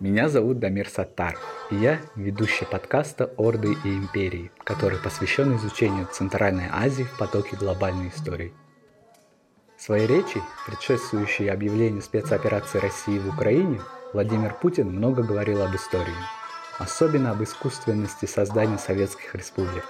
Меня 0.00 0.30
зовут 0.30 0.60
Дамир 0.60 0.88
Саттар, 0.88 1.38
и 1.70 1.76
я 1.76 2.00
ведущий 2.16 2.64
подкаста 2.64 3.34
«Орды 3.36 3.76
и 3.84 3.88
империи», 3.94 4.50
который 4.64 4.96
посвящен 4.96 5.56
изучению 5.56 6.08
Центральной 6.10 6.68
Азии 6.72 7.02
в 7.02 7.18
потоке 7.18 7.54
глобальной 7.54 8.08
истории. 8.08 8.54
В 9.76 9.82
своей 9.82 10.06
речи, 10.06 10.40
предшествующей 10.66 11.50
объявлению 11.50 12.00
спецоперации 12.00 12.78
России 12.78 13.18
в 13.18 13.28
Украине, 13.28 13.82
Владимир 14.14 14.54
Путин 14.54 14.88
много 14.88 15.22
говорил 15.22 15.62
об 15.62 15.76
истории, 15.76 16.16
особенно 16.78 17.32
об 17.32 17.42
искусственности 17.42 18.24
создания 18.24 18.78
советских 18.78 19.34
республик. 19.34 19.84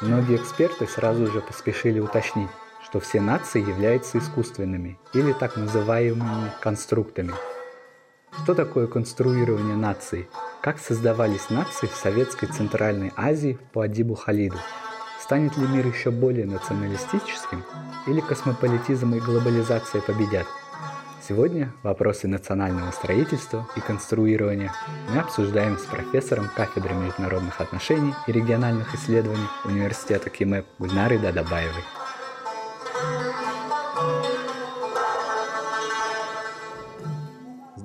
Многие 0.00 0.36
эксперты 0.36 0.86
сразу 0.86 1.26
же 1.26 1.42
поспешили 1.42 2.00
уточнить, 2.00 2.48
что 2.82 2.98
все 2.98 3.20
нации 3.20 3.60
являются 3.60 4.16
искусственными 4.16 4.98
или 5.12 5.34
так 5.34 5.58
называемыми 5.58 6.50
конструктами. 6.62 7.34
Что 8.30 8.54
такое 8.54 8.86
конструирование 8.86 9.76
наций? 9.76 10.28
Как 10.62 10.78
создавались 10.78 11.50
нации 11.50 11.86
в 11.86 11.94
Советской 11.94 12.46
Центральной 12.46 13.12
Азии 13.16 13.58
по 13.72 13.82
Адибу 13.82 14.14
Халиду? 14.14 14.58
Станет 15.20 15.56
ли 15.56 15.66
мир 15.66 15.86
еще 15.86 16.10
более 16.10 16.46
националистическим 16.46 17.64
или 18.06 18.20
космополитизм 18.20 19.14
и 19.14 19.20
глобализация 19.20 20.00
победят? 20.00 20.46
Сегодня 21.28 21.72
вопросы 21.82 22.26
национального 22.26 22.90
строительства 22.90 23.68
и 23.76 23.80
конструирования 23.80 24.72
мы 25.12 25.20
обсуждаем 25.20 25.76
с 25.76 25.82
профессором 25.82 26.48
кафедры 26.56 26.94
международных 26.94 27.60
отношений 27.60 28.14
и 28.26 28.32
региональных 28.32 28.94
исследований 28.94 29.46
Университета 29.64 30.30
КИМЭП 30.30 30.64
Гульнарой 30.78 31.18
Дадабаевой. 31.18 31.84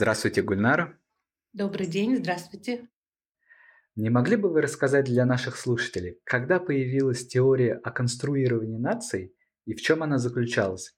Здравствуйте, 0.03 0.41
Гульнара. 0.41 0.99
Добрый 1.53 1.87
день, 1.87 2.17
здравствуйте. 2.17 2.89
Не 3.95 4.09
могли 4.09 4.35
бы 4.35 4.49
вы 4.49 4.61
рассказать 4.61 5.05
для 5.05 5.25
наших 5.25 5.55
слушателей, 5.55 6.19
когда 6.25 6.59
появилась 6.59 7.25
теория 7.25 7.75
о 7.75 7.89
конструировании 7.89 8.77
наций 8.77 9.33
и 9.63 9.73
в 9.73 9.81
чем 9.81 10.03
она 10.03 10.17
заключалась? 10.17 10.93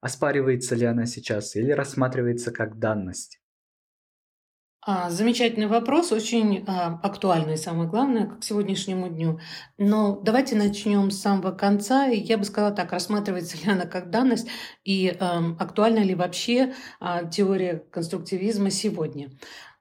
Оспаривается 0.00 0.74
ли 0.74 0.86
она 0.86 1.06
сейчас 1.06 1.54
или 1.54 1.70
рассматривается 1.70 2.50
как 2.50 2.80
данность? 2.80 3.37
А, 4.90 5.10
замечательный 5.10 5.66
вопрос, 5.66 6.12
очень 6.12 6.64
а, 6.66 6.98
актуальный, 7.02 7.58
самое 7.58 7.90
главное, 7.90 8.24
к 8.24 8.42
сегодняшнему 8.42 9.10
дню. 9.10 9.38
Но 9.76 10.18
давайте 10.18 10.56
начнем 10.56 11.10
с 11.10 11.20
самого 11.20 11.50
конца. 11.50 12.06
Я 12.06 12.38
бы 12.38 12.44
сказала 12.44 12.74
так, 12.74 12.90
рассматривается 12.92 13.58
ли 13.58 13.70
она 13.70 13.84
как 13.84 14.08
данность 14.08 14.48
и 14.84 15.14
а, 15.20 15.54
актуальна 15.58 15.98
ли 15.98 16.14
вообще 16.14 16.72
а, 17.00 17.24
теория 17.24 17.84
конструктивизма 17.90 18.70
сегодня. 18.70 19.28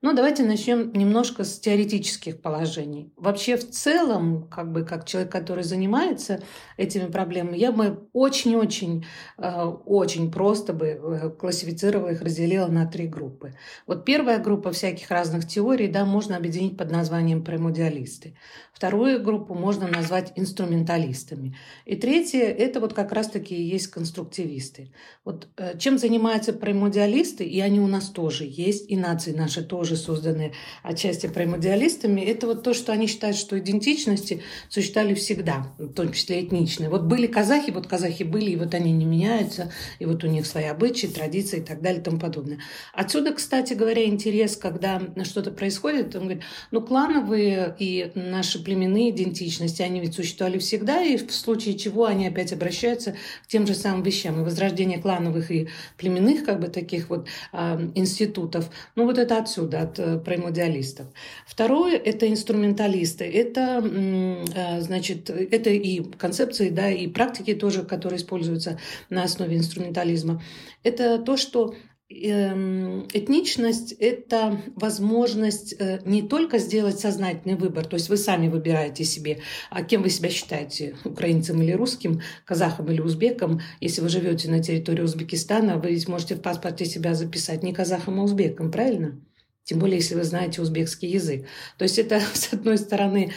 Ну, 0.03 0.13
давайте 0.13 0.43
начнем 0.43 0.93
немножко 0.93 1.43
с 1.43 1.59
теоретических 1.59 2.39
положений. 2.39 3.11
Вообще, 3.15 3.57
в 3.57 3.67
целом, 3.67 4.47
как 4.47 4.71
бы 4.71 4.85
как 4.85 5.07
человек, 5.07 5.31
который 5.31 5.63
занимается 5.63 6.39
этими 6.77 7.07
проблемами, 7.07 7.57
я 7.57 7.71
бы 7.71 8.07
очень-очень, 8.13 9.07
э, 9.39 9.63
очень 9.85 10.31
просто 10.31 10.73
бы 10.73 10.85
э, 10.85 11.29
классифицировала 11.31 12.09
их, 12.09 12.21
разделила 12.21 12.67
на 12.67 12.85
три 12.85 13.07
группы. 13.07 13.55
Вот 13.87 14.05
первая 14.05 14.37
группа 14.37 14.71
всяких 14.71 15.09
разных 15.09 15.47
теорий, 15.47 15.87
да, 15.87 16.05
можно 16.05 16.37
объединить 16.37 16.77
под 16.77 16.91
названием 16.91 17.43
премодиалисты. 17.43 18.35
Вторую 18.73 19.23
группу 19.23 19.55
можно 19.55 19.87
назвать 19.87 20.33
инструменталистами. 20.35 21.55
И 21.85 21.95
третья– 21.95 22.43
это 22.59 22.79
вот 22.79 22.93
как 22.93 23.11
раз-таки 23.11 23.55
и 23.55 23.63
есть 23.63 23.87
конструктивисты. 23.87 24.93
Вот 25.25 25.47
э, 25.57 25.75
чем 25.79 25.97
занимаются 25.97 26.53
премодиалисты, 26.53 27.43
и 27.43 27.59
они 27.61 27.79
у 27.79 27.87
нас 27.87 28.11
тоже 28.11 28.43
есть, 28.47 28.87
и 28.91 28.95
нации 28.95 29.31
наши 29.31 29.63
тоже 29.63 29.86
тоже 29.87 29.95
созданы 29.95 30.51
отчасти 30.83 31.27
примодиалистами, 31.27 32.21
это 32.21 32.47
вот 32.47 32.63
то, 32.63 32.73
что 32.73 32.91
они 32.91 33.07
считают, 33.07 33.37
что 33.37 33.57
идентичности 33.57 34.41
существовали 34.69 35.13
всегда, 35.13 35.67
в 35.77 35.93
том 35.93 36.11
числе 36.11 36.43
этничные. 36.43 36.89
Вот 36.89 37.03
были 37.03 37.27
казахи, 37.27 37.71
вот 37.71 37.87
казахи 37.87 38.23
были, 38.23 38.51
и 38.51 38.55
вот 38.57 38.73
они 38.73 38.91
не 38.91 39.05
меняются, 39.05 39.71
и 39.99 40.05
вот 40.05 40.23
у 40.23 40.27
них 40.27 40.45
свои 40.45 40.65
обычаи, 40.65 41.07
традиции 41.07 41.59
и 41.59 41.61
так 41.61 41.81
далее 41.81 42.01
и 42.01 42.03
тому 42.03 42.19
подобное. 42.19 42.59
Отсюда, 42.93 43.33
кстати 43.33 43.73
говоря, 43.73 44.05
интерес, 44.05 44.57
когда 44.57 45.01
что-то 45.23 45.51
происходит, 45.51 46.15
он 46.15 46.23
говорит, 46.23 46.43
ну, 46.71 46.81
клановые 46.81 47.75
и 47.79 48.11
наши 48.15 48.61
племенные 48.61 49.11
идентичности, 49.11 49.81
они 49.81 50.01
ведь 50.01 50.15
существовали 50.15 50.57
всегда, 50.57 51.01
и 51.01 51.17
в 51.17 51.33
случае 51.33 51.77
чего 51.77 52.05
они 52.05 52.27
опять 52.27 52.51
обращаются 52.51 53.15
к 53.43 53.47
тем 53.47 53.65
же 53.65 53.73
самым 53.73 54.03
вещам. 54.03 54.41
И 54.41 54.43
возрождение 54.43 54.99
клановых 54.99 55.49
и 55.51 55.69
племенных, 55.97 56.43
как 56.43 56.59
бы 56.59 56.67
таких 56.67 57.09
вот 57.09 57.27
э, 57.53 57.89
институтов, 57.95 58.69
ну, 58.95 59.05
вот 59.05 59.17
это 59.17 59.37
отсюда 59.37 59.76
от 59.77 59.99
э, 59.99 60.17
премодиалистов. 60.19 61.07
Второе– 61.45 61.97
это 62.05 62.27
инструменталисты. 62.27 63.25
Это, 63.25 63.81
э, 63.83 64.81
значит, 64.81 65.29
это 65.29 65.69
и 65.69 66.03
концепции, 66.03 66.69
да, 66.69 66.89
и 66.89 67.07
практики 67.07 67.53
тоже, 67.53 67.83
которые 67.83 68.17
используются 68.17 68.79
на 69.09 69.23
основе 69.23 69.57
инструментализма. 69.57 70.41
Это 70.83 71.19
то, 71.19 71.37
что 71.37 71.75
эм, 72.09 73.07
Этничность– 73.13 73.91
это 73.99 74.61
возможность 74.75 75.75
э, 75.79 75.99
не 76.05 76.21
только 76.21 76.57
сделать 76.57 76.99
сознательный 76.99 77.55
выбор, 77.55 77.85
то 77.85 77.95
есть 77.95 78.09
вы 78.09 78.17
сами 78.17 78.47
выбираете 78.47 79.03
себе, 79.03 79.39
а 79.69 79.83
кем 79.83 80.03
вы 80.03 80.09
себя 80.09 80.29
считаете, 80.29 80.95
украинцем 81.03 81.61
или 81.61 81.73
русским, 81.73 82.21
казахом 82.45 82.89
или 82.91 83.01
узбеком. 83.01 83.61
Если 83.81 84.01
вы 84.01 84.09
живете 84.09 84.49
на 84.49 84.63
территории 84.63 85.01
Узбекистана, 85.01 85.77
вы 85.77 85.97
можете 86.07 86.35
в 86.35 86.41
паспорте 86.41 86.85
себя 86.85 87.13
записать 87.13 87.63
не 87.63 87.73
казахом, 87.73 88.19
а 88.19 88.23
узбеком, 88.23 88.71
правильно? 88.71 89.19
Тем 89.67 89.79
более, 89.79 89.97
если 89.97 90.15
вы 90.15 90.23
знаете 90.23 90.61
узбекский 90.61 91.09
язык. 91.09 91.45
То 91.77 91.83
есть 91.83 91.99
это, 91.99 92.21
с 92.33 92.53
одной 92.53 92.77
стороны, 92.77 93.33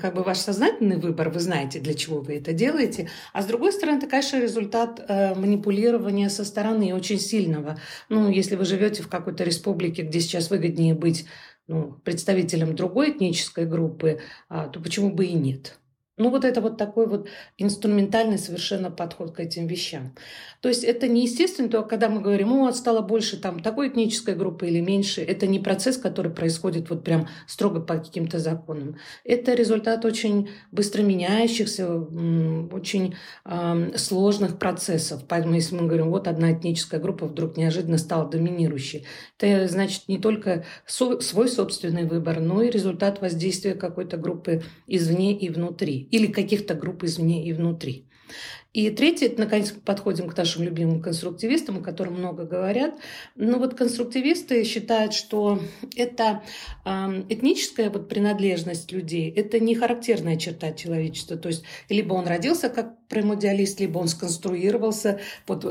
как 0.00 0.14
бы 0.14 0.22
ваш 0.22 0.38
сознательный 0.38 0.96
выбор, 0.96 1.28
вы 1.30 1.40
знаете, 1.40 1.80
для 1.80 1.94
чего 1.94 2.20
вы 2.20 2.36
это 2.36 2.52
делаете, 2.52 3.10
а 3.32 3.42
с 3.42 3.46
другой 3.46 3.72
стороны, 3.72 3.98
это, 3.98 4.06
конечно, 4.06 4.40
результат 4.40 5.04
э, 5.08 5.34
манипулирования 5.34 6.30
со 6.30 6.44
стороны 6.44 6.94
очень 6.94 7.18
сильного. 7.18 7.80
Ну, 8.08 8.30
если 8.30 8.54
вы 8.54 8.64
живете 8.64 9.02
в 9.02 9.08
какой-то 9.08 9.42
республике, 9.42 10.02
где 10.02 10.20
сейчас 10.20 10.50
выгоднее 10.50 10.94
быть 10.94 11.26
ну, 11.66 11.98
представителем 12.04 12.76
другой 12.76 13.10
этнической 13.10 13.66
группы, 13.66 14.20
а, 14.48 14.68
то 14.68 14.78
почему 14.78 15.10
бы 15.10 15.26
и 15.26 15.32
нет? 15.32 15.80
Ну, 16.18 16.30
вот 16.30 16.46
это 16.46 16.62
вот 16.62 16.78
такой 16.78 17.06
вот 17.06 17.28
инструментальный 17.58 18.38
совершенно 18.38 18.90
подход 18.90 19.32
к 19.32 19.40
этим 19.40 19.66
вещам. 19.66 20.14
То 20.62 20.70
есть 20.70 20.82
это 20.82 21.08
не 21.08 21.24
естественно, 21.24 21.68
то 21.68 21.82
когда 21.82 22.08
мы 22.08 22.22
говорим, 22.22 22.54
о, 22.54 22.72
стало 22.72 23.02
больше 23.02 23.38
там 23.38 23.60
такой 23.60 23.88
этнической 23.88 24.34
группы 24.34 24.66
или 24.66 24.80
меньше, 24.80 25.20
это 25.20 25.46
не 25.46 25.60
процесс, 25.60 25.98
который 25.98 26.32
происходит 26.32 26.88
вот 26.88 27.04
прям 27.04 27.28
строго 27.46 27.80
по 27.80 27.98
каким-то 27.98 28.38
законам. 28.38 28.96
Это 29.24 29.52
результат 29.52 30.06
очень 30.06 30.48
быстро 30.72 31.02
меняющихся, 31.02 31.86
очень 31.92 33.14
э, 33.44 33.90
сложных 33.96 34.58
процессов. 34.58 35.22
Поэтому 35.28 35.54
если 35.56 35.76
мы 35.76 35.86
говорим, 35.86 36.10
вот 36.10 36.28
одна 36.28 36.52
этническая 36.52 36.98
группа 36.98 37.26
вдруг 37.26 37.58
неожиданно 37.58 37.98
стала 37.98 38.26
доминирующей, 38.26 39.04
это 39.38 39.68
значит 39.68 40.08
не 40.08 40.18
только 40.18 40.64
свой 40.86 41.48
собственный 41.48 42.04
выбор, 42.06 42.40
но 42.40 42.62
и 42.62 42.70
результат 42.70 43.20
воздействия 43.20 43.74
какой-то 43.74 44.16
группы 44.16 44.62
извне 44.86 45.36
и 45.36 45.50
внутри 45.50 46.05
или 46.10 46.26
каких-то 46.26 46.74
групп 46.74 47.04
извне 47.04 47.46
и 47.46 47.52
внутри. 47.52 48.06
И 48.76 48.90
третье, 48.90 49.32
наконец, 49.38 49.70
подходим 49.70 50.28
к 50.28 50.36
нашим 50.36 50.62
любимым 50.62 51.00
конструктивистам, 51.00 51.78
о 51.78 51.80
которых 51.80 52.12
много 52.12 52.44
говорят. 52.44 52.94
Ну 53.34 53.58
вот 53.58 53.72
конструктивисты 53.72 54.64
считают, 54.64 55.14
что 55.14 55.60
это 55.96 56.42
э, 56.84 56.90
этническая 57.30 57.88
вот 57.88 58.10
принадлежность 58.10 58.92
людей, 58.92 59.30
это 59.30 59.60
не 59.60 59.74
характерная 59.74 60.36
черта 60.36 60.72
человечества. 60.72 61.38
То 61.38 61.48
есть 61.48 61.64
либо 61.88 62.12
он 62.12 62.26
родился 62.26 62.68
как 62.68 62.98
премодиалист, 63.08 63.80
либо 63.80 63.98
он 63.98 64.08
сконструировался, 64.08 65.20
вот, 65.46 65.64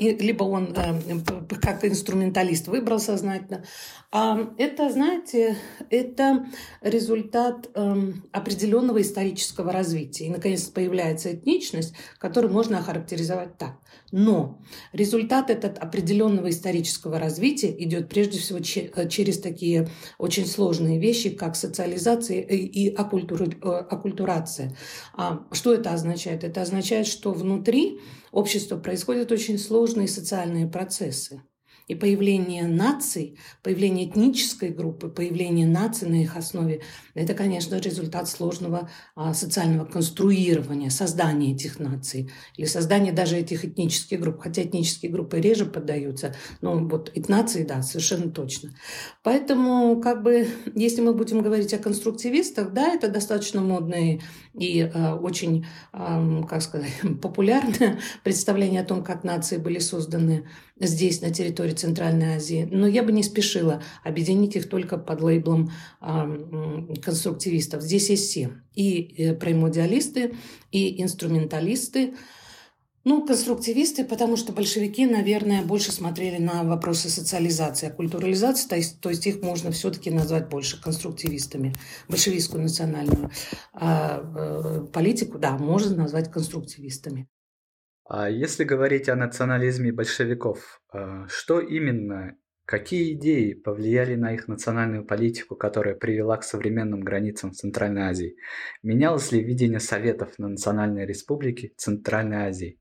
либо 0.00 0.44
он 0.44 0.72
э, 0.76 1.58
как 1.60 1.84
инструменталист 1.84 2.68
выбрал 2.68 3.00
сознательно. 3.00 3.64
А 4.12 4.38
это, 4.58 4.90
знаете, 4.90 5.56
это 5.90 6.46
результат 6.82 7.70
э, 7.74 7.94
определенного 8.30 9.00
исторического 9.00 9.72
развития. 9.72 10.26
И, 10.26 10.30
наконец, 10.30 10.64
появляется 10.64 11.32
этничность, 11.32 11.94
которую 12.18 12.51
можно 12.52 12.78
охарактеризовать 12.78 13.58
так. 13.58 13.78
Но 14.10 14.60
результат 14.92 15.50
этот 15.50 15.78
определенного 15.78 16.50
исторического 16.50 17.18
развития 17.18 17.74
идет 17.82 18.08
прежде 18.08 18.38
всего 18.38 18.58
э, 18.58 19.08
через 19.08 19.38
такие 19.38 19.88
очень 20.18 20.46
сложные 20.46 21.00
вещи, 21.00 21.30
как 21.30 21.56
социализация 21.56 22.40
и 22.40 22.88
оккультурация. 22.94 24.76
А 25.14 25.46
что 25.52 25.74
это 25.74 25.92
означает? 25.92 26.44
Это 26.44 26.62
означает, 26.62 27.06
что 27.06 27.32
внутри 27.32 28.00
общества 28.30 28.76
происходят 28.76 29.32
очень 29.32 29.58
сложные 29.58 30.08
социальные 30.08 30.66
процессы. 30.68 31.42
И 31.92 31.94
появление 31.94 32.66
наций, 32.66 33.38
появление 33.62 34.08
этнической 34.08 34.70
группы, 34.70 35.08
появление 35.08 35.66
наций 35.66 36.08
на 36.08 36.22
их 36.22 36.38
основе, 36.38 36.80
это, 37.12 37.34
конечно, 37.34 37.74
результат 37.74 38.30
сложного 38.30 38.88
а, 39.14 39.34
социального 39.34 39.84
конструирования, 39.84 40.88
создания 40.88 41.52
этих 41.52 41.78
наций 41.78 42.30
или 42.56 42.64
создания 42.64 43.12
даже 43.12 43.36
этих 43.36 43.66
этнических 43.66 44.20
групп. 44.20 44.40
Хотя 44.40 44.62
этнические 44.62 45.12
группы 45.12 45.38
реже 45.38 45.66
поддаются, 45.66 46.34
но 46.62 46.78
вот 46.78 47.12
нации, 47.28 47.62
да, 47.62 47.82
совершенно 47.82 48.30
точно. 48.30 48.70
Поэтому, 49.22 50.00
как 50.00 50.22
бы, 50.22 50.48
если 50.74 51.02
мы 51.02 51.12
будем 51.12 51.42
говорить 51.42 51.74
о 51.74 51.78
конструктивистах, 51.78 52.72
да, 52.72 52.94
это 52.94 53.08
достаточно 53.08 53.60
модные 53.60 54.22
и 54.54 54.80
э, 54.80 55.12
очень, 55.12 55.66
э, 55.92 56.42
как 56.48 56.62
сказать, 56.62 56.92
популярное 57.20 57.98
представление 58.24 58.80
о 58.80 58.86
том, 58.86 59.04
как 59.04 59.24
нации 59.24 59.58
были 59.58 59.78
созданы 59.78 60.46
здесь, 60.86 61.20
на 61.20 61.32
территории 61.32 61.72
Центральной 61.72 62.36
Азии. 62.36 62.68
Но 62.70 62.86
я 62.86 63.02
бы 63.02 63.12
не 63.12 63.22
спешила 63.22 63.82
объединить 64.04 64.56
их 64.56 64.68
только 64.68 64.98
под 64.98 65.22
лейблом 65.22 65.70
конструктивистов. 67.02 67.82
Здесь 67.82 68.10
есть 68.10 68.30
все. 68.30 68.52
И 68.74 69.14
э, 69.18 69.34
примодиалисты, 69.34 70.34
и 70.70 71.02
инструменталисты, 71.02 72.14
ну, 73.04 73.26
конструктивисты, 73.26 74.04
потому 74.04 74.36
что 74.36 74.52
большевики, 74.52 75.06
наверное, 75.06 75.62
больше 75.62 75.90
смотрели 75.90 76.38
на 76.38 76.62
вопросы 76.62 77.08
социализации, 77.08 77.88
а 77.88 77.90
культурализации, 77.90 78.68
то 78.68 78.76
есть, 78.76 79.00
то 79.00 79.10
есть 79.10 79.26
их 79.26 79.42
можно 79.42 79.72
все-таки 79.72 80.10
назвать 80.10 80.48
больше 80.48 80.80
конструктивистами. 80.80 81.74
Большевистскую 82.08 82.62
национальную 82.62 83.30
а, 83.72 84.22
э, 84.22 84.86
политику, 84.92 85.38
да, 85.38 85.58
можно 85.58 85.96
назвать 85.96 86.30
конструктивистами. 86.30 87.28
А 88.04 88.28
если 88.28 88.64
говорить 88.64 89.08
о 89.08 89.16
национализме 89.16 89.92
большевиков, 89.92 90.80
э, 90.92 91.26
что 91.28 91.60
именно, 91.60 92.36
какие 92.64 93.12
идеи 93.14 93.54
повлияли 93.54 94.16
на 94.16 94.34
их 94.34 94.48
национальную 94.48 95.06
политику, 95.06 95.54
которая 95.54 95.94
привела 95.94 96.36
к 96.36 96.44
современным 96.44 97.00
границам 97.00 97.52
Центральной 97.52 98.02
Азии? 98.02 98.36
Менялось 98.82 99.30
ли 99.30 99.42
видение 99.42 99.80
Советов 99.80 100.38
на 100.38 100.48
национальной 100.48 101.06
республике 101.06 101.72
Центральной 101.76 102.48
Азии? 102.48 102.80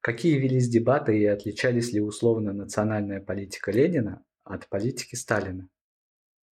Какие 0.00 0.38
велись 0.38 0.68
дебаты 0.68 1.18
и 1.18 1.24
отличались 1.24 1.92
ли 1.92 2.00
условно 2.00 2.52
национальная 2.52 3.20
политика 3.20 3.72
Ленина 3.72 4.22
от 4.44 4.68
политики 4.68 5.16
Сталина? 5.16 5.68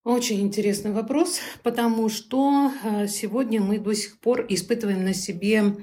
Очень 0.04 0.42
интересный 0.42 0.92
вопрос, 0.92 1.40
потому 1.62 2.10
что 2.10 2.72
э, 2.84 3.08
сегодня 3.08 3.62
мы 3.62 3.78
до 3.78 3.94
сих 3.94 4.18
пор 4.18 4.48
испытываем 4.50 5.04
на 5.04 5.14
себе 5.14 5.76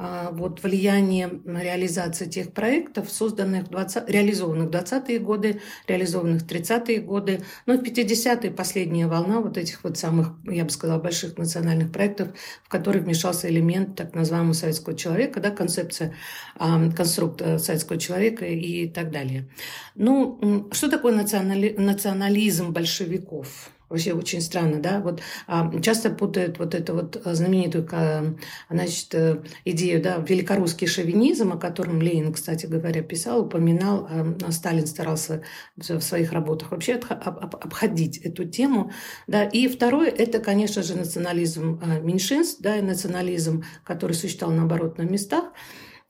а, 0.00 0.30
вот 0.30 0.62
влияние 0.62 1.28
реализации 1.44 2.26
тех 2.26 2.52
проектов, 2.52 3.10
созданных 3.10 3.64
в 3.64 3.70
20, 3.70 4.08
реализованных 4.08 4.68
в 4.68 4.70
20-е 4.70 5.18
годы, 5.18 5.60
реализованных 5.88 6.42
в 6.42 6.46
30-е 6.46 7.00
годы, 7.00 7.40
но 7.66 7.74
ну, 7.74 7.80
в 7.80 7.82
50-е 7.82 8.52
последняя 8.52 9.08
волна 9.08 9.40
вот 9.40 9.58
этих 9.58 9.82
вот 9.82 9.98
самых, 9.98 10.34
я 10.44 10.64
бы 10.64 10.70
сказала, 10.70 11.00
больших 11.00 11.36
национальных 11.36 11.90
проектов, 11.90 12.28
в 12.62 12.68
которые 12.68 13.02
вмешался 13.02 13.48
элемент 13.48 13.96
так 13.96 14.14
называемого 14.14 14.52
советского 14.52 14.96
человека, 14.96 15.40
да, 15.40 15.50
концепция, 15.50 16.14
э, 16.60 16.92
конструкт 16.92 17.40
советского 17.40 17.98
человека 17.98 18.46
и 18.46 18.88
так 18.88 19.10
далее. 19.10 19.48
Ну, 19.96 20.68
что 20.70 20.88
такое 20.88 21.12
национали, 21.12 21.74
национализм 21.76 22.72
большевиков? 22.72 23.67
Вообще 23.88 24.12
очень 24.12 24.42
странно, 24.42 24.80
да? 24.80 25.00
Вот 25.00 25.20
а, 25.46 25.72
часто 25.80 26.10
путают 26.10 26.58
вот 26.58 26.74
эту 26.74 26.94
вот 26.94 27.20
а, 27.24 27.34
знаменитую, 27.34 27.88
а, 27.90 28.34
значит, 28.68 29.14
э, 29.14 29.42
идею, 29.64 30.02
да, 30.02 30.18
великорусский 30.18 30.86
шовинизм, 30.86 31.52
о 31.52 31.56
котором 31.56 32.02
Ленин, 32.02 32.32
кстати 32.32 32.66
говоря, 32.66 33.02
писал, 33.02 33.46
упоминал, 33.46 34.08
а 34.44 34.52
Сталин 34.52 34.86
старался 34.86 35.42
в 35.76 36.00
своих 36.00 36.32
работах 36.32 36.70
вообще 36.70 36.94
обходить 36.94 38.18
эту 38.18 38.44
тему, 38.44 38.92
да. 39.26 39.44
И 39.44 39.68
второе, 39.68 40.10
это, 40.10 40.38
конечно 40.38 40.82
же, 40.82 40.94
национализм 40.94 41.80
меньшинств, 42.02 42.60
да, 42.60 42.76
и 42.76 42.82
национализм, 42.82 43.64
который 43.84 44.12
существовал, 44.12 44.54
наоборот, 44.54 44.98
на 44.98 45.02
местах. 45.02 45.52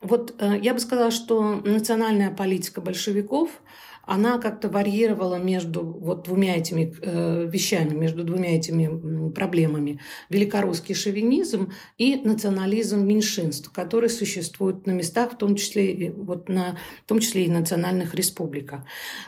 Вот 0.01 0.35
э, 0.39 0.59
я 0.61 0.73
бы 0.73 0.79
сказала, 0.79 1.11
что 1.11 1.61
национальная 1.63 2.31
политика 2.31 2.81
большевиков– 2.81 3.49
она 4.09 4.39
как-то 4.39 4.69
варьировала 4.69 5.35
между 5.35 5.85
вот 5.85 6.23
двумя 6.23 6.57
этими 6.57 6.95
э, 6.99 7.47
вещами, 7.47 7.93
между 7.93 8.23
двумя 8.23 8.55
этими 8.55 9.29
проблемами. 9.31 9.99
Великорусский 10.29 10.95
шовинизм 10.95 11.71
и 11.99 12.15
национализм 12.15 13.05
меньшинств, 13.05 13.71
которые 13.71 14.09
существуют 14.09 14.87
на 14.87 14.91
местах, 14.91 15.33
в 15.33 15.37
том 15.37 15.55
числе, 15.55 16.11
вот 16.11 16.49
на, 16.49 16.79
в 17.05 17.07
том 17.07 17.19
числе 17.19 17.45
и 17.45 17.51
национальных 17.51 18.15
республиках. 18.15 18.81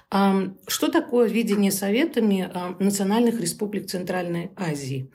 А, 0.10 0.52
что 0.68 0.88
такое 0.88 1.30
видение 1.30 1.72
советами 1.72 2.50
а, 2.52 2.76
национальных 2.80 3.40
республик 3.40 3.86
Центральной 3.86 4.50
Азии? 4.56 5.12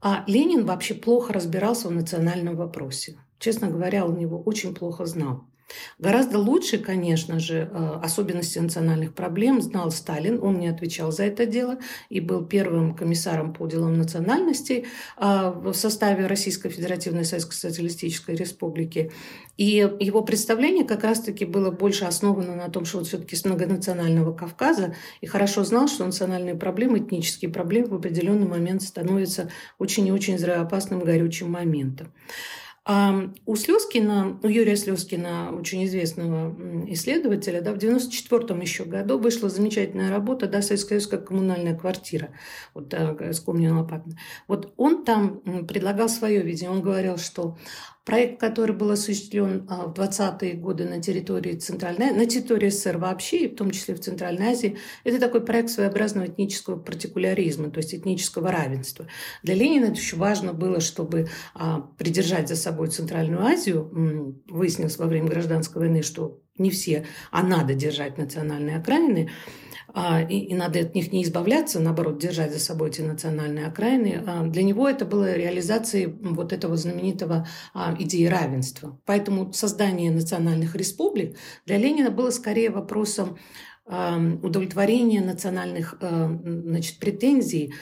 А 0.00 0.24
Ленин 0.26 0.66
вообще 0.66 0.94
плохо 0.94 1.32
разбирался 1.32 1.88
в 1.88 1.92
национальном 1.92 2.56
вопросе. 2.56 3.18
Честно 3.38 3.68
говоря, 3.68 4.04
он 4.04 4.18
его 4.18 4.42
очень 4.42 4.74
плохо 4.74 5.06
знал. 5.06 5.44
Гораздо 5.98 6.38
лучше, 6.38 6.78
конечно 6.78 7.38
же, 7.38 7.70
э, 7.72 8.00
особенности 8.02 8.58
национальных 8.58 9.14
проблем 9.14 9.60
знал 9.60 9.90
Сталин. 9.90 10.38
Он 10.42 10.58
не 10.58 10.68
отвечал 10.68 11.10
за 11.10 11.24
это 11.24 11.46
дело 11.46 11.78
и 12.08 12.20
был 12.20 12.44
первым 12.44 12.94
комиссаром 12.94 13.52
по 13.52 13.66
делам 13.66 13.98
национальностей 13.98 14.86
э, 15.16 15.52
в 15.54 15.74
составе 15.74 16.26
Российской 16.26 16.68
Федеративной 16.68 17.24
Советской 17.24 17.54
Социалистической 17.54 18.36
Республики. 18.36 19.10
И 19.56 19.88
его 20.00 20.22
представление 20.22 20.84
как 20.84 21.02
раз-таки 21.02 21.44
было 21.46 21.70
больше 21.70 22.04
основано 22.04 22.54
на 22.54 22.68
том, 22.68 22.84
что 22.84 22.98
он 22.98 23.04
все-таки 23.04 23.36
с 23.36 23.44
многонационального 23.44 24.34
Кавказа 24.34 24.94
и 25.22 25.26
хорошо 25.26 25.64
знал, 25.64 25.88
что 25.88 26.04
национальные 26.04 26.54
проблемы, 26.54 26.98
этнические 26.98 27.50
проблемы 27.50 27.88
в 27.88 27.94
определенный 27.94 28.46
момент 28.46 28.82
становятся 28.82 29.50
очень 29.78 30.06
и 30.06 30.12
очень 30.12 30.36
взрывоопасным 30.36 31.00
горючим 31.00 31.50
моментом. 31.50 32.12
А 32.88 33.30
у 33.46 33.56
Слезкина, 33.56 34.38
у 34.44 34.46
Юрия 34.46 34.76
Слезкина, 34.76 35.50
очень 35.58 35.84
известного 35.86 36.54
исследователя, 36.92 37.60
да, 37.60 37.72
в 37.72 37.78
94 37.78 38.60
еще 38.60 38.84
году 38.84 39.18
вышла 39.18 39.48
замечательная 39.48 40.08
работа 40.08 40.46
да, 40.46 40.62
«Советская 40.62 41.00
коммунальная 41.00 41.76
квартира» 41.76 42.28
вот, 42.74 42.86
да, 42.86 43.16
с 43.18 43.40
Комнина 43.40 43.80
Лопатина. 43.80 44.16
Вот 44.46 44.72
он 44.76 45.04
там 45.04 45.66
предлагал 45.66 46.08
свое 46.08 46.42
видение. 46.42 46.70
Он 46.70 46.80
говорил, 46.80 47.18
что 47.18 47.58
Проект, 48.06 48.38
который 48.38 48.74
был 48.74 48.92
осуществлен 48.92 49.66
а, 49.68 49.88
в 49.88 49.92
20-е 49.94 50.54
годы 50.54 50.84
на 50.84 51.02
территории 51.02 51.56
Центральной, 51.56 52.12
на 52.12 52.24
территории 52.24 52.68
СССР 52.68 52.98
вообще, 52.98 53.38
и 53.38 53.48
в 53.48 53.56
том 53.56 53.72
числе 53.72 53.96
в 53.96 54.00
Центральной 54.00 54.52
Азии, 54.52 54.78
это 55.02 55.18
такой 55.18 55.44
проект 55.44 55.70
своеобразного 55.70 56.26
этнического 56.26 56.78
партикуляризма, 56.78 57.68
то 57.68 57.78
есть 57.78 57.92
этнического 57.96 58.52
равенства. 58.52 59.08
Для 59.42 59.56
Ленина 59.56 59.86
это 59.86 59.94
очень 59.94 60.18
важно 60.18 60.52
было, 60.52 60.78
чтобы 60.78 61.26
а, 61.52 61.80
придержать 61.98 62.48
за 62.48 62.54
собой 62.54 62.90
Центральную 62.90 63.44
Азию. 63.44 63.90
Выяснилось 64.46 64.98
во 64.98 65.06
время 65.06 65.26
гражданской 65.26 65.82
войны, 65.82 66.02
что 66.02 66.40
не 66.58 66.70
все, 66.70 67.06
а 67.32 67.42
надо 67.42 67.74
держать 67.74 68.18
национальные 68.18 68.76
окраины. 68.76 69.30
А, 69.98 70.20
и, 70.20 70.40
и 70.40 70.54
надо 70.54 70.80
от 70.80 70.94
них 70.94 71.10
не 71.10 71.24
избавляться, 71.24 71.80
наоборот, 71.80 72.18
держать 72.18 72.52
за 72.52 72.58
собой 72.58 72.90
эти 72.90 73.00
национальные 73.00 73.66
окраины. 73.66 74.22
А, 74.26 74.42
для 74.42 74.62
него 74.62 74.86
это 74.86 75.06
было 75.06 75.34
реализацией 75.34 76.14
вот 76.20 76.52
этого 76.52 76.76
знаменитого 76.76 77.48
а, 77.72 77.96
идеи 77.98 78.26
равенства. 78.26 79.00
Поэтому 79.06 79.54
создание 79.54 80.10
национальных 80.10 80.76
республик 80.76 81.38
для 81.64 81.78
Ленина 81.78 82.10
было 82.10 82.28
скорее 82.28 82.68
вопросом 82.68 83.38
удовлетворения 83.86 85.20
национальных 85.20 85.94
значит, 86.00 86.98
претензий 86.98 87.72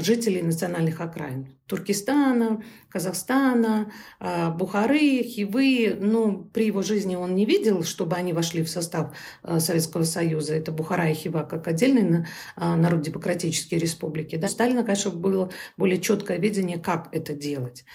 жителей 0.00 0.42
национальных 0.42 1.00
окраин. 1.00 1.56
Туркестана, 1.66 2.62
Казахстана, 2.90 3.90
Бухары, 4.20 5.22
Хивы. 5.22 5.96
Ну, 5.98 6.44
при 6.52 6.66
его 6.66 6.82
жизни 6.82 7.16
он 7.16 7.34
не 7.34 7.46
видел, 7.46 7.84
чтобы 7.84 8.16
они 8.16 8.34
вошли 8.34 8.62
в 8.62 8.68
состав 8.68 9.14
Советского 9.58 10.02
Союза. 10.02 10.56
Это 10.56 10.72
Бухара 10.72 11.10
и 11.10 11.14
Хива 11.14 11.42
как 11.42 11.66
отдельные 11.68 12.26
народ-демократические 12.56 13.80
республики. 13.80 14.36
Да? 14.36 14.48
Сталина, 14.48 14.84
конечно, 14.84 15.10
было 15.10 15.50
более 15.78 15.98
четкое 16.02 16.36
видение, 16.36 16.78
как 16.78 17.08
это 17.12 17.32
делать. 17.32 17.86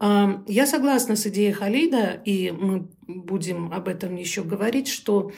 Я 0.00 0.66
согласна 0.66 1.14
с 1.14 1.24
идеей 1.28 1.52
Халида, 1.52 2.20
и 2.24 2.50
мы 2.50 2.90
будем 3.06 3.72
об 3.72 3.88
этом 3.88 4.16
еще 4.16 4.42
говорить, 4.42 4.88
что 4.88 5.32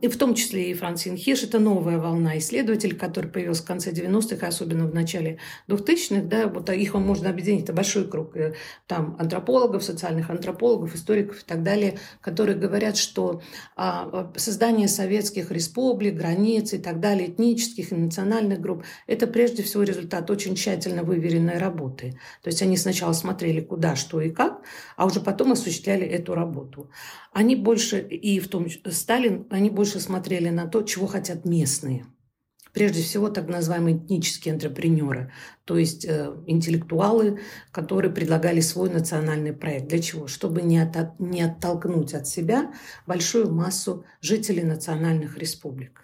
и 0.00 0.08
в 0.08 0.18
том 0.18 0.34
числе 0.34 0.70
и 0.70 0.74
Франсин 0.74 1.16
Хиш, 1.16 1.44
это 1.44 1.60
новая 1.60 1.98
волна 1.98 2.36
исследователей, 2.38 2.96
который 2.96 3.30
появился 3.30 3.62
в 3.62 3.66
конце 3.66 3.92
90-х, 3.92 4.46
особенно 4.46 4.86
в 4.86 4.94
начале 4.94 5.38
2000-х, 5.68 6.22
да, 6.22 6.48
вот 6.48 6.68
их 6.70 6.94
можно 6.94 7.30
объединить, 7.30 7.64
это 7.64 7.72
большой 7.72 8.08
круг 8.08 8.36
э, 8.36 8.54
там 8.88 9.16
антропологов, 9.18 9.84
социальных 9.84 10.28
антропологов, 10.30 10.94
историков 10.94 11.40
и 11.40 11.44
так 11.44 11.62
далее, 11.62 11.98
которые 12.20 12.58
говорят, 12.58 12.96
что 12.96 13.42
а, 13.76 14.32
создание 14.36 14.88
советских 14.88 15.52
республик, 15.52 16.14
границ 16.14 16.72
и 16.72 16.78
так 16.78 17.00
далее, 17.00 17.30
этнических 17.30 17.92
и 17.92 17.94
национальных 17.94 18.60
групп, 18.60 18.84
это 19.06 19.26
прежде 19.26 19.62
всего 19.62 19.84
результат 19.84 20.30
очень 20.30 20.56
тщательно 20.56 21.04
выверенной 21.04 21.58
работы. 21.58 22.18
То 22.42 22.48
есть 22.48 22.60
они 22.60 22.76
сначала 22.76 23.12
смотрели 23.12 23.60
куда, 23.60 23.94
что 23.94 24.20
и 24.20 24.30
как, 24.30 24.62
а 24.96 25.06
уже 25.06 25.20
потом 25.20 25.52
осуществляли 25.52 26.06
эту 26.06 26.34
работу. 26.34 26.73
Работу. 26.74 26.90
Они 27.32 27.56
больше, 27.56 28.00
и 28.00 28.40
в 28.40 28.48
том 28.48 28.66
Сталин, 28.90 29.46
они 29.50 29.70
больше 29.70 30.00
смотрели 30.00 30.50
на 30.50 30.66
то, 30.66 30.82
чего 30.82 31.06
хотят 31.06 31.44
местные. 31.44 32.06
Прежде 32.72 33.02
всего, 33.02 33.28
так 33.28 33.48
называемые 33.48 33.96
этнические 33.96 34.54
антрепренеры, 34.54 35.30
то 35.64 35.78
есть 35.78 36.04
э, 36.04 36.34
интеллектуалы, 36.48 37.38
которые 37.70 38.12
предлагали 38.12 38.60
свой 38.60 38.90
национальный 38.90 39.52
проект. 39.52 39.86
Для 39.86 40.00
чего? 40.00 40.26
Чтобы 40.26 40.62
не, 40.62 40.80
от, 40.80 41.20
не 41.20 41.42
оттолкнуть 41.42 42.14
от 42.14 42.26
себя 42.26 42.72
большую 43.06 43.52
массу 43.52 44.04
жителей 44.20 44.64
национальных 44.64 45.38
республик. 45.38 46.03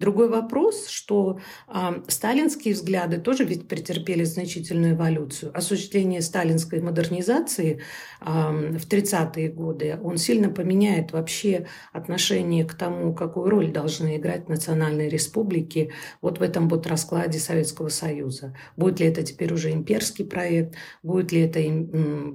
Другой 0.00 0.30
вопрос, 0.30 0.88
что 0.88 1.40
э, 1.68 2.02
сталинские 2.08 2.72
взгляды 2.72 3.18
тоже 3.18 3.44
ведь 3.44 3.68
претерпели 3.68 4.24
значительную 4.24 4.94
эволюцию. 4.94 5.52
Осуществление 5.54 6.22
сталинской 6.22 6.80
модернизации 6.80 7.82
э, 8.22 8.24
в 8.24 8.88
30-е 8.88 9.50
годы, 9.50 9.98
он 10.02 10.16
сильно 10.16 10.48
поменяет 10.48 11.12
вообще 11.12 11.66
отношение 11.92 12.64
к 12.64 12.72
тому, 12.72 13.14
какую 13.14 13.50
роль 13.50 13.70
должны 13.70 14.16
играть 14.16 14.48
национальные 14.48 15.10
республики 15.10 15.92
вот 16.22 16.38
в 16.38 16.42
этом 16.42 16.70
вот 16.70 16.86
раскладе 16.86 17.38
Советского 17.38 17.90
Союза. 17.90 18.56
Будет 18.78 19.00
ли 19.00 19.06
это 19.06 19.22
теперь 19.22 19.52
уже 19.52 19.70
имперский 19.70 20.24
проект, 20.24 20.76
будет 21.02 21.30
ли 21.30 21.42
это 21.42 21.60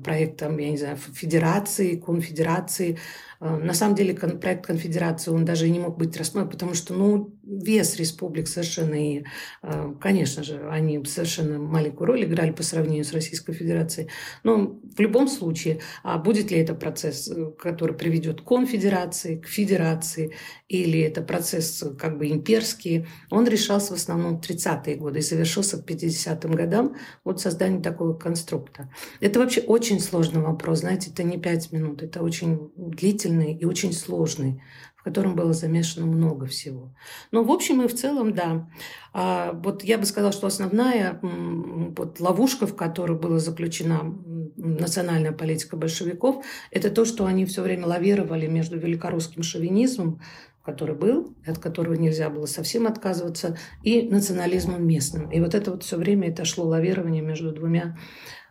проектом, 0.04 0.60
я 0.60 0.70
не 0.70 0.78
знаю, 0.78 0.98
федерации, 0.98 1.96
конфедерации, 1.96 3.00
на 3.40 3.74
самом 3.74 3.96
деле 3.96 4.14
проект 4.14 4.66
конфедерации, 4.66 5.32
он 5.32 5.46
даже 5.46 5.70
не 5.70 5.80
мог 5.80 5.98
быть 5.98 6.16
рассмотрен, 6.18 6.50
потому 6.50 6.74
что, 6.74 6.94
ну, 6.94 7.36
вес 7.44 7.96
республик 7.98 8.48
совершенно, 8.48 8.96
и, 8.96 9.24
э, 9.62 9.94
конечно 10.02 10.44
же, 10.44 10.68
они 10.70 11.04
совершенно 11.06 11.60
маленькую 11.60 12.08
роль 12.08 12.24
играли 12.24 12.52
по 12.52 12.64
сравнению 12.64 13.06
с 13.06 13.14
Российской 13.14 13.54
Федерацией. 13.54 14.10
Но 14.44 14.80
в 14.96 15.00
любом 15.00 15.28
случае, 15.28 15.82
а 16.04 16.18
будет 16.18 16.52
ли 16.52 16.58
это 16.58 16.74
процесс, 16.74 17.30
э, 17.30 17.52
который 17.60 17.96
приведет 17.96 18.42
к 18.42 18.46
конфедерации, 18.46 19.38
к 19.38 19.48
федерации, 19.48 20.34
или 20.68 21.00
это 21.02 21.22
процесс 21.22 21.84
как 22.00 22.18
бы 22.18 22.30
имперский, 22.30 23.08
он 23.30 23.48
решался 23.48 23.94
в 23.94 23.98
основном 23.98 24.38
в 24.38 24.42
30-е 24.42 24.96
годы 24.96 25.20
и 25.20 25.22
завершился 25.22 25.82
к 25.82 25.86
50-м 25.86 26.52
годам 26.52 26.96
вот 27.24 27.42
созданием 27.42 27.82
такого 27.82 28.14
конструкта. 28.14 28.90
Это 29.20 29.40
вообще 29.40 29.62
очень 29.62 30.00
сложный 30.00 30.42
вопрос, 30.42 30.80
знаете, 30.80 31.12
это 31.12 31.24
не 31.24 31.38
пять 31.38 31.72
минут, 31.72 32.02
это 32.02 32.22
очень 32.22 32.72
длительный 32.76 33.25
и 33.26 33.66
очень 33.66 33.94
сложный, 33.94 34.62
в 34.96 35.04
котором 35.04 35.36
было 35.36 35.54
замешано 35.54 36.06
много 36.06 36.46
всего. 36.46 36.94
Но 37.32 37.44
в 37.44 37.52
общем 37.52 37.82
и 37.82 37.88
в 37.88 37.96
целом, 37.96 38.34
да. 38.34 38.70
А 39.14 39.52
вот 39.54 39.84
я 39.84 39.98
бы 39.98 40.06
сказала, 40.06 40.32
что 40.32 40.48
основная 40.48 41.20
вот 41.22 42.20
ловушка, 42.20 42.68
в 42.68 42.76
которую 42.76 43.20
была 43.20 43.40
заключена 43.40 44.16
национальная 44.56 45.32
политика 45.32 45.78
большевиков, 45.78 46.44
это 46.72 46.90
то, 46.90 47.06
что 47.06 47.26
они 47.26 47.46
все 47.46 47.62
время 47.62 47.88
лавировали 47.88 48.48
между 48.48 48.78
великорусским 48.78 49.44
шовинизмом, 49.44 50.22
который 50.66 50.96
был, 50.96 51.36
от 51.46 51.60
которого 51.60 51.94
нельзя 51.94 52.30
было 52.30 52.48
совсем 52.48 52.88
отказываться, 52.88 53.58
и 53.84 54.02
национализмом 54.02 54.86
местным. 54.86 55.30
И 55.30 55.40
вот 55.40 55.54
это 55.54 55.72
вот 55.72 55.84
все 55.84 55.98
время 55.98 56.30
это 56.30 56.44
шло 56.44 56.66
лавирование 56.66 57.22
между 57.22 57.52
двумя 57.52 57.98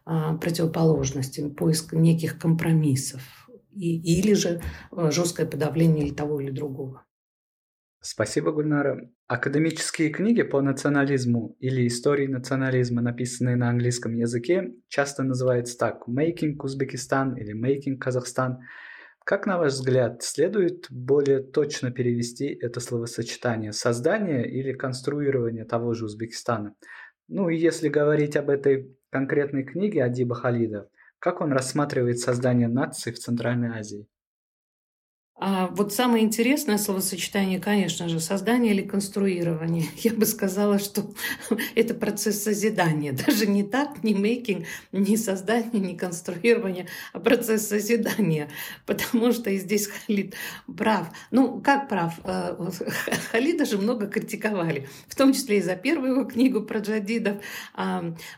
а, 0.06 0.34
противоположностями, 0.36 1.50
поиск 1.50 1.92
неких 1.92 2.38
компромиссов 2.38 3.22
и, 3.74 4.20
или 4.20 4.34
же 4.34 4.60
а, 4.90 5.10
жесткое 5.10 5.46
подавление 5.46 6.06
или 6.06 6.14
того 6.14 6.40
или 6.40 6.50
другого. 6.50 7.04
Спасибо, 8.00 8.52
Гульнара. 8.52 9.10
Академические 9.28 10.10
книги 10.10 10.42
по 10.42 10.60
национализму 10.60 11.56
или 11.58 11.86
истории 11.86 12.26
национализма, 12.26 13.00
написанные 13.00 13.56
на 13.56 13.70
английском 13.70 14.14
языке, 14.14 14.74
часто 14.88 15.22
называются 15.22 15.78
так 15.78 16.02
«Making 16.06 16.56
Узбекистан» 16.62 17.34
или 17.36 17.54
«Making 17.54 17.96
Казахстан», 17.96 18.58
как, 19.24 19.46
на 19.46 19.56
ваш 19.56 19.72
взгляд, 19.72 20.22
следует 20.22 20.86
более 20.90 21.40
точно 21.40 21.90
перевести 21.90 22.44
это 22.44 22.78
словосочетание 22.80 23.72
«создание» 23.72 24.46
или 24.46 24.74
«конструирование» 24.74 25.64
того 25.64 25.94
же 25.94 26.04
Узбекистана? 26.04 26.74
Ну 27.28 27.48
и 27.48 27.56
если 27.56 27.88
говорить 27.88 28.36
об 28.36 28.50
этой 28.50 28.94
конкретной 29.08 29.64
книге 29.64 30.04
Адиба 30.04 30.34
Халида, 30.34 30.90
как 31.24 31.40
он 31.40 31.52
рассматривает 31.52 32.18
создание 32.18 32.68
нации 32.68 33.10
в 33.10 33.18
Центральной 33.18 33.78
Азии? 33.78 34.06
А 35.36 35.66
вот 35.66 35.92
самое 35.92 36.24
интересное 36.24 36.78
словосочетание, 36.78 37.58
конечно 37.58 38.08
же, 38.08 38.20
создание 38.20 38.72
или 38.72 38.82
конструирование. 38.82 39.86
Я 39.96 40.12
бы 40.12 40.26
сказала, 40.26 40.78
что 40.78 41.12
это 41.74 41.92
процесс 41.94 42.44
созидания. 42.44 43.12
Даже 43.26 43.46
не 43.46 43.64
так, 43.64 44.04
не 44.04 44.14
мейкинг, 44.14 44.64
не 44.92 45.16
создание, 45.16 45.80
не 45.80 45.96
конструирование, 45.96 46.86
а 47.12 47.18
процесс 47.18 47.66
созидания. 47.66 48.48
Потому 48.86 49.32
что 49.32 49.50
и 49.50 49.58
здесь 49.58 49.88
Халид 49.88 50.36
прав. 50.78 51.08
Ну, 51.32 51.60
как 51.60 51.88
прав? 51.88 52.14
Э, 52.22 52.56
Халида 53.32 53.64
же 53.64 53.78
много 53.78 54.06
критиковали, 54.06 54.88
в 55.08 55.16
том 55.16 55.32
числе 55.32 55.58
и 55.58 55.62
за 55.62 55.74
первую 55.74 56.12
его 56.12 56.24
книгу 56.24 56.62
про 56.62 56.78
джадидов. 56.78 57.38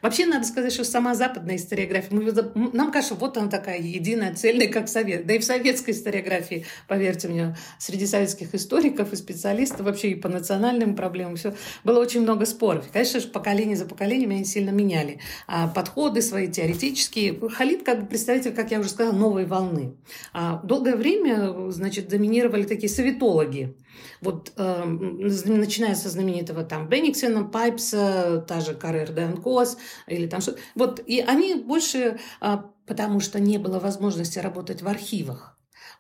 Вообще, 0.01 0.25
надо 0.25 0.47
сказать, 0.47 0.73
что 0.73 0.85
сама 0.85 1.15
западная 1.15 1.57
историография, 1.57 2.17
нам 2.55 2.91
кажется, 2.91 3.15
вот 3.17 3.37
она 3.37 3.51
такая 3.51 3.81
единая, 3.81 4.35
цельная, 4.35 4.69
как 4.69 4.89
совет. 4.89 5.27
Да 5.27 5.35
и 5.35 5.39
в 5.39 5.45
советской 5.45 5.91
историографии 5.91 6.65
поверьте 6.89 7.29
мне, 7.29 7.57
среди 7.79 8.07
советских 8.07 8.55
историков 8.55 9.13
и 9.13 9.17
специалистов, 9.17 9.81
вообще 9.81 10.11
и 10.11 10.15
по 10.15 10.29
национальным 10.29 10.95
проблемам, 10.97 11.37
все, 11.37 11.55
было 11.85 12.01
очень 12.01 12.23
много 12.23 12.47
споров. 12.47 12.87
Конечно 12.93 13.21
же, 13.21 13.29
поколение 13.29 13.77
за 13.77 13.87
поколением 13.87 14.31
они 14.31 14.45
сильно 14.45 14.71
меняли 14.71 15.21
а 15.47 15.69
подходы 15.69 16.23
свои 16.23 16.49
теоретические. 16.49 17.39
Халид 17.51 17.85
как 17.85 18.03
бы 18.03 18.07
представитель, 18.07 18.53
как 18.53 18.71
я 18.71 18.81
уже 18.81 18.89
сказала, 18.89 19.15
новой 19.15 19.47
волны. 19.47 19.97
А 20.33 20.61
долгое 20.63 20.97
время, 20.97 21.71
значит, 21.71 22.09
доминировали 22.09 22.65
такие 22.65 22.89
советологи, 22.89 23.77
вот 24.21 24.53
э, 24.57 24.85
начиная 24.85 25.95
со 25.95 26.09
знаменитого 26.09 26.65
там 26.65 26.89
Бенниксена, 26.89 27.45
Пайпса, 27.45 28.45
та 28.47 28.61
же 28.61 28.75
Каррер 28.75 29.13
Денкос 29.13 29.79
или 30.07 30.27
там 30.27 30.41
что 30.41 30.57
Вот, 30.75 31.01
и 31.05 31.21
они 31.21 31.55
больше, 31.55 32.19
э, 32.41 32.57
потому 32.87 33.21
что 33.21 33.41
не 33.41 33.59
было 33.59 33.79
возможности 33.79 34.39
работать 34.39 34.83
в 34.83 34.89
архивах. 34.89 35.56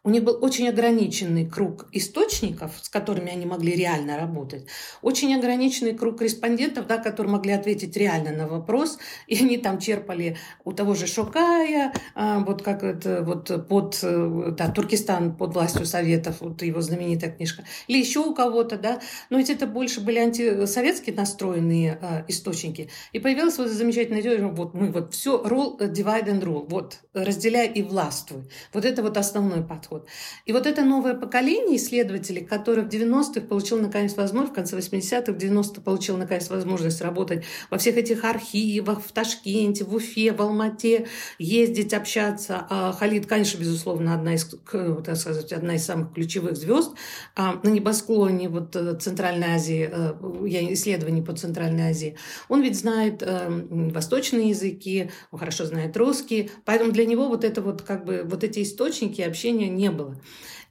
У 0.06 0.10
них 0.10 0.22
был 0.22 0.38
очень 0.40 0.68
ограниченный 0.68 1.44
круг 1.44 1.88
источников, 1.90 2.70
с 2.80 2.88
которыми 2.88 3.32
они 3.32 3.44
могли 3.44 3.74
реально 3.74 4.16
работать, 4.16 4.64
очень 5.02 5.34
ограниченный 5.34 5.94
круг 5.94 6.22
респондентов, 6.22 6.86
да, 6.86 6.98
которые 6.98 7.32
могли 7.32 7.50
ответить 7.50 7.96
реально 7.96 8.30
на 8.30 8.46
вопрос, 8.46 8.98
и 9.26 9.36
они 9.36 9.58
там 9.58 9.80
черпали 9.80 10.36
у 10.64 10.72
того 10.72 10.94
же 10.94 11.08
Шокая, 11.08 11.92
а, 12.14 12.38
вот 12.38 12.62
как 12.62 12.84
это 12.84 13.24
вот 13.24 13.66
под 13.66 13.98
да, 14.00 14.70
Туркестан 14.70 15.34
под 15.34 15.54
властью 15.54 15.84
Советов, 15.84 16.36
вот 16.38 16.62
его 16.62 16.80
знаменитая 16.80 17.32
книжка, 17.32 17.64
или 17.88 17.98
еще 17.98 18.20
у 18.20 18.32
кого-то, 18.32 18.78
да, 18.78 19.00
но 19.28 19.38
ведь 19.38 19.50
это 19.50 19.66
больше 19.66 20.00
были 20.00 20.20
антисоветски 20.20 21.10
настроенные 21.10 21.98
а, 22.00 22.24
источники. 22.28 22.90
И 23.12 23.18
появилась 23.18 23.58
вот 23.58 23.66
замечательная 23.66 24.22
теория, 24.22 24.46
вот 24.46 24.72
мы 24.72 24.92
вот 24.92 25.14
все, 25.14 25.42
rule, 25.44 25.76
divide 25.80 26.28
and 26.28 26.42
rule, 26.44 26.64
вот 26.68 27.00
разделяй 27.12 27.66
и 27.66 27.82
властвуй. 27.82 28.44
Вот 28.72 28.84
это 28.84 29.02
вот 29.02 29.16
основной 29.16 29.64
подход 29.64 29.95
подход. 29.96 30.08
И 30.44 30.52
вот 30.52 30.66
это 30.66 30.84
новое 30.84 31.14
поколение 31.14 31.76
исследователей, 31.76 32.44
которое 32.44 32.82
в 32.82 32.88
90-х 32.88 33.40
получил 33.42 33.80
наконец 33.80 34.14
возможность, 34.16 34.52
в 34.52 34.54
конце 34.54 34.76
80-х, 34.76 35.32
в 35.32 35.36
90-х 35.36 35.80
получил 35.82 36.16
наконец 36.16 36.48
возможность 36.50 37.00
работать 37.00 37.44
во 37.70 37.78
всех 37.78 37.96
этих 37.96 38.24
архивах, 38.24 39.02
в 39.02 39.12
Ташкенте, 39.12 39.84
в 39.84 39.94
Уфе, 39.94 40.32
в 40.32 40.40
Алмате, 40.42 41.06
ездить, 41.38 41.94
общаться. 41.94 42.66
А 42.70 42.92
Халид, 42.92 43.26
конечно, 43.26 43.58
безусловно, 43.58 44.14
одна 44.14 44.34
из, 44.34 44.44
так 44.44 45.16
сказать, 45.16 45.52
одна 45.52 45.74
из 45.74 45.84
самых 45.84 46.12
ключевых 46.12 46.56
звезд 46.56 46.92
а 47.34 47.60
на 47.62 47.68
небосклоне 47.68 48.48
вот, 48.48 48.74
э, 48.76 48.96
Центральной 48.98 49.54
Азии, 49.54 49.88
э, 49.90 50.14
я 50.46 50.72
исследований 50.72 51.22
по 51.22 51.34
Центральной 51.34 51.90
Азии. 51.90 52.16
Он 52.48 52.62
ведь 52.62 52.78
знает 52.78 53.22
э, 53.22 53.48
восточные 53.48 54.50
языки, 54.50 55.10
он 55.30 55.38
хорошо 55.38 55.64
знает 55.64 55.96
русский, 55.96 56.50
поэтому 56.64 56.92
для 56.92 57.04
него 57.04 57.28
вот 57.28 57.44
это 57.44 57.62
вот 57.62 57.82
как 57.82 58.04
бы 58.04 58.22
вот 58.24 58.44
эти 58.44 58.62
источники 58.62 59.20
общения 59.20 59.68
не 59.68 59.85
было. 59.90 60.20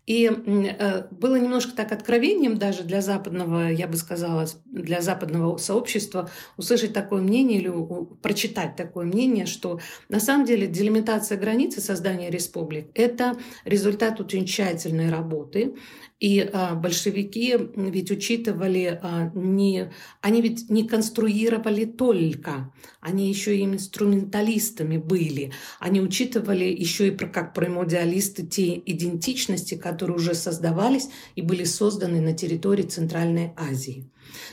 И 0.06 0.30
э, 0.30 1.08
было 1.10 1.36
немножко 1.36 1.76
так 1.76 1.92
откровением 1.92 2.58
даже 2.58 2.84
для 2.84 3.02
западного, 3.02 3.72
я 3.72 3.88
бы 3.88 3.98
сказала, 3.98 4.46
для 4.66 5.02
западного 5.02 5.58
сообщества 5.58 6.30
услышать 6.58 6.94
такое 6.94 7.24
мнение 7.24 7.60
или 7.60 7.72
прочитать 8.22 8.76
такое 8.76 9.06
мнение, 9.06 9.48
что 9.48 9.80
на 10.10 10.20
самом 10.20 10.46
деле 10.46 10.68
делимитация 10.68 11.40
границы 11.40 11.82
создания 11.82 12.30
республик– 12.30 12.90
это 12.94 13.36
результат 13.64 14.22
очень 14.22 14.46
тщательной 14.46 15.10
работы, 15.10 15.76
и 16.20 16.40
а, 16.40 16.76
большевики 16.76 17.56
ведь 17.76 18.10
учитывали 18.10 19.00
а, 19.02 19.32
не, 19.36 19.92
они 20.22 20.42
ведь 20.42 20.70
не 20.70 20.88
конструировали 20.88 21.86
только, 21.86 22.72
они 23.02 23.28
еще 23.28 23.58
и 23.58 23.66
инструменталистами 23.66 24.98
были. 24.98 25.52
Они 25.80 26.00
учитывали 26.00 26.66
еще 26.66 27.10
и 27.10 27.12
про, 27.12 27.28
как 27.28 27.54
промодиалисты 27.54 28.46
те 28.46 28.82
идентичности, 28.86 29.76
которые 29.76 30.16
уже 30.16 30.36
создавались 30.36 31.10
и 31.36 31.42
были 31.42 31.66
созданы 31.66 32.22
на 32.22 32.34
территории 32.34 32.84
Центральной 32.84 33.52
Азии. 33.58 34.10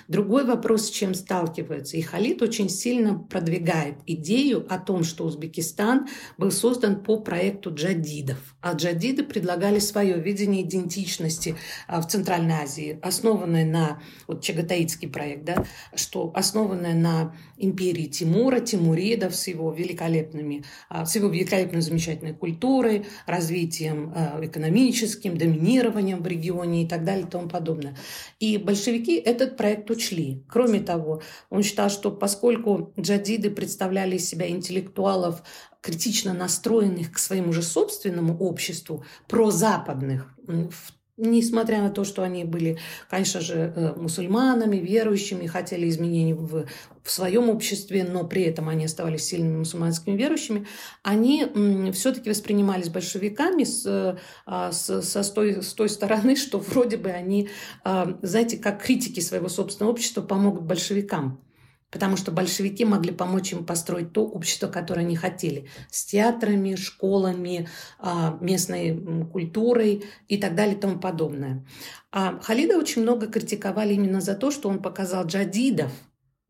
Другой 0.09 0.45
вопрос, 0.45 0.87
с 0.87 0.91
чем 0.91 1.15
сталкивается. 1.15 1.97
И 1.97 2.03
Халид 2.03 2.43
очень 2.43 2.69
сильно 2.69 3.19
продвигает 3.19 3.97
идею 4.07 4.67
о 4.69 4.79
том, 4.79 5.05
что 5.05 5.25
Узбекистан 5.25 6.09
был 6.39 6.51
создан 6.51 7.03
по 7.03 7.21
проекту 7.21 7.75
джадидов. 7.75 8.39
А 8.61 8.73
джадиды 8.73 9.23
предлагали 9.25 9.79
свое 9.79 10.19
видение 10.19 10.63
идентичности 10.63 11.57
а, 11.87 12.01
в 12.01 12.09
Центральной 12.09 12.55
Азии, 12.55 12.99
основанное 13.03 13.65
на, 13.65 14.03
вот 14.27 14.43
Чагатаитский 14.43 15.09
проект, 15.09 15.45
да, 15.45 15.65
что 15.95 16.33
основанное 16.35 16.95
на 16.95 17.35
империи 17.57 18.07
Тимура, 18.07 18.61
Тимуридов 18.61 19.35
с 19.35 19.47
его 19.47 19.73
великолепными, 19.73 20.65
а, 20.89 21.07
с 21.07 21.15
его 21.17 21.29
великолепной 21.29 21.81
замечательной 21.81 22.35
культурой, 22.35 23.07
развитием 23.27 24.13
а, 24.15 24.41
экономическим, 24.43 25.37
доминированием 25.37 26.23
в 26.23 26.27
регионе 26.27 26.85
и 26.85 26.89
так 26.89 27.05
далее 27.05 27.27
и 27.27 27.31
тому 27.31 27.49
подобное. 27.49 27.97
И 28.41 28.59
большевики 28.59 29.17
этот 29.17 29.57
проект 29.63 29.89
учли. 29.93 30.45
Кроме 30.49 30.81
того, 30.81 31.23
он 31.49 31.63
считал, 31.63 31.89
что 31.89 32.11
поскольку 32.11 32.93
джадиды 32.99 33.49
представляли 33.49 34.17
из 34.17 34.29
себя 34.29 34.51
интеллектуалов, 34.51 35.45
критично 35.81 36.35
настроенных 36.35 37.13
к 37.13 37.19
своему 37.19 37.53
же 37.53 37.63
собственному 37.63 38.37
обществу, 38.39 39.05
прозападных, 39.29 40.35
в 40.49 40.93
Несмотря 41.19 41.83
на 41.83 41.91
то, 41.91 42.05
что 42.05 42.23
они 42.23 42.45
были, 42.45 42.79
конечно 43.11 43.43
же, 43.43 43.73
э, 43.77 43.93
мусульманами, 43.97 44.77
верующими, 44.79 45.47
хотели 45.47 45.87
изменений 45.91 46.33
в, 46.33 46.65
в 47.03 47.11
своем 47.11 47.51
обществе, 47.51 48.03
но 48.05 48.25
при 48.25 48.45
этом 48.45 48.71
они 48.71 48.87
оставались 48.87 49.27
сильными 49.27 49.59
мусульманскими 49.59 50.17
верующими, 50.17 50.67
они 51.03 51.47
все-таки 51.93 52.31
воспринимались 52.31 52.89
большевиками 52.89 53.65
с, 53.65 54.19
а, 54.47 54.73
с, 54.73 55.03
со, 55.03 55.23
с, 55.23 55.31
той, 55.31 55.63
с 55.63 55.75
той 55.75 55.91
стороны, 55.91 56.35
что 56.35 56.59
вроде 56.59 56.97
бы 56.97 57.11
они, 57.11 57.51
а, 57.85 58.19
знаете, 58.23 58.57
как 58.57 58.83
критики 58.83 59.21
своего 59.21 59.51
собственного 59.51 59.93
общества 59.93 60.23
помогут 60.23 60.63
большевикам 60.63 61.43
потому 61.93 62.17
что 62.17 62.33
большевики 62.33 62.85
могли 62.85 63.13
помочь 63.13 63.53
им 63.53 63.65
построить 63.65 64.13
то 64.13 64.27
общество, 64.27 64.67
которое 64.67 65.03
они 65.03 65.15
хотели, 65.15 65.69
с 65.91 66.07
театрами, 66.07 66.75
школами, 66.75 67.69
а, 67.99 68.39
местной 68.41 69.27
культурой 69.31 70.05
и 70.27 70.39
так 70.39 70.57
далее 70.57 70.75
и 70.75 70.81
тому 70.81 70.99
подобное. 70.99 71.65
А 72.11 72.41
Халида 72.41 72.79
очень 72.79 73.03
много 73.03 73.27
критиковали 73.27 73.95
именно 73.95 74.23
за 74.23 74.35
то, 74.35 74.51
что 74.51 74.71
он 74.71 74.81
показал 74.83 75.27
джадидов, 75.27 75.93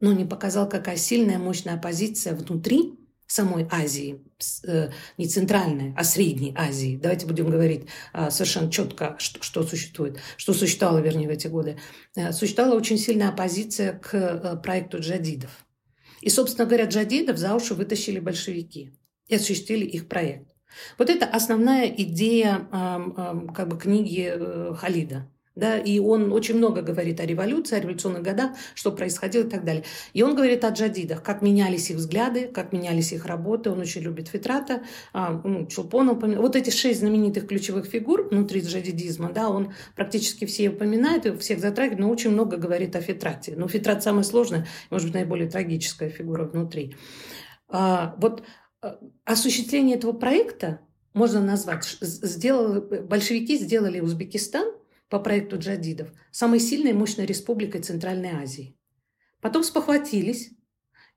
но 0.00 0.12
не 0.12 0.24
показал, 0.24 0.68
какая 0.68 0.96
сильная, 0.96 1.38
мощная 1.38 1.74
оппозиция 1.74 2.34
внутри 2.34 3.01
самой 3.32 3.66
Азии, 3.70 4.20
э, 4.66 4.90
не 5.16 5.26
центральной, 5.26 5.94
а 5.96 6.04
средней 6.04 6.54
Азии. 6.56 6.98
Давайте 7.00 7.26
будем 7.26 7.48
говорить 7.48 7.86
а, 8.12 8.30
совершенно 8.30 8.70
четко, 8.70 9.16
что, 9.18 9.42
что 9.42 9.62
существует, 9.62 10.18
что 10.36 10.52
существовало, 10.52 10.98
вернее, 10.98 11.28
в 11.28 11.30
эти 11.30 11.46
годы. 11.46 11.78
Э, 12.14 12.32
существовала 12.32 12.76
очень 12.76 12.98
сильная 12.98 13.30
оппозиция 13.30 13.94
к 13.94 14.14
э, 14.14 14.56
проекту 14.62 14.98
джадидов. 15.00 15.50
И, 16.20 16.28
собственно 16.28 16.66
говоря, 16.66 16.84
джадидов 16.84 17.38
за 17.38 17.54
уши 17.54 17.74
вытащили 17.74 18.20
большевики 18.20 18.92
и 19.28 19.36
осуществили 19.36 19.86
их 19.86 20.08
проект. 20.08 20.48
Вот 20.98 21.10
это 21.10 21.26
основная 21.26 21.86
идея 21.86 22.66
как 23.54 23.68
бы, 23.68 23.78
книги 23.78 24.32
Халида. 24.76 25.28
Да, 25.54 25.78
и 25.78 25.98
он 25.98 26.32
очень 26.32 26.56
много 26.56 26.80
говорит 26.80 27.20
о 27.20 27.26
революции, 27.26 27.76
о 27.76 27.80
революционных 27.80 28.22
годах, 28.22 28.52
что 28.74 28.90
происходило 28.90 29.44
и 29.44 29.48
так 29.48 29.64
далее. 29.64 29.84
И 30.14 30.22
он 30.22 30.34
говорит 30.34 30.64
о 30.64 30.70
джадидах, 30.70 31.22
как 31.22 31.42
менялись 31.42 31.90
их 31.90 31.98
взгляды, 31.98 32.46
как 32.46 32.72
менялись 32.72 33.12
их 33.12 33.26
работы. 33.26 33.70
Он 33.70 33.80
очень 33.80 34.00
любит 34.00 34.28
Фитрата, 34.28 34.82
а, 35.12 35.40
ну, 35.44 35.66
Чулпона. 35.66 36.14
Вот 36.14 36.56
эти 36.56 36.70
шесть 36.70 37.00
знаменитых 37.00 37.46
ключевых 37.46 37.84
фигур 37.84 38.28
внутри 38.30 38.62
джадидизма, 38.62 39.30
да, 39.30 39.50
он 39.50 39.74
практически 39.94 40.46
все 40.46 40.70
упоминает, 40.70 41.26
и 41.26 41.36
всех 41.36 41.60
затрагивает, 41.60 42.00
но 42.00 42.10
очень 42.10 42.30
много 42.30 42.56
говорит 42.56 42.96
о 42.96 43.02
Фитрате. 43.02 43.54
Но 43.54 43.68
Фитрат 43.68 44.02
самая 44.02 44.24
сложная, 44.24 44.66
может 44.88 45.08
быть, 45.08 45.14
наиболее 45.14 45.50
трагическая 45.50 46.08
фигура 46.08 46.46
внутри. 46.46 46.96
А, 47.68 48.14
вот 48.16 48.42
а, 48.80 48.98
осуществление 49.26 49.96
этого 49.96 50.12
проекта 50.12 50.80
можно 51.12 51.42
назвать, 51.42 51.84
сделал, 52.00 52.80
большевики 52.80 53.58
сделали 53.58 54.00
Узбекистан– 54.00 54.72
по 55.12 55.20
проекту 55.20 55.58
джадидов 55.58 56.08
самой 56.30 56.58
сильной 56.58 56.92
и 56.92 56.94
мощной 56.94 57.26
республикой 57.26 57.82
Центральной 57.82 58.30
Азии. 58.30 58.78
Потом 59.42 59.62
спохватились 59.62 60.52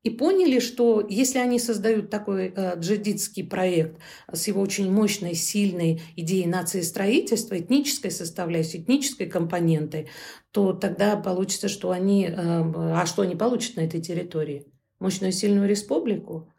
и 0.03 0.09
поняли, 0.09 0.59
что 0.59 1.07
если 1.09 1.39
они 1.39 1.59
создают 1.59 2.09
такой 2.09 2.51
э, 2.53 2.77
джадидский 2.77 3.45
проект 3.45 4.01
с 4.29 4.49
его 4.49 4.59
очень 4.59 4.91
мощной, 4.91 5.33
сильной 5.33 6.01
идеей 6.17 6.45
нации 6.45 6.81
строительства, 6.81 7.57
этнической 7.57 8.11
составляющей, 8.11 8.79
этнической 8.79 9.27
компонентой, 9.27 10.09
то 10.51 10.73
тогда 10.73 11.15
получится, 11.15 11.69
что 11.69 11.91
они... 11.91 12.25
Э, 12.25 12.33
а 12.35 13.05
что 13.05 13.21
они 13.21 13.37
получат 13.37 13.77
на 13.77 13.81
этой 13.81 14.01
территории? 14.01 14.65
Мощную 14.99 15.31
сильную 15.31 15.69
республику? 15.69 16.51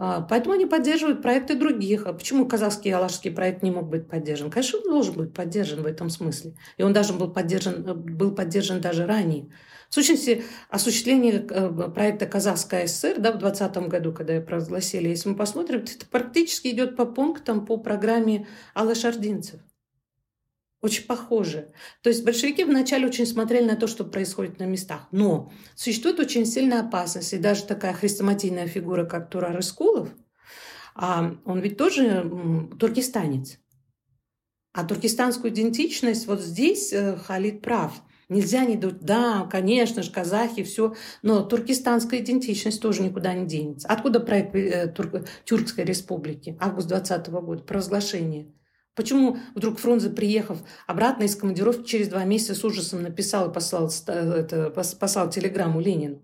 А, 0.00 0.20
поэтому 0.20 0.54
они 0.54 0.64
поддерживают 0.64 1.22
проекты 1.22 1.56
других. 1.56 2.06
А 2.06 2.12
почему 2.12 2.46
казахский 2.46 2.92
и 2.92 2.94
алашский 2.94 3.32
проект 3.32 3.64
не 3.64 3.72
мог 3.72 3.88
быть 3.88 4.08
поддержан? 4.08 4.48
Конечно, 4.48 4.78
он 4.78 4.90
должен 4.90 5.14
быть 5.14 5.34
поддержан 5.34 5.82
в 5.82 5.86
этом 5.86 6.08
смысле. 6.08 6.54
И 6.76 6.84
он 6.84 6.92
даже 6.92 7.12
был 7.12 7.28
поддержан, 7.32 7.82
был 7.82 8.30
поддержан 8.30 8.80
даже 8.80 9.06
ранее. 9.06 9.50
В 9.90 9.94
сущности, 9.94 10.44
осуществление 10.70 11.44
э, 11.50 11.90
проекта 11.90 12.26
«Казахская 12.26 12.86
ССР» 12.86 13.16
да, 13.18 13.32
в 13.32 13.38
2020 13.38 13.88
году, 13.88 14.12
когда 14.12 14.34
я 14.34 14.40
провозгласили, 14.40 15.08
если 15.08 15.30
мы 15.30 15.34
посмотрим, 15.34 15.80
это 15.80 16.06
практически 16.06 16.68
идет 16.68 16.94
по 16.94 17.04
пунктам 17.04 17.66
по 17.66 17.76
программе 17.78 18.46
Аллы 18.74 18.94
Шардинцев. 18.94 19.60
Очень 20.80 21.06
похоже. 21.06 21.72
То 22.02 22.10
есть 22.10 22.24
большевики 22.24 22.62
вначале 22.62 23.06
очень 23.06 23.26
смотрели 23.26 23.64
на 23.64 23.76
то, 23.76 23.88
что 23.88 24.04
происходит 24.04 24.60
на 24.60 24.64
местах. 24.64 25.08
Но 25.10 25.50
существует 25.74 26.20
очень 26.20 26.46
сильная 26.46 26.82
опасность. 26.82 27.32
И 27.32 27.38
даже 27.38 27.64
такая 27.64 27.92
хрестоматийная 27.92 28.68
фигура, 28.68 29.04
как 29.04 29.28
Турар 29.28 29.58
Искулов, 29.58 30.08
а 30.94 31.34
он 31.44 31.60
ведь 31.60 31.76
тоже 31.76 32.30
туркестанец. 32.78 33.58
А 34.72 34.84
туркестанскую 34.84 35.52
идентичность, 35.52 36.26
вот 36.26 36.40
здесь 36.40 36.92
э, 36.92 37.16
Халид 37.16 37.62
прав. 37.62 38.00
Нельзя 38.28 38.64
не 38.64 38.76
думать, 38.76 39.00
да, 39.00 39.48
конечно 39.50 40.02
же, 40.02 40.12
казахи, 40.12 40.62
все, 40.62 40.94
но 41.22 41.42
туркестанская 41.42 42.20
идентичность 42.20 42.80
тоже 42.82 43.02
никуда 43.02 43.32
не 43.32 43.46
денется. 43.46 43.88
Откуда 43.88 44.20
проект 44.20 44.54
э, 44.54 44.94
Тюркской 45.44 45.84
республики? 45.84 46.56
Август 46.60 46.88
2020 46.88 47.32
года, 47.32 47.62
провозглашение. 47.62 48.52
Почему 48.98 49.38
вдруг 49.54 49.78
Фрунзе, 49.78 50.10
приехав 50.10 50.58
обратно 50.88 51.22
из 51.22 51.36
командировки, 51.36 51.86
через 51.86 52.08
два 52.08 52.24
месяца 52.24 52.56
с 52.56 52.64
ужасом 52.64 53.00
написал 53.00 53.48
и 53.48 53.54
послал, 53.54 53.88
это, 54.08 54.70
послал 54.70 55.30
телеграмму 55.30 55.80
Ленину? 55.80 56.18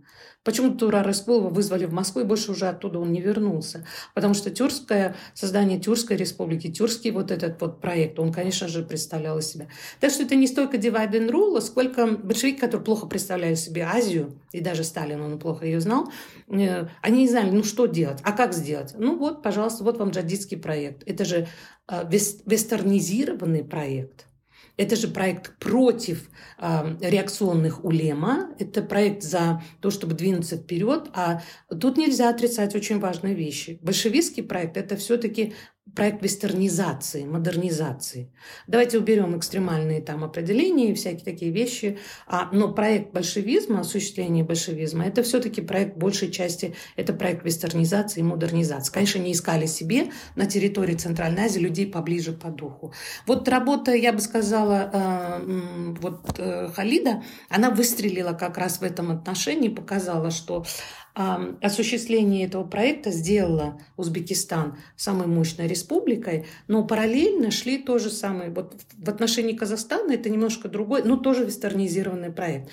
Почему 0.44 0.76
Тура 0.76 1.02
Рыскулова 1.02 1.48
вызвали 1.48 1.86
в 1.86 1.92
Москву, 1.92 2.20
и 2.20 2.24
больше 2.24 2.52
уже 2.52 2.66
оттуда 2.66 2.98
он 2.98 3.12
не 3.12 3.22
вернулся? 3.22 3.86
Потому 4.12 4.34
что 4.34 4.50
тюркское, 4.50 5.16
создание 5.32 5.80
Тюркской 5.80 6.18
республики, 6.18 6.70
тюркский 6.70 7.12
вот 7.12 7.30
этот 7.30 7.58
вот 7.62 7.80
проект, 7.80 8.18
он, 8.18 8.30
конечно 8.30 8.68
же, 8.68 8.82
представлял 8.82 9.38
из 9.38 9.46
себя. 9.46 9.68
Так 10.00 10.10
что 10.10 10.22
это 10.22 10.34
не 10.34 10.46
столько 10.46 10.76
divide 10.76 11.12
and 11.12 11.30
rule, 11.30 11.58
сколько 11.62 12.06
большевики, 12.06 12.58
которые 12.58 12.84
плохо 12.84 13.06
представляли 13.06 13.54
себе 13.54 13.84
Азию, 13.84 14.34
и 14.52 14.60
даже 14.60 14.84
Сталин, 14.84 15.22
он 15.22 15.38
плохо 15.38 15.64
ее 15.64 15.80
знал, 15.80 16.12
э, 16.48 16.88
они 17.00 17.22
не 17.22 17.28
знали, 17.28 17.50
ну 17.50 17.64
что 17.64 17.86
делать, 17.86 18.20
а 18.22 18.32
как 18.32 18.52
сделать? 18.52 18.94
Ну 18.98 19.16
вот, 19.16 19.42
пожалуйста, 19.42 19.82
вот 19.82 19.96
вам 19.96 20.10
джадидский 20.10 20.58
проект. 20.58 21.02
Это 21.06 21.24
же 21.24 21.36
э, 21.36 21.46
вестернизированный 21.88 23.64
проект– 23.64 24.26
это 24.76 24.96
же 24.96 25.08
проект 25.08 25.56
против 25.58 26.28
э, 26.58 26.96
реакционных 27.00 27.84
улема, 27.84 28.50
это 28.58 28.82
проект 28.82 29.22
за 29.22 29.62
то, 29.80 29.90
чтобы 29.90 30.14
двинуться 30.14 30.56
вперед, 30.56 31.10
а 31.14 31.42
тут 31.68 31.96
нельзя 31.96 32.28
отрицать 32.28 32.74
очень 32.74 32.98
важные 32.98 33.34
вещи. 33.34 33.78
Большевистский 33.82 34.42
проект– 34.42 34.76
это 34.78 34.96
все-таки 34.96 35.54
проект 35.94 36.22
вестернизации, 36.22 37.24
модернизации. 37.24 38.30
Давайте 38.66 38.98
уберем 38.98 39.36
экстремальные 39.38 40.00
там 40.00 40.24
определения 40.24 40.90
и 40.90 40.94
всякие 40.94 41.24
такие 41.24 41.52
вещи. 41.52 41.98
А, 42.26 42.48
но 42.52 42.72
проект 42.72 43.12
большевизма, 43.12 43.80
осуществление 43.80 44.44
большевизма, 44.44 45.06
это 45.06 45.22
все-таки 45.22 45.62
проект 45.62 45.96
большей 45.96 46.30
части, 46.30 46.74
это 46.96 47.12
проект 47.12 47.44
вестернизации 47.44 48.20
и 48.20 48.22
модернизации. 48.24 48.92
Конечно, 48.92 49.18
не 49.18 49.32
искали 49.32 49.66
себе 49.66 50.10
на 50.36 50.46
территории 50.46 50.94
Центральной 50.94 51.44
Азии 51.44 51.60
людей 51.60 51.86
поближе 51.86 52.32
по 52.32 52.48
духу. 52.48 52.92
Вот 53.26 53.48
работа, 53.48 53.92
я 53.92 54.12
бы 54.12 54.20
сказала, 54.20 54.90
э, 54.92 55.94
вот 56.00 56.38
э, 56.38 56.70
Халида, 56.74 57.22
она 57.48 57.70
выстрелила 57.70 58.32
как 58.32 58.58
раз 58.58 58.78
в 58.78 58.82
этом 58.82 59.10
отношении, 59.10 59.68
показала, 59.68 60.30
что 60.30 60.64
осуществление 61.14 62.46
этого 62.46 62.64
проекта 62.64 63.12
сделало 63.12 63.80
Узбекистан 63.96 64.78
самой 64.96 65.28
мощной 65.28 65.68
республикой, 65.68 66.46
но 66.66 66.84
параллельно 66.84 67.52
шли 67.52 67.78
то 67.78 67.98
же 67.98 68.10
самое. 68.10 68.50
Вот 68.50 68.74
в 68.96 69.08
отношении 69.08 69.56
Казахстана 69.56 70.12
это 70.12 70.28
немножко 70.28 70.68
другой, 70.68 71.04
но 71.04 71.16
тоже 71.16 71.44
вестернизированный 71.44 72.32
проект. 72.32 72.70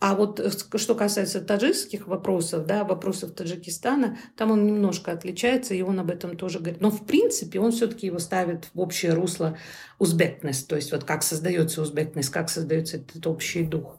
А 0.00 0.14
вот 0.14 0.38
э, 0.38 0.50
что 0.76 0.94
касается 0.94 1.40
таджикских 1.40 2.06
вопросов, 2.06 2.66
да, 2.66 2.84
вопросов 2.84 3.32
Таджикистана, 3.32 4.18
там 4.36 4.52
он 4.52 4.66
немножко 4.66 5.10
отличается, 5.12 5.74
и 5.74 5.82
он 5.82 5.98
об 5.98 6.10
этом 6.10 6.36
тоже 6.36 6.60
говорит. 6.60 6.80
Но 6.80 6.90
в 6.90 7.04
принципе 7.04 7.58
он 7.58 7.72
все-таки 7.72 8.06
его 8.06 8.18
ставит 8.18 8.68
в 8.74 8.80
общее 8.80 9.14
русло 9.14 9.58
узбекность, 9.98 10.68
то 10.68 10.76
есть 10.76 10.92
вот 10.92 11.04
как 11.04 11.22
создается 11.22 11.82
узбекность, 11.82 12.30
как 12.30 12.48
создается 12.48 12.98
этот 12.98 13.26
общий 13.26 13.64
дух. 13.64 13.98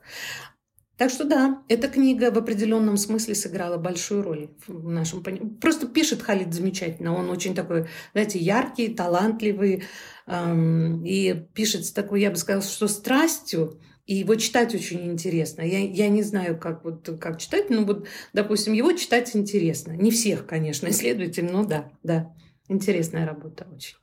Так 0.99 1.11
что 1.11 1.23
да, 1.23 1.63
эта 1.69 1.87
книга 1.87 2.29
в 2.29 2.37
определенном 2.37 2.97
смысле 2.97 3.33
сыграла 3.33 3.77
большую 3.77 4.21
роль 4.21 4.49
в 4.67 4.89
нашем 4.89 5.23
понимании. 5.23 5.55
Просто 5.55 5.87
пишет 5.87 6.21
Халид 6.21 6.53
замечательно. 6.53 7.15
Он 7.15 7.29
очень 7.29 7.55
такой, 7.55 7.87
знаете, 8.11 8.37
яркий, 8.37 8.89
талантливый. 8.89 9.83
Эм, 10.27 11.05
и 11.05 11.33
пишет 11.53 11.85
с 11.85 11.93
такой, 11.93 12.19
я 12.19 12.31
бы 12.31 12.35
сказала, 12.35 12.61
что 12.61 12.89
страстью. 12.89 13.79
И 14.07 14.15
его 14.15 14.35
читать 14.35 14.75
очень 14.75 15.09
интересно. 15.09 15.61
Я, 15.61 15.79
я 15.79 16.09
не 16.09 16.21
знаю, 16.21 16.59
как, 16.59 16.83
вот, 16.83 17.09
как 17.21 17.39
читать, 17.39 17.69
но 17.69 17.85
вот, 17.85 18.05
допустим, 18.33 18.73
его 18.73 18.91
читать 18.91 19.33
интересно. 19.37 19.93
Не 19.93 20.11
всех, 20.11 20.47
конечно, 20.47 20.87
исследователей, 20.89 21.49
но 21.49 21.63
да, 21.63 21.89
да. 22.03 22.35
Интересная 22.67 23.25
работа 23.25 23.65
очень. 23.73 23.95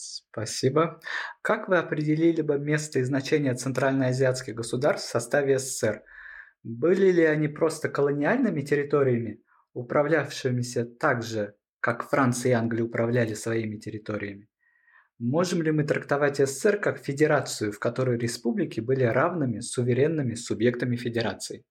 Спасибо. 0.00 1.00
Как 1.42 1.68
вы 1.68 1.78
определили 1.78 2.42
бы 2.42 2.58
место 2.58 2.98
и 2.98 3.02
значение 3.02 3.54
центральноазиатских 3.54 4.54
государств 4.54 5.08
в 5.08 5.12
составе 5.12 5.58
СССР? 5.58 6.02
Были 6.62 7.12
ли 7.12 7.24
они 7.24 7.48
просто 7.48 7.88
колониальными 7.88 8.62
территориями, 8.62 9.42
управлявшимися 9.72 10.84
так 10.84 11.22
же, 11.22 11.54
как 11.80 12.08
Франция 12.08 12.50
и 12.50 12.54
Англия 12.54 12.84
управляли 12.84 13.34
своими 13.34 13.76
территориями? 13.76 14.48
Можем 15.18 15.62
ли 15.62 15.70
мы 15.70 15.84
трактовать 15.84 16.38
СССР 16.38 16.78
как 16.78 16.98
федерацию, 16.98 17.72
в 17.72 17.78
которой 17.78 18.16
республики 18.16 18.80
были 18.80 19.04
равными 19.04 19.60
суверенными 19.60 20.34
субъектами 20.34 20.96
федерации? 20.96 21.62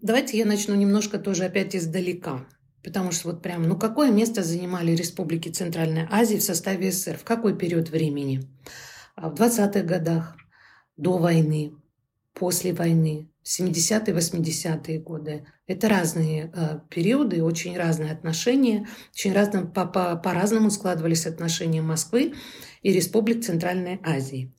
Давайте 0.00 0.38
я 0.38 0.46
начну 0.46 0.76
немножко 0.76 1.18
тоже 1.18 1.44
опять 1.44 1.74
издалека. 1.74 2.46
Потому 2.82 3.12
что 3.12 3.28
вот 3.28 3.42
прям, 3.42 3.64
ну 3.64 3.76
какое 3.76 4.10
место 4.10 4.42
занимали 4.42 4.92
республики 4.92 5.48
Центральной 5.48 6.06
Азии 6.10 6.36
в 6.36 6.42
составе 6.42 6.92
СССР? 6.92 7.18
В 7.18 7.24
какой 7.24 7.56
период 7.56 7.90
времени? 7.90 8.42
А 9.16 9.30
в 9.30 9.34
20-х 9.34 9.82
годах, 9.82 10.36
до 10.96 11.18
войны, 11.18 11.72
после 12.34 12.72
войны, 12.72 13.28
70-е, 13.44 14.14
80-е 14.14 15.00
годы. 15.00 15.46
Это 15.66 15.88
разные 15.88 16.52
э, 16.54 16.80
периоды, 16.90 17.42
очень 17.42 17.76
разные 17.76 18.12
отношения, 18.12 18.86
очень 19.12 19.32
разно, 19.32 19.66
по, 19.66 19.86
по, 19.86 20.16
по-разному 20.16 20.70
складывались 20.70 21.26
отношения 21.26 21.80
Москвы 21.80 22.34
и 22.82 22.92
республик 22.92 23.42
Центральной 23.42 24.00
Азии. 24.04 24.52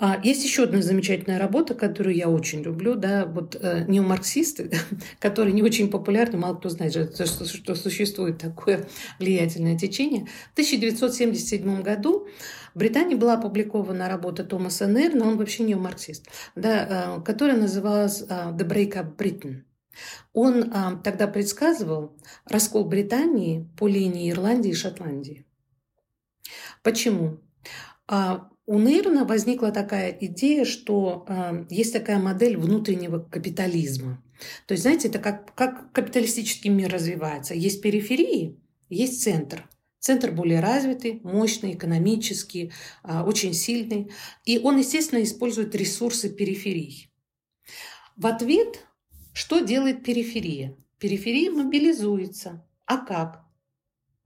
А 0.00 0.20
есть 0.22 0.44
еще 0.44 0.64
одна 0.64 0.80
замечательная 0.80 1.40
работа, 1.40 1.74
которую 1.74 2.14
я 2.14 2.28
очень 2.28 2.62
люблю, 2.62 2.94
да, 2.94 3.26
вот 3.26 3.56
э, 3.60 3.84
неомарксисты, 3.88 4.70
которые 5.18 5.52
не 5.52 5.62
очень 5.62 5.90
популярны, 5.90 6.38
мало 6.38 6.54
кто 6.54 6.68
знает, 6.68 6.92
что, 6.92 7.26
что, 7.26 7.74
существует 7.74 8.38
такое 8.38 8.86
влиятельное 9.18 9.76
течение. 9.76 10.26
В 10.50 10.52
1977 10.52 11.82
году 11.82 12.28
в 12.74 12.78
Британии 12.78 13.16
была 13.16 13.34
опубликована 13.34 14.08
работа 14.08 14.44
Томаса 14.44 14.86
Нерна, 14.86 15.26
он 15.26 15.36
вообще 15.36 15.64
неомарксист, 15.64 16.28
да, 16.54 17.18
э, 17.18 17.22
которая 17.22 17.56
называлась 17.56 18.22
э, 18.22 18.26
«The 18.26 18.68
Breakup 18.68 19.16
Britain». 19.16 19.62
Он 20.32 20.62
э, 20.62 21.02
тогда 21.02 21.26
предсказывал 21.26 22.16
раскол 22.44 22.84
Британии 22.84 23.68
по 23.76 23.88
линии 23.88 24.30
Ирландии 24.30 24.70
и 24.70 24.74
Шотландии. 24.74 25.44
Почему? 26.84 27.40
А 28.06 28.48
у 28.68 28.78
Нейрона 28.78 29.24
возникла 29.24 29.72
такая 29.72 30.10
идея, 30.20 30.66
что 30.66 31.24
э, 31.26 31.64
есть 31.70 31.94
такая 31.94 32.18
модель 32.18 32.58
внутреннего 32.58 33.18
капитализма. 33.18 34.22
То 34.66 34.72
есть, 34.72 34.82
знаете, 34.82 35.08
это 35.08 35.18
как, 35.18 35.54
как 35.54 35.90
капиталистический 35.92 36.68
мир 36.68 36.92
развивается. 36.92 37.54
Есть 37.54 37.80
периферии, 37.80 38.60
есть 38.90 39.22
центр. 39.22 39.66
Центр 40.00 40.32
более 40.32 40.60
развитый, 40.60 41.18
мощный, 41.24 41.72
экономический, 41.72 42.70
э, 43.04 43.22
очень 43.22 43.54
сильный. 43.54 44.10
И 44.44 44.58
он, 44.58 44.76
естественно, 44.76 45.22
использует 45.22 45.74
ресурсы 45.74 46.28
периферий. 46.28 47.10
В 48.16 48.26
ответ, 48.26 48.84
что 49.32 49.60
делает 49.60 50.04
периферия? 50.04 50.76
Периферия 50.98 51.50
мобилизуется. 51.50 52.62
А 52.84 52.98
как? 52.98 53.47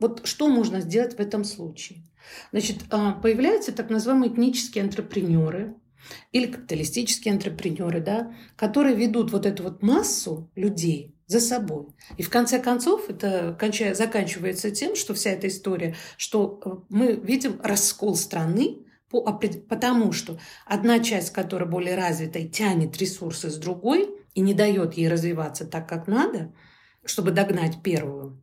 Вот 0.02 0.26
что 0.26 0.48
можно 0.48 0.80
сделать 0.80 1.14
в 1.14 1.20
этом 1.20 1.44
случае? 1.44 2.02
Значит, 2.50 2.78
а, 2.90 3.12
появляются 3.12 3.70
так 3.72 3.88
называемые 3.88 4.32
этнические 4.32 4.82
антрепренеры 4.82 5.76
или 6.32 6.46
капиталистические 6.50 7.34
антрепренеры, 7.34 8.00
да, 8.00 8.34
которые 8.56 8.96
ведут 8.96 9.30
вот 9.30 9.46
эту 9.46 9.62
вот 9.62 9.80
массу 9.80 10.50
людей 10.56 11.14
за 11.28 11.38
собой. 11.38 11.86
И 12.16 12.24
в 12.24 12.30
конце 12.30 12.58
концов 12.58 13.08
это 13.08 13.56
заканчивается 13.94 14.72
тем, 14.72 14.96
что 14.96 15.14
вся 15.14 15.30
эта 15.30 15.46
история, 15.46 15.94
что 16.16 16.60
э, 16.64 16.70
мы 16.88 17.12
видим 17.12 17.60
раскол 17.62 18.16
страны, 18.16 18.78
потому 19.08 20.10
что 20.10 20.40
одна 20.66 20.98
часть, 20.98 21.30
которая 21.30 21.68
более 21.68 21.94
развитой, 21.94 22.48
тянет 22.48 22.98
ресурсы 22.98 23.50
с 23.50 23.56
другой 23.56 24.10
и 24.34 24.40
не 24.40 24.52
дает 24.52 24.94
ей 24.94 25.08
развиваться 25.08 25.64
так, 25.64 25.88
как 25.88 26.08
надо, 26.08 26.52
чтобы 27.04 27.30
догнать 27.30 27.82
первую. 27.84 28.41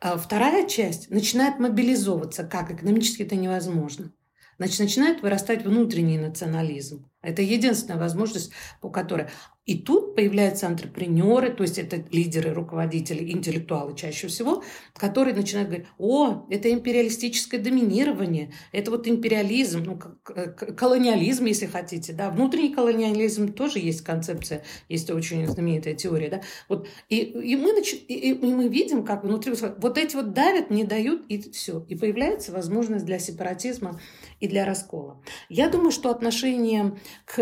А 0.00 0.16
вторая 0.16 0.66
часть 0.66 1.10
начинает 1.10 1.58
мобилизовываться. 1.58 2.44
Как? 2.44 2.70
Экономически 2.70 3.22
это 3.22 3.36
невозможно. 3.36 4.12
Значит, 4.56 4.80
начинает 4.80 5.22
вырастать 5.22 5.64
внутренний 5.64 6.18
национализм. 6.18 7.10
Это 7.22 7.42
единственная 7.42 7.98
возможность, 7.98 8.52
по 8.80 8.90
которой... 8.90 9.28
И 9.66 9.78
тут 9.78 10.16
появляются 10.16 10.66
антрепренеры, 10.66 11.50
то 11.50 11.62
есть 11.62 11.78
это 11.78 12.02
лидеры, 12.10 12.54
руководители, 12.54 13.30
интеллектуалы 13.30 13.94
чаще 13.94 14.26
всего, 14.26 14.64
которые 14.94 15.34
начинают 15.34 15.68
говорить, 15.68 15.86
о, 15.98 16.46
это 16.48 16.72
империалистическое 16.72 17.60
доминирование, 17.60 18.52
это 18.72 18.90
вот 18.90 19.06
империализм, 19.06 19.84
ну, 19.84 20.00
колониализм, 20.24 21.44
если 21.44 21.66
хотите, 21.66 22.14
да, 22.14 22.30
внутренний 22.30 22.74
колониализм 22.74 23.52
тоже 23.52 23.80
есть 23.80 24.00
концепция, 24.00 24.64
есть 24.88 25.10
очень 25.10 25.46
знаменитая 25.46 25.94
теория, 25.94 26.30
да, 26.30 26.40
вот, 26.68 26.88
и, 27.10 27.18
и, 27.18 27.54
мы, 27.54 27.74
нач... 27.74 27.92
и, 27.92 28.32
и 28.32 28.34
мы 28.34 28.66
видим, 28.66 29.04
как 29.04 29.24
внутри, 29.24 29.52
вот 29.76 29.98
эти 29.98 30.16
вот 30.16 30.32
давят, 30.32 30.70
не 30.70 30.84
дают, 30.84 31.26
и 31.28 31.38
все, 31.52 31.84
и 31.86 31.94
появляется 31.96 32.50
возможность 32.50 33.04
для 33.04 33.18
сепаратизма 33.18 34.00
и 34.40 34.48
для 34.48 34.64
раскола. 34.64 35.22
Я 35.50 35.68
думаю, 35.68 35.90
что 35.90 36.10
отношение 36.10 36.98
к 37.26 37.36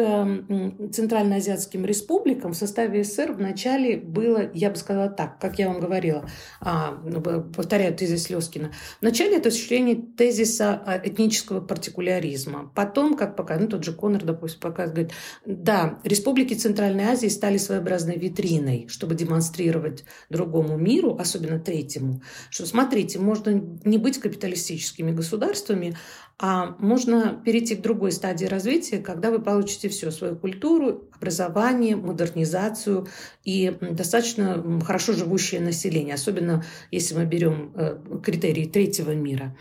центральноазиатским 0.93 1.87
республикам 1.87 2.08
в 2.09 2.55
составе 2.55 3.05
СССР 3.05 3.33
вначале 3.33 3.97
было, 3.97 4.51
я 4.55 4.71
бы 4.71 4.77
сказала 4.77 5.09
так, 5.09 5.39
как 5.39 5.59
я 5.59 5.69
вам 5.69 5.81
говорила, 5.81 6.29
а, 6.61 6.99
ну, 7.05 7.21
повторяю 7.21 7.95
тезис 7.95 8.31
Лескина. 8.31 8.73
Вначале 9.01 9.37
это 9.37 9.49
осуществление 9.49 9.97
тезиса 10.17 11.01
этнического 11.05 11.61
партикуляризма. 11.61 12.73
Потом, 12.75 13.17
как 13.17 13.37
пока, 13.37 13.59
ну 13.59 13.69
тот 13.69 13.85
же 13.85 13.93
Коннор, 13.93 14.25
допустим, 14.25 14.61
показывает, 14.61 15.13
да, 15.45 15.99
республики 16.05 16.55
Центральной 16.55 17.05
Азии 17.05 17.29
стали 17.29 17.59
своеобразной 17.59 18.17
витриной, 18.17 18.87
чтобы 18.89 19.15
демонстрировать 19.15 20.05
другому 20.31 20.77
миру, 20.77 21.17
особенно 21.19 21.59
третьему, 21.59 22.23
что 22.51 22.67
смотрите, 22.67 23.19
можно 23.19 23.51
не 23.85 23.99
быть 23.99 24.19
капиталистическими 24.19 25.13
государствами, 25.13 25.97
а 26.41 26.77
можно 26.79 27.41
перейти 27.45 27.75
к 27.75 27.83
другой 27.83 28.13
стадии 28.13 28.47
развития, 28.47 28.99
когда 28.99 29.31
вы 29.31 29.41
получите 29.41 29.89
все, 29.89 30.13
свою 30.13 30.37
культуру, 30.37 31.09
образование, 31.17 31.97
модернизацию 31.97 33.09
и 33.45 33.77
достаточно 33.81 34.81
хорошо 34.85 35.15
живущее 35.15 35.61
население, 35.61 36.15
особенно 36.15 36.65
если 36.93 37.17
мы 37.17 37.25
берем 37.25 37.73
э, 37.75 37.99
критерии 38.23 38.67
третьего 38.67 39.11
мира. 39.13 39.57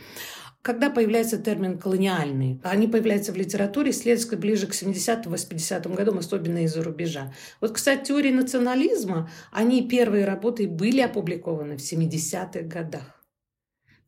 Когда 0.61 0.89
появляется 0.89 1.37
термин 1.37 1.79
«колониальный», 1.79 2.59
они 2.61 2.87
появляются 2.87 3.31
в 3.31 3.37
литературе, 3.37 3.93
следственно, 3.93 4.39
ближе 4.39 4.67
к 4.67 4.71
70-80-м 4.71 5.95
годам, 5.95 6.17
особенно 6.17 6.63
из-за 6.65 6.83
рубежа. 6.83 7.33
Вот, 7.61 7.71
кстати, 7.71 8.07
теории 8.07 8.31
национализма, 8.31 9.31
они 9.51 9.87
первые 9.87 10.25
работы 10.25 10.67
были 10.67 10.99
опубликованы 10.99 11.77
в 11.77 11.79
70-х 11.79 12.63
годах. 12.63 13.16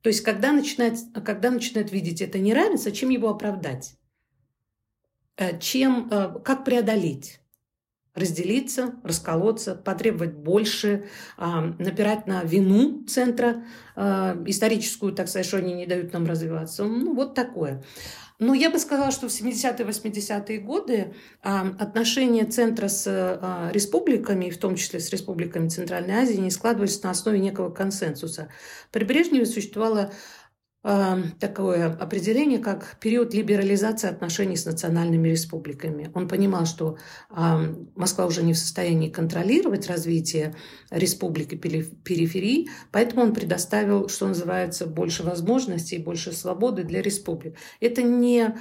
То 0.02 0.10
есть, 0.10 0.22
когда 0.22 0.52
начинает, 0.52 0.98
когда 1.26 1.52
начинает 1.52 1.92
видеть 1.92 2.22
это 2.22 2.40
неравенство, 2.40 2.92
чем 2.92 3.10
его 3.10 3.30
оправдать? 3.30 3.96
Э, 5.36 5.60
чем, 5.60 6.10
э, 6.10 6.40
как 6.44 6.66
преодолеть? 6.66 7.42
Разделиться, 8.20 8.96
расколоться, 9.04 9.76
потребовать 9.76 10.34
больше, 10.34 11.06
а, 11.38 11.74
напирать 11.80 12.28
на 12.28 12.44
вину 12.44 13.04
центра 13.06 13.64
э, 13.96 14.44
историческую, 14.46 15.14
так 15.14 15.28
сказать, 15.28 15.46
что 15.46 15.58
они 15.58 15.74
не 15.74 15.86
дают 15.86 16.14
нам 16.14 16.26
развиваться. 16.26 16.84
Ну, 16.84 17.14
вот 17.16 17.34
такое. 17.34 17.84
Но 18.40 18.54
я 18.54 18.70
бы 18.70 18.80
сказала, 18.80 19.12
что 19.12 19.28
в 19.28 19.32
70-е, 19.32 19.86
80-е 19.86 20.60
годы 20.60 21.14
а, 21.44 21.68
отношения 21.78 22.46
центра 22.46 22.88
с 22.88 23.06
а, 23.06 23.70
республиками, 23.74 24.50
в 24.50 24.58
том 24.58 24.78
числе 24.78 25.02
с 25.02 25.10
республиками 25.10 25.68
Центральной 25.68 26.14
Азии, 26.14 26.38
не 26.38 26.50
складывались 26.50 27.04
на 27.04 27.10
основе 27.10 27.40
некого 27.40 27.70
консенсуса. 27.70 28.48
При 28.94 29.04
Брежневе 29.04 29.46
существовало 29.46 30.14
такое 30.82 31.88
определение, 31.88 32.60
как 32.60 32.98
период 33.02 33.34
либерализации 33.34 34.10
отношений 34.10 34.56
с 34.56 34.66
национальными 34.66 35.28
республиками. 35.28 36.10
Он 36.14 36.30
понимал, 36.30 36.66
что 36.66 36.98
Москва 37.96 38.26
уже 38.26 38.44
не 38.44 38.54
в 38.54 38.58
состоянии 38.58 39.10
контролировать 39.10 39.88
развитие 39.88 40.56
республики 40.90 41.56
периферии, 41.56 42.70
поэтому 42.92 43.24
он 43.24 43.34
предоставил, 43.34 44.08
что 44.08 44.28
называется, 44.28 44.86
больше 44.86 45.24
возможностей, 45.24 45.98
больше 45.98 46.32
свободы 46.32 46.84
для 46.86 47.02
республик. 47.02 47.58
Это 47.82 48.02
не 48.02 48.56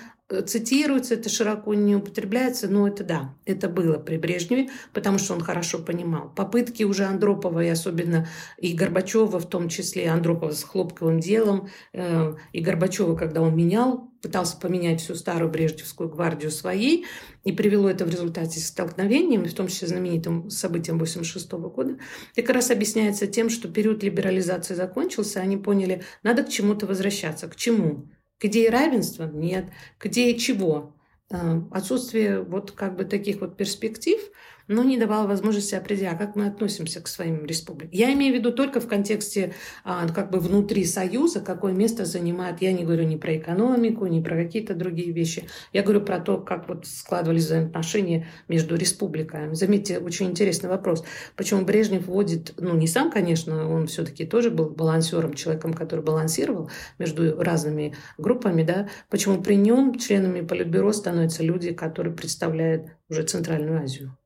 цитируется, 0.47 1.15
это 1.15 1.29
широко 1.29 1.73
не 1.75 1.97
употребляется, 1.97 2.69
но 2.69 2.87
это 2.87 3.03
да, 3.03 3.35
это 3.47 3.69
было 3.69 3.99
при 3.99 4.19
Брежневе, 4.19 4.69
потому 4.93 5.19
что 5.19 5.35
он 5.35 5.41
хорошо 5.41 5.79
понимал. 5.79 6.31
Попытки 6.35 6.83
уже 6.83 7.05
Андропова 7.05 7.65
и 7.65 7.69
особенно 7.69 8.29
и 8.59 8.75
Горбачева, 8.75 9.39
в 9.39 9.49
том 9.49 9.69
числе 9.69 10.09
Андропова 10.09 10.53
с 10.53 10.63
хлопковым 10.65 11.21
делом, 11.21 11.69
э, 11.95 12.35
и 12.53 12.61
Горбачева, 12.61 13.17
когда 13.17 13.41
он 13.41 13.57
менял, 13.57 14.11
пытался 14.21 14.59
поменять 14.59 15.01
всю 15.01 15.15
старую 15.15 15.51
Брежневскую 15.51 16.11
гвардию 16.11 16.51
своей, 16.51 17.07
и 17.45 17.53
привело 17.53 17.89
это 17.89 18.05
в 18.05 18.11
результате 18.11 18.61
столкновением, 18.61 19.45
в 19.45 19.55
том 19.55 19.69
числе 19.69 19.89
знаменитым 19.89 20.51
событием 20.51 20.97
1986 20.97 21.53
года, 21.75 21.99
и 22.35 22.43
как 22.43 22.55
раз 22.55 22.71
объясняется 22.71 23.27
тем, 23.27 23.49
что 23.49 23.69
период 23.69 24.03
либерализации 24.03 24.75
закончился, 24.75 25.41
они 25.41 25.57
поняли, 25.57 26.03
надо 26.23 26.43
к 26.43 26.51
чему-то 26.51 26.87
возвращаться. 26.87 27.49
К 27.49 27.57
чему? 27.57 28.09
Идее 28.41 28.71
равенства? 28.71 29.25
Нет. 29.25 29.67
Идее 30.03 30.39
чего? 30.39 30.95
Э, 31.31 31.61
отсутствие 31.71 32.41
вот 32.43 32.73
как 32.73 32.97
бы 32.97 33.05
таких 33.05 33.41
вот 33.41 33.57
перспектив– 33.57 34.21
но 34.69 34.85
не 34.85 34.99
давала 34.99 35.27
возможности 35.27 35.75
определять, 35.75 36.15
а 36.15 36.17
как 36.17 36.37
мы 36.37 36.47
относимся 36.47 37.01
к 37.01 37.09
своим 37.09 37.45
республикам. 37.45 37.91
Я 37.93 38.13
имею 38.13 38.35
в 38.35 38.39
виду 38.39 38.53
только 38.53 38.81
в 38.81 38.87
контексте 38.87 39.55
а, 39.85 40.07
как 40.09 40.31
бы 40.31 40.39
внутри 40.39 40.85
Союза, 40.85 41.41
какое 41.41 41.73
место 41.73 42.05
занимает. 42.05 42.61
Я 42.61 42.73
не 42.73 42.85
говорю 42.85 43.05
ни 43.05 43.17
про 43.17 43.37
экономику, 43.37 44.07
ни 44.07 44.23
про 44.23 44.37
какие-то 44.37 44.75
другие 44.75 45.13
вещи. 45.13 45.49
Я 45.73 45.83
говорю 45.83 46.03
про 46.03 46.21
то, 46.21 46.39
как 46.39 46.69
вот 46.69 46.87
складывались 46.87 47.45
взаимоотношения 47.45 48.27
между 48.47 48.77
республиками. 48.77 49.55
Заметьте, 49.55 49.99
очень 49.99 50.27
интересный 50.27 50.69
вопрос. 50.69 51.05
Почему 51.35 51.65
Брежнев 51.65 52.07
вводит, 52.07 52.55
ну 52.59 52.77
не 52.77 52.87
сам, 52.87 53.11
конечно, 53.11 53.69
он 53.69 53.87
все-таки 53.87 54.27
тоже 54.27 54.51
был 54.51 54.71
балансером, 54.71 55.35
человеком, 55.35 55.73
который 55.73 56.05
балансировал 56.05 56.71
между 56.99 57.41
разными 57.41 57.95
группами, 58.19 58.63
да, 58.63 58.89
почему 59.09 59.43
при 59.43 59.55
нем 59.55 59.99
членами 59.99 60.43
Политбюро 60.43 60.93
становятся 60.93 61.43
люди, 61.43 61.73
которые 61.73 62.15
представляют 62.15 62.89
уже 63.09 63.23
Центральную 63.23 63.83
Азию. 63.83 64.17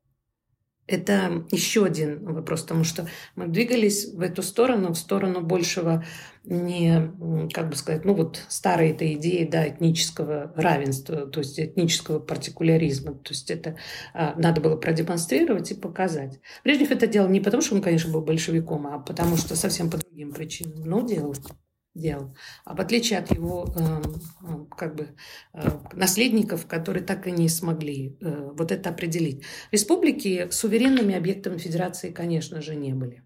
Это 0.89 1.45
еще 1.51 1.85
один 1.85 2.25
вопрос, 2.25 2.63
потому 2.63 2.83
что 2.85 3.07
мы 3.37 3.47
двигались 3.47 4.13
в 4.13 4.21
эту 4.21 4.43
сторону, 4.43 4.93
в 4.93 4.99
сторону 4.99 5.41
большего 5.41 6.05
не, 6.45 7.13
как 7.53 7.69
бы 7.69 7.77
сказать, 7.77 8.05
ну 8.05 8.15
вот 8.15 8.45
старой 8.49 8.91
этой 8.91 9.15
идеи, 9.15 9.45
да, 9.45 9.69
этнического 9.69 10.53
равенства, 10.57 11.27
то 11.27 11.39
есть 11.39 11.61
этнического 11.61 12.19
партикуляризма. 12.19 13.15
То 13.15 13.31
есть 13.31 13.51
это 13.51 13.77
а, 14.13 14.35
надо 14.37 14.61
было 14.61 14.77
продемонстрировать 14.77 15.71
и 15.71 15.75
показать. 15.75 16.41
Брежнев 16.65 16.91
это 16.91 17.07
делал 17.07 17.29
не 17.29 17.41
потому, 17.41 17.63
что 17.63 17.77
он, 17.77 17.83
конечно, 17.83 18.13
был 18.13 18.23
большевиком, 18.23 18.89
а 18.89 18.99
потому 18.99 19.37
что 19.37 19.55
совсем 19.55 19.89
по 19.89 19.99
другим 19.99 20.33
причинам, 20.33 20.83
но 20.85 21.01
делал 21.01 21.35
делал. 21.95 22.35
А 22.65 22.75
в 22.75 22.81
отличие 22.81 23.19
от 23.19 23.31
его 23.31 23.73
э, 23.77 24.03
как 24.77 24.95
бы, 24.95 25.09
э, 25.53 25.69
наследников, 25.93 26.67
которые 26.67 27.05
так 27.05 27.27
и 27.27 27.31
не 27.31 27.49
смогли 27.49 28.17
э, 28.21 28.51
вот 28.53 28.73
это 28.73 28.91
определить. 28.91 29.45
Республики 29.71 30.49
суверенными 30.51 31.15
объектами 31.15 31.59
федерации, 31.59 32.11
конечно 32.11 32.63
же, 32.63 32.75
не 32.75 32.95
были. 32.95 33.23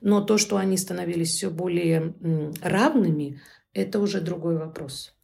Но 0.00 0.20
то, 0.20 0.38
что 0.38 0.56
они 0.56 0.76
становились 0.76 1.30
все 1.30 1.50
более 1.50 2.14
равными, 2.62 3.40
это 3.72 3.98
уже 3.98 4.20
другой 4.20 4.56
вопрос. 4.56 5.14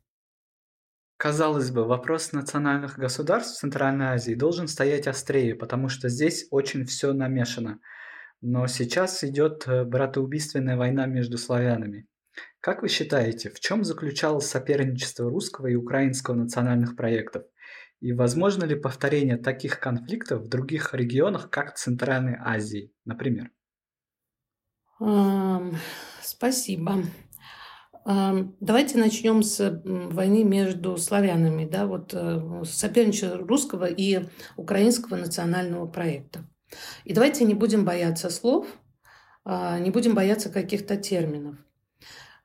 Казалось 1.16 1.70
бы, 1.70 1.84
вопрос 1.84 2.32
национальных 2.32 2.98
государств 2.98 3.56
в 3.56 3.60
Центральной 3.60 4.06
Азии 4.06 4.34
должен 4.34 4.68
стоять 4.68 5.06
острее, 5.06 5.54
потому 5.54 5.88
что 5.88 6.08
здесь 6.08 6.46
очень 6.50 6.86
все 6.86 7.12
намешано. 7.12 7.78
Но 8.40 8.66
сейчас 8.66 9.22
идет 9.22 9.64
э, 9.66 9.84
братоубийственная 9.84 10.78
война 10.78 11.04
между 11.04 11.36
славянами. 11.36 12.06
Как 12.60 12.82
вы 12.82 12.88
считаете, 12.88 13.48
в 13.48 13.58
чем 13.58 13.84
заключалось 13.84 14.46
соперничество 14.46 15.30
русского 15.30 15.68
и 15.68 15.74
украинского 15.74 16.34
национальных 16.34 16.94
проектов? 16.94 17.44
И 18.00 18.12
возможно 18.12 18.64
ли 18.64 18.74
повторение 18.74 19.38
таких 19.38 19.80
конфликтов 19.80 20.42
в 20.42 20.48
других 20.48 20.94
регионах, 20.94 21.48
как 21.50 21.76
Центральной 21.76 22.36
Азии, 22.38 22.92
например? 23.06 23.50
Спасибо. 26.22 27.02
Давайте 28.04 28.98
начнем 28.98 29.42
с 29.42 29.82
войны 29.84 30.44
между 30.44 30.96
славянами, 30.96 31.66
да, 31.66 31.86
вот 31.86 32.12
э, 32.14 32.62
соперничество 32.64 33.36
русского 33.36 33.84
и 33.84 34.26
украинского 34.56 35.16
национального 35.16 35.86
проекта. 35.86 36.48
И 37.04 37.12
давайте 37.12 37.44
не 37.44 37.54
будем 37.54 37.84
бояться 37.84 38.30
слов, 38.30 38.66
а, 39.44 39.78
не 39.78 39.90
будем 39.90 40.14
бояться 40.14 40.50
каких-то 40.50 40.96
терминов. 40.96 41.56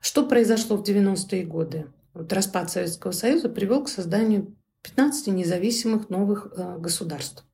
Что 0.00 0.26
произошло 0.26 0.76
в 0.76 0.82
90-е 0.82 1.44
годы? 1.44 1.86
Вот 2.14 2.32
распад 2.32 2.70
Советского 2.70 3.12
Союза 3.12 3.48
привел 3.48 3.84
к 3.84 3.88
созданию 3.88 4.56
15 4.82 5.28
независимых 5.28 6.08
новых 6.10 6.52
э, 6.56 6.78
государств. 6.78 7.44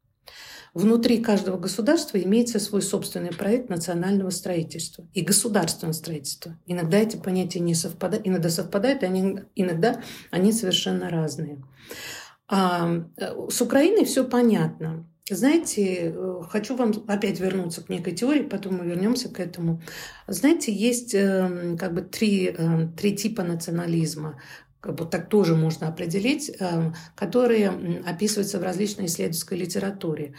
Внутри 0.75 1.19
каждого 1.19 1.59
государства 1.59 2.17
имеется 2.17 2.59
свой 2.59 2.81
собственный 2.81 3.33
проект 3.33 3.69
национального 3.69 4.31
строительства 4.31 5.07
и 5.13 5.21
государственного 5.21 5.93
строительства. 5.93 6.59
Иногда 6.65 6.99
эти 6.99 7.17
понятия 7.17 7.61
не 7.61 7.75
совпадают, 7.75 8.27
иногда 8.27 8.49
совпадают, 8.49 9.03
они, 9.03 9.41
иногда 9.55 10.03
они 10.31 10.51
совершенно 10.53 11.11
разные. 11.11 11.63
А, 12.49 13.05
э, 13.17 13.35
с 13.51 13.61
Украиной 13.61 14.05
все 14.05 14.25
понятно. 14.25 15.07
Знаете, 15.35 16.13
э, 16.15 16.43
хочу 16.49 16.77
вам 16.77 16.93
опять 17.07 17.41
вернуться 17.41 17.83
к 17.83 17.89
некой 17.89 18.15
теории, 18.15 18.43
потом 18.43 18.79
мы 18.79 18.87
вернемся 18.87 19.29
к 19.29 19.41
этому. 19.41 19.81
Знаете, 20.27 20.73
есть 20.73 21.15
эм, 21.15 21.77
как 21.79 21.95
бы 21.95 22.03
три, 22.03 22.47
эм, 22.49 22.93
три 22.93 23.17
типа 23.17 23.43
национализма 23.43 24.41
как 24.83 24.97
бы 24.97 25.05
так 25.05 25.29
тоже 25.29 25.55
можно 25.55 25.87
определить, 25.87 26.51
эм, 26.59 26.95
которые 27.15 27.71
описываются 28.05 28.59
в 28.59 28.65
различной 28.65 29.07
исследовательской 29.07 29.57
литературе. 29.57 30.35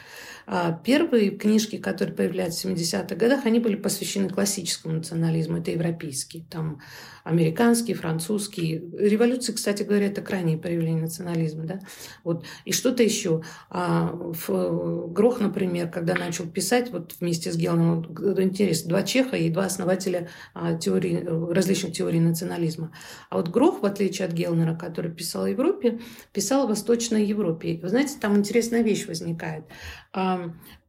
А 0.45 0.71
первые 0.71 1.31
книжки, 1.31 1.77
которые 1.77 2.15
появляются 2.15 2.67
в 2.67 2.71
70-х 2.71 3.15
годах, 3.15 3.45
они 3.45 3.59
были 3.59 3.75
посвящены 3.75 4.29
классическому 4.29 4.95
национализму, 4.95 5.57
это 5.57 5.71
европейский, 5.71 6.45
там 6.49 6.81
американский, 7.23 7.93
французский. 7.93 8.83
Революции, 8.97 9.53
кстати 9.53 9.83
говоря, 9.83 10.07
это 10.07 10.21
крайнее 10.21 10.57
проявление 10.57 11.03
национализма. 11.03 11.63
Да? 11.63 11.79
Вот. 12.23 12.45
И 12.65 12.73
что-то 12.73 13.03
еще. 13.03 13.43
А 13.69 14.13
Грох, 14.13 15.39
например, 15.39 15.89
когда 15.89 16.15
начал 16.15 16.45
писать 16.45 16.91
вот 16.91 17.15
вместе 17.19 17.51
с 17.51 17.55
Гелном, 17.55 18.05
интересно, 18.39 18.89
два 18.89 19.03
чеха 19.03 19.37
и 19.37 19.49
два 19.49 19.65
основателя 19.65 20.29
а, 20.53 20.75
теории, 20.75 21.23
различных 21.53 21.93
теорий 21.93 22.19
национализма. 22.19 22.91
А 23.29 23.37
вот 23.37 23.49
Грох, 23.49 23.81
в 23.81 23.85
отличие 23.85 24.27
от 24.27 24.33
Гелнера, 24.33 24.75
который 24.75 25.11
писал 25.11 25.45
о 25.45 25.49
Европе, 25.49 25.99
писал 26.33 26.65
о 26.65 26.67
Восточной 26.67 27.25
Европе. 27.25 27.79
Вы 27.81 27.89
знаете, 27.89 28.15
там 28.19 28.35
интересная 28.35 28.81
вещь 28.81 29.07
возникает. 29.07 29.63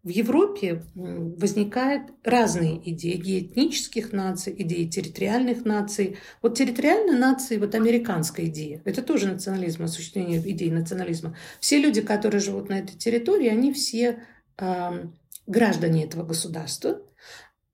В 0.03 0.09
Европе 0.09 0.85
возникают 0.95 2.13
разные 2.23 2.79
идеи, 2.91 3.41
этнических 3.41 4.13
наций, 4.13 4.55
идеи 4.59 4.85
территориальных 4.85 5.65
наций. 5.65 6.19
Вот 6.43 6.59
территориальная 6.59 7.19
нация, 7.19 7.59
вот 7.59 7.75
американская 7.75 8.47
идея, 8.47 8.83
это 8.85 9.01
тоже 9.01 9.29
национализм, 9.29 9.85
осуществление 9.85 10.43
идеи 10.51 10.69
национализма. 10.69 11.37
Все 11.59 11.79
люди, 11.79 12.03
которые 12.03 12.41
живут 12.41 12.69
на 12.69 12.81
этой 12.81 12.97
территории, 12.99 13.49
они 13.49 13.73
все 13.73 14.23
э, 14.59 15.07
граждане 15.47 16.05
этого 16.05 16.25
государства, 16.25 17.01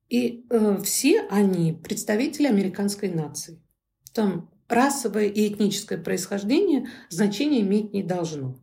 и 0.07 0.45
э, 0.49 0.77
все 0.83 1.21
они 1.29 1.73
представители 1.73 2.47
американской 2.47 3.09
нации. 3.09 3.61
Там 4.13 4.49
расовое 4.67 5.27
и 5.27 5.47
этническое 5.47 5.97
происхождение 5.97 6.87
значения 7.09 7.61
иметь 7.61 7.93
не 7.93 8.03
должно. 8.03 8.57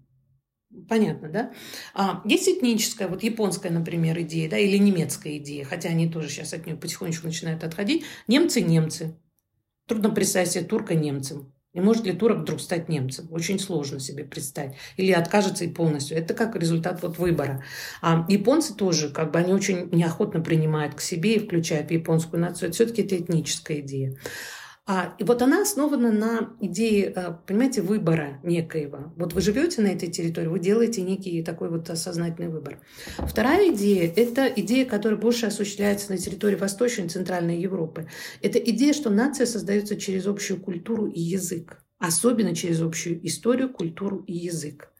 Понятно, 0.88 1.28
да? 1.28 1.52
А, 1.94 2.22
есть 2.24 2.48
этническая, 2.48 3.09
вот 3.09 3.22
японская, 3.22 3.72
например, 3.72 4.20
идея, 4.20 4.50
да, 4.50 4.59
или 4.59 4.76
немецкая 4.76 5.38
идея, 5.38 5.64
хотя 5.64 5.88
они 5.88 6.11
тоже 6.11 6.28
сейчас 6.28 6.52
от 6.52 6.66
нее 6.66 6.76
потихонечку 6.76 7.26
начинают 7.26 7.64
отходить. 7.64 8.04
Немцы– 8.26 8.61
немцы. 8.62 9.18
Трудно 9.87 10.11
представить 10.11 10.50
себе 10.50 10.64
турка 10.64 10.94
немцем. 10.94 11.52
И 11.72 11.81
может 11.81 12.04
ли 12.04 12.12
турок 12.12 12.38
вдруг 12.38 12.61
стать 12.61 12.88
немцем? 12.88 13.28
Очень 13.31 13.59
сложно 13.59 14.00
себе 14.00 14.24
представить. 14.24 14.74
Или 14.96 15.12
откажется 15.12 15.64
и 15.64 15.68
полностью. 15.72 16.18
Это 16.18 16.35
как 16.35 16.57
результат 16.57 17.02
вот 17.02 17.18
выбора. 17.18 17.62
А 18.02 18.26
японцы 18.28 18.74
тоже, 18.74 19.11
как 19.11 19.31
бы 19.31 19.38
они 19.38 19.52
очень 19.52 19.88
неохотно 19.92 20.40
принимают 20.40 20.94
к 20.94 21.00
себе 21.00 21.37
и 21.37 21.38
включают 21.38 21.88
в 21.88 21.92
японскую 21.92 22.40
нацию. 22.40 22.72
Все-таки 22.72 23.02
это 23.02 23.16
этническая 23.16 23.81
идея. 23.81 24.16
А, 24.90 25.14
и 25.18 25.24
вот 25.24 25.42
она 25.42 25.61
основана 25.61 26.11
на 26.11 26.57
идее, 26.61 27.12
э, 27.14 27.35
понимаете, 27.46 27.83
выбора 27.83 28.40
некоего. 28.42 29.12
Вот 29.16 29.35
вы 29.35 29.42
живете 29.42 29.83
на 29.83 29.88
этой 29.88 30.11
территории, 30.11 30.46
вы 30.46 30.61
делаете 30.61 31.03
некий 31.03 31.42
такой 31.42 31.68
вот 31.68 31.90
осознательный 31.90 32.48
выбор. 32.48 32.81
Вторая 33.18 33.70
идея– 33.70 34.11
это 34.16 34.46
идея, 34.46 34.87
которая 34.87 35.20
больше 35.20 35.44
осуществляется 35.44 36.11
на 36.11 36.16
территории 36.16 36.57
Восточной 36.57 37.05
и 37.05 37.09
Центральной 37.11 37.61
Европы. 37.61 38.09
Это 38.40 38.59
идея, 38.59 38.94
что 38.94 39.11
нация 39.11 39.44
создается 39.44 39.94
через 39.94 40.27
общую 40.27 40.59
культуру 40.59 41.07
и 41.07 41.20
язык. 41.20 41.85
Особенно 41.98 42.55
через 42.55 42.81
общую 42.81 43.27
историю, 43.27 43.68
культуру 43.68 44.24
и 44.27 44.33
язык. 44.33 44.90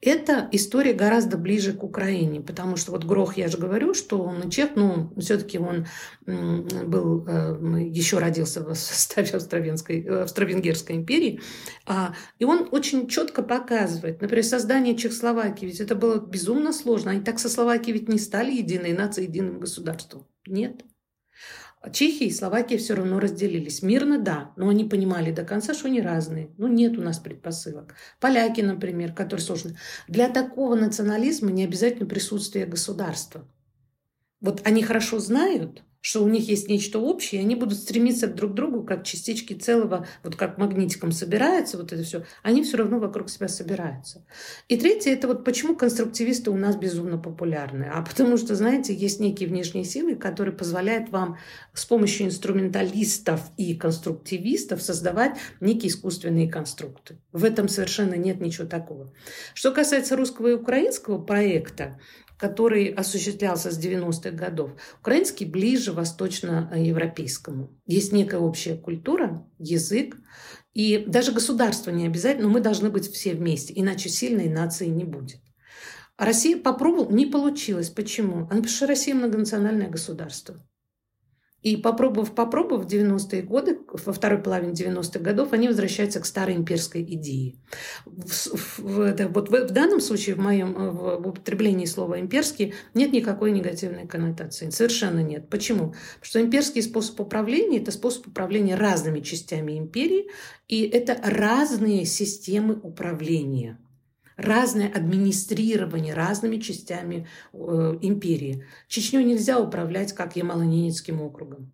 Эта 0.00 0.48
история 0.52 0.92
гораздо 0.92 1.36
ближе 1.36 1.72
к 1.72 1.84
Украине, 1.84 2.40
потому 2.40 2.76
что 2.76 2.92
вот 2.92 3.04
Грох, 3.04 3.36
я 3.36 3.48
же 3.48 3.58
говорю, 3.58 3.94
что 3.94 4.20
он 4.20 4.50
чех, 4.50 4.70
но 4.74 5.12
все-таки 5.18 5.58
он 5.58 5.86
был, 6.26 7.26
э, 7.26 7.82
еще 7.88 8.18
родился 8.18 8.62
в 8.64 8.74
составе 8.74 9.30
Австро-Венгерской, 9.30 10.22
Австро-Венгерской 10.22 10.96
империи, 10.96 11.40
а, 11.86 12.14
и 12.38 12.44
он 12.44 12.68
очень 12.70 13.08
четко 13.08 13.42
показывает, 13.42 14.20
например, 14.20 14.44
создание 14.44 14.96
Чехословакии, 14.96 15.66
ведь 15.66 15.80
это 15.80 15.94
было 15.94 16.18
безумно 16.18 16.72
сложно, 16.72 17.12
они 17.12 17.20
так 17.20 17.38
со 17.38 17.48
Словакией 17.48 17.98
ведь 17.98 18.08
не 18.08 18.18
стали 18.18 18.52
единой 18.52 18.92
нацией, 18.92 19.28
единым 19.28 19.60
государством. 19.60 20.26
Нет. 20.46 20.82
Чехия 21.90 22.26
и 22.26 22.32
Словакия 22.32 22.78
все 22.78 22.94
равно 22.94 23.18
разделились. 23.18 23.82
Мирно, 23.82 24.18
да, 24.18 24.52
но 24.56 24.68
они 24.68 24.84
понимали 24.84 25.32
до 25.32 25.44
конца, 25.44 25.74
что 25.74 25.88
они 25.88 26.00
разные. 26.00 26.50
Ну, 26.56 26.68
нет 26.68 26.96
у 26.96 27.02
нас 27.02 27.18
предпосылок. 27.18 27.94
Поляки, 28.20 28.60
например, 28.60 29.12
которые 29.12 29.44
сложны. 29.44 29.76
Для 30.06 30.28
такого 30.28 30.76
национализма 30.76 31.50
не 31.50 31.64
обязательно 31.64 32.06
присутствие 32.06 32.66
государства. 32.66 33.48
Вот 34.40 34.60
они 34.64 34.82
хорошо 34.82 35.18
знают, 35.18 35.82
что 36.02 36.22
у 36.22 36.28
них 36.28 36.48
есть 36.48 36.68
нечто 36.68 36.98
общее, 36.98 37.40
и 37.40 37.44
они 37.44 37.54
будут 37.54 37.78
стремиться 37.78 38.26
друг 38.26 38.52
к 38.52 38.54
другу, 38.54 38.82
как 38.82 39.04
частички 39.04 39.54
целого, 39.54 40.06
вот 40.22 40.36
как 40.36 40.58
магнитиком 40.58 41.12
собирается 41.12 41.78
вот 41.78 41.92
это 41.92 42.02
все, 42.02 42.24
они 42.42 42.62
все 42.64 42.76
равно 42.76 42.98
вокруг 42.98 43.30
себя 43.30 43.48
собираются. 43.48 44.26
И 44.68 44.76
третье, 44.76 45.12
это 45.12 45.28
вот 45.28 45.44
почему 45.44 45.76
конструктивисты 45.76 46.50
у 46.50 46.56
нас 46.56 46.76
безумно 46.76 47.18
популярны. 47.18 47.84
А 47.84 48.02
потому 48.02 48.36
что, 48.36 48.56
знаете, 48.56 48.92
есть 48.92 49.20
некие 49.20 49.48
внешние 49.48 49.84
силы, 49.84 50.16
которые 50.16 50.54
позволяют 50.54 51.10
вам 51.10 51.38
с 51.72 51.84
помощью 51.84 52.26
инструменталистов 52.26 53.40
и 53.56 53.74
конструктивистов 53.76 54.82
создавать 54.82 55.38
некие 55.60 55.90
искусственные 55.90 56.50
конструкты. 56.50 57.18
В 57.30 57.44
этом 57.44 57.68
совершенно 57.68 58.14
нет 58.14 58.40
ничего 58.40 58.66
такого. 58.66 59.12
Что 59.54 59.70
касается 59.70 60.16
русского 60.16 60.48
и 60.48 60.54
украинского 60.54 61.18
проекта, 61.18 62.00
который 62.42 62.88
осуществлялся 62.88 63.70
с 63.70 63.78
90-х 63.78 64.32
годов, 64.32 64.72
украинский 65.00 65.46
ближе 65.46 65.92
восточноевропейскому. 65.92 67.70
Есть 67.86 68.10
некая 68.10 68.40
общая 68.40 68.74
культура, 68.74 69.46
язык, 69.60 70.16
и 70.74 71.04
даже 71.06 71.30
государство 71.30 71.92
не 71.92 72.04
обязательно, 72.04 72.48
но 72.48 72.54
мы 72.54 72.58
должны 72.60 72.90
быть 72.90 73.08
все 73.08 73.34
вместе, 73.34 73.72
иначе 73.76 74.08
сильной 74.08 74.48
нации 74.48 74.88
не 74.88 75.04
будет. 75.04 75.38
Россия 76.18 76.58
попробовала, 76.58 77.12
не 77.12 77.26
получилось. 77.26 77.90
Почему? 77.90 78.38
Она 78.38 78.46
потому 78.46 78.66
что 78.66 78.88
Россия 78.88 79.14
многонациональное 79.14 79.88
государство. 79.88 80.56
И 81.62 81.76
попробовав, 81.76 82.34
попробовав 82.34 82.84
в 82.84 82.88
90-е 82.88 83.42
годы, 83.42 83.78
во 83.88 84.12
второй 84.12 84.38
половине 84.38 84.72
90-х 84.72 85.20
годов, 85.20 85.52
они 85.52 85.68
возвращаются 85.68 86.20
к 86.20 86.26
старой 86.26 86.56
имперской 86.56 87.02
идее. 87.02 87.54
В, 88.04 88.28
в, 88.28 88.78
в, 88.78 89.28
вот 89.28 89.48
в, 89.48 89.52
в 89.52 89.70
данном 89.70 90.00
случае, 90.00 90.34
в 90.34 90.40
моем 90.40 90.74
в, 90.74 91.22
в 91.22 91.28
употреблении 91.28 91.86
слова 91.86 92.18
«имперский» 92.18 92.74
нет 92.94 93.12
никакой 93.12 93.52
негативной 93.52 94.08
коннотации. 94.08 94.70
Совершенно 94.70 95.20
нет. 95.20 95.48
Почему? 95.48 95.94
Потому 96.14 96.22
что 96.22 96.40
имперский 96.40 96.82
способ 96.82 97.20
управления– 97.20 97.78
это 97.80 97.92
способ 97.92 98.26
управления 98.26 98.74
разными 98.74 99.20
частями 99.20 99.78
империи, 99.78 100.28
и 100.66 100.82
это 100.82 101.16
разные 101.22 102.04
системы 102.06 102.74
управления– 102.74 103.78
разное 104.44 104.88
администрирование 104.88 106.14
разными 106.14 106.58
частями 106.58 107.26
э, 107.52 107.56
империи. 108.02 108.64
Чечню 108.88 109.20
нельзя 109.20 109.58
управлять 109.58 110.12
как 110.12 110.36
Ямало-Ненецким 110.36 111.20
округом. 111.20 111.72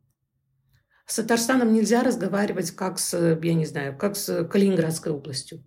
С 1.07 1.17
Татарстаном 1.17 1.73
нельзя 1.73 2.03
разговаривать 2.03 2.71
как 2.73 2.99
с, 2.99 3.39
я 3.43 3.55
не 3.55 3.65
знаю, 3.65 3.97
как 3.97 4.15
с 4.15 4.45
Калининградской 4.45 5.13
областью. 5.13 5.65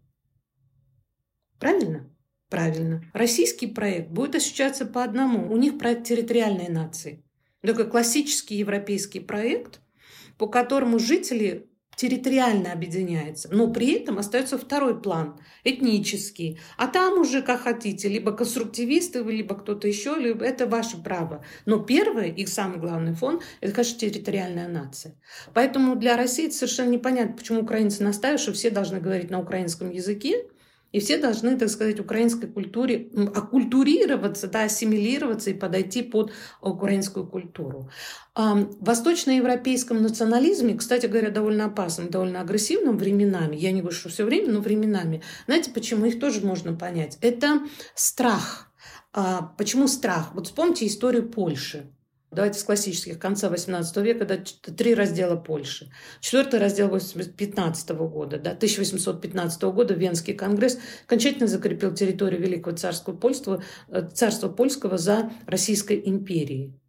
Правильно? 1.60 2.10
Правильно. 2.50 3.04
Российский 3.14 3.68
проект 3.68 4.10
будет 4.10 4.36
осуществляться 4.36 4.86
по 4.86 5.04
одному. 5.04 5.52
У 5.52 5.58
них 5.58 5.78
проект 5.80 6.06
территориальной 6.06 6.68
нации. 6.68 7.24
Такой 7.62 7.90
классический 7.90 8.56
европейский 8.56 9.20
проект, 9.20 9.80
по 10.38 10.48
которому 10.48 11.00
жители 11.00 11.71
территориально 11.96 12.72
объединяется, 12.72 13.50
но 13.52 13.68
при 13.72 13.94
этом 13.94 14.18
остается 14.18 14.58
второй 14.58 15.00
план, 15.00 15.40
этнический. 15.64 16.60
А 16.78 16.88
там 16.88 17.20
уже 17.20 17.42
как 17.42 17.62
хотите, 17.62 18.08
либо 18.08 18.32
конструктивисты 18.32 19.24
либо 19.24 19.56
кто-то 19.56 19.88
еще, 19.88 20.16
либо 20.16 20.44
это 20.44 20.66
ваше 20.66 21.02
право. 21.02 21.46
Но 21.66 21.80
первый 21.80 22.32
и 22.32 22.46
самый 22.46 22.80
главный 22.80 23.14
фон– 23.14 23.42
это, 23.62 23.74
конечно, 23.74 24.00
территориальная 24.00 24.68
нация. 24.68 25.16
Поэтому 25.54 25.96
для 25.96 26.18
России 26.18 26.48
это 26.48 26.56
совершенно 26.56 26.90
непонятно, 26.90 27.38
почему 27.38 27.62
украинцы 27.62 28.04
настаивают, 28.04 28.42
что 28.42 28.54
все 28.54 28.70
должны 28.70 29.00
говорить 29.00 29.30
на 29.30 29.40
украинском 29.40 29.92
языке, 29.92 30.46
и 30.92 31.00
все 31.00 31.18
должны, 31.18 31.58
так 31.58 31.70
сказать, 31.70 32.00
украинской 32.00 32.48
культуре 32.48 33.10
оккультурироваться, 33.34 34.48
да, 34.48 34.64
ассимилироваться 34.64 35.50
и 35.50 35.54
подойти 35.54 36.02
под 36.02 36.32
украинскую 36.62 37.26
культуру. 37.26 37.90
В 38.36 38.68
восточноевропейском 38.80 40.02
национализме, 40.02 40.76
кстати 40.76 41.06
говоря, 41.06 41.30
довольно 41.30 41.66
опасным, 41.66 42.10
довольно 42.10 42.42
агрессивным 42.42 42.98
временами, 42.98 43.56
я 43.56 43.72
не 43.72 43.82
говорю, 43.82 43.96
что 43.96 44.10
все 44.10 44.26
время, 44.26 44.52
но 44.52 44.60
временами, 44.60 45.22
знаете, 45.46 45.72
почему 45.72 46.06
их 46.06 46.20
тоже 46.20 46.46
можно 46.46 46.74
понять? 46.74 47.18
Это 47.22 47.62
страх. 47.96 48.72
А, 49.14 49.54
почему 49.58 49.88
страх? 49.88 50.32
Вот 50.34 50.48
вспомните 50.48 50.88
историю 50.88 51.30
Польши. 51.30 51.92
Давайте 52.32 52.60
с 52.60 52.64
классических, 52.64 53.20
конца 53.20 53.50
XVIII 53.50 54.02
века, 54.02 54.24
да, 54.24 54.38
три 54.38 54.96
раздела 54.96 55.36
Польши. 55.36 55.92
Четвертый 56.22 56.62
раздел 56.62 56.90
15 56.98 57.90
года, 57.90 58.40
да, 58.40 58.52
1815 58.52 59.62
года 59.64 59.94
Венский 59.94 60.34
конгресс 60.34 60.80
окончательно 61.06 61.48
закрепил 61.48 61.94
территорию 61.94 62.42
Великого 62.42 62.78
царского 62.78 63.18
польства, 63.18 63.62
э, 63.90 64.08
царства 64.14 64.48
польского 64.48 64.98
за 64.98 65.30
Российской 65.46 66.02
империей. 66.06 66.80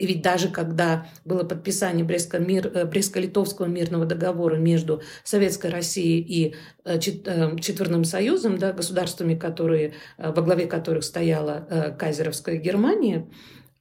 И 0.00 0.06
ведь 0.06 0.22
даже 0.22 0.48
когда 0.48 1.06
было 1.24 1.44
подписание 1.44 2.04
э, 2.04 2.84
Брестско-Литовского 2.84 3.68
мирного 3.68 4.06
договора 4.06 4.56
между 4.56 5.02
Советской 5.22 5.70
Россией 5.70 6.20
и 6.20 6.54
э, 6.84 6.98
Четверным 6.98 8.02
Союзом, 8.02 8.58
да, 8.58 8.72
государствами, 8.72 9.36
которые, 9.36 9.92
во 10.18 10.42
главе 10.42 10.66
которых 10.66 11.04
стояла 11.04 11.94
Кайзеровская 11.96 12.56
Германия, 12.56 13.28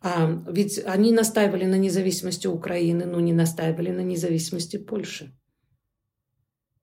а, 0.02 0.42
ведь 0.48 0.80
они 0.86 1.12
настаивали 1.12 1.66
на 1.66 1.78
независимости 1.78 2.48
Украины, 2.48 3.06
но 3.06 3.20
не 3.20 3.34
настаивали 3.34 3.92
на 3.92 4.02
независимости 4.02 4.78
Польши. 4.78 5.36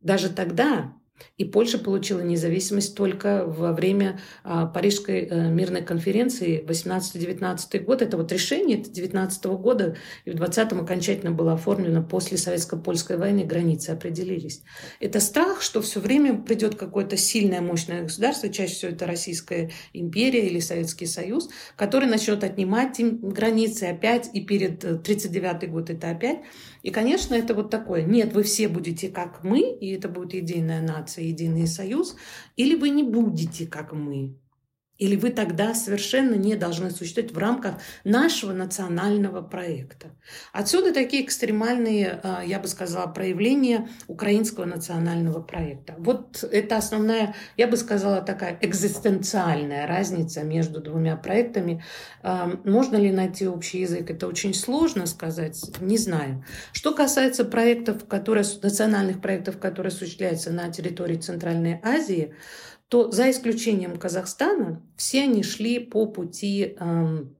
Даже 0.00 0.28
тогда 0.28 0.94
и 1.36 1.44
Польша 1.44 1.78
получила 1.78 2.20
независимость 2.20 2.94
только 2.94 3.44
во 3.46 3.72
время 3.72 4.20
а, 4.44 4.66
Парижской 4.66 5.26
а, 5.26 5.48
мирной 5.48 5.82
конференции 5.82 6.64
18-19 6.66 7.78
год. 7.80 8.02
Это 8.02 8.16
вот 8.16 8.32
решение 8.32 8.78
19 8.78 9.44
года 9.46 9.96
и 10.24 10.30
в 10.30 10.34
20-м 10.34 10.80
окончательно 10.80 11.30
было 11.32 11.54
оформлено 11.54 12.02
после 12.02 12.36
Советско-Польской 12.36 13.16
войны, 13.16 13.44
границы 13.44 13.90
определились. 13.90 14.62
Это 15.00 15.20
страх, 15.20 15.62
что 15.62 15.82
все 15.82 16.00
время 16.00 16.40
придет 16.42 16.76
какое-то 16.76 17.16
сильное, 17.16 17.60
мощное 17.60 18.02
государство, 18.02 18.48
чаще 18.48 18.74
всего 18.74 18.92
это 18.92 19.06
Российская 19.06 19.70
империя 19.92 20.46
или 20.46 20.60
Советский 20.60 21.06
Союз, 21.06 21.48
который 21.76 22.08
начнет 22.08 22.44
отнимать 22.44 22.98
границы 22.98 23.84
опять, 23.84 24.30
и 24.32 24.40
перед 24.40 25.02
39 25.02 25.62
э, 25.62 25.66
год 25.66 25.90
это 25.90 26.10
опять. 26.10 26.40
И, 26.82 26.90
конечно, 26.90 27.34
это 27.34 27.52
вот 27.54 27.70
такое. 27.70 28.02
Нет, 28.02 28.32
вы 28.32 28.42
все 28.42 28.68
будете 28.68 29.08
как 29.08 29.42
мы, 29.42 29.60
и 29.60 29.92
это 29.92 30.08
будет 30.08 30.34
единая 30.34 30.80
нация, 31.06 31.24
единый 31.24 31.66
союз, 31.66 32.16
или 32.56 32.74
вы 32.74 32.90
не 32.90 33.04
будете 33.04 33.66
как 33.66 33.92
мы. 33.92 34.36
Или 34.98 35.16
вы 35.16 35.30
тогда 35.30 35.74
совершенно 35.74 36.34
не 36.34 36.56
должны 36.56 36.90
существовать 36.90 37.32
в 37.32 37.38
рамках 37.38 37.74
нашего 38.04 38.52
национального 38.52 39.42
проекта. 39.42 40.08
Отсюда 40.52 40.92
такие 40.92 41.24
экстремальные, 41.24 42.20
а, 42.22 42.42
я 42.44 42.58
бы 42.58 42.68
сказала, 42.68 43.06
проявления 43.06 43.88
украинского 44.06 44.64
национального 44.64 45.40
проекта. 45.40 45.94
Вот 45.98 46.44
это 46.44 46.76
основная, 46.76 47.34
я 47.56 47.68
бы 47.68 47.76
сказала, 47.76 48.22
такая 48.22 48.58
экзистенциальная 48.60 49.86
разница 49.86 50.42
между 50.42 50.80
двумя 50.80 51.16
проектами. 51.16 51.84
А, 52.22 52.52
можно 52.64 52.96
ли 52.96 53.10
найти 53.10 53.46
общий 53.46 53.80
язык? 53.80 54.10
Это 54.10 54.26
очень 54.26 54.54
сложно 54.54 55.06
сказать, 55.06 55.62
не 55.80 55.98
знаю. 55.98 56.44
Что 56.72 56.94
касается 56.94 57.44
проектов, 57.44 58.06
которые, 58.06 58.44
национальных 58.62 59.20
проектов, 59.20 59.58
которые 59.58 59.90
осуществляются 59.90 60.50
на 60.50 60.70
территории 60.70 61.16
Центральной 61.16 61.80
Азии, 61.82 62.34
то 62.88 63.10
за 63.10 63.30
исключением 63.30 63.96
Казахстана 63.96 64.82
все 64.96 65.22
они 65.22 65.42
шли 65.42 65.80
по 65.80 66.06
пути 66.06 66.76
эм, 66.78 67.36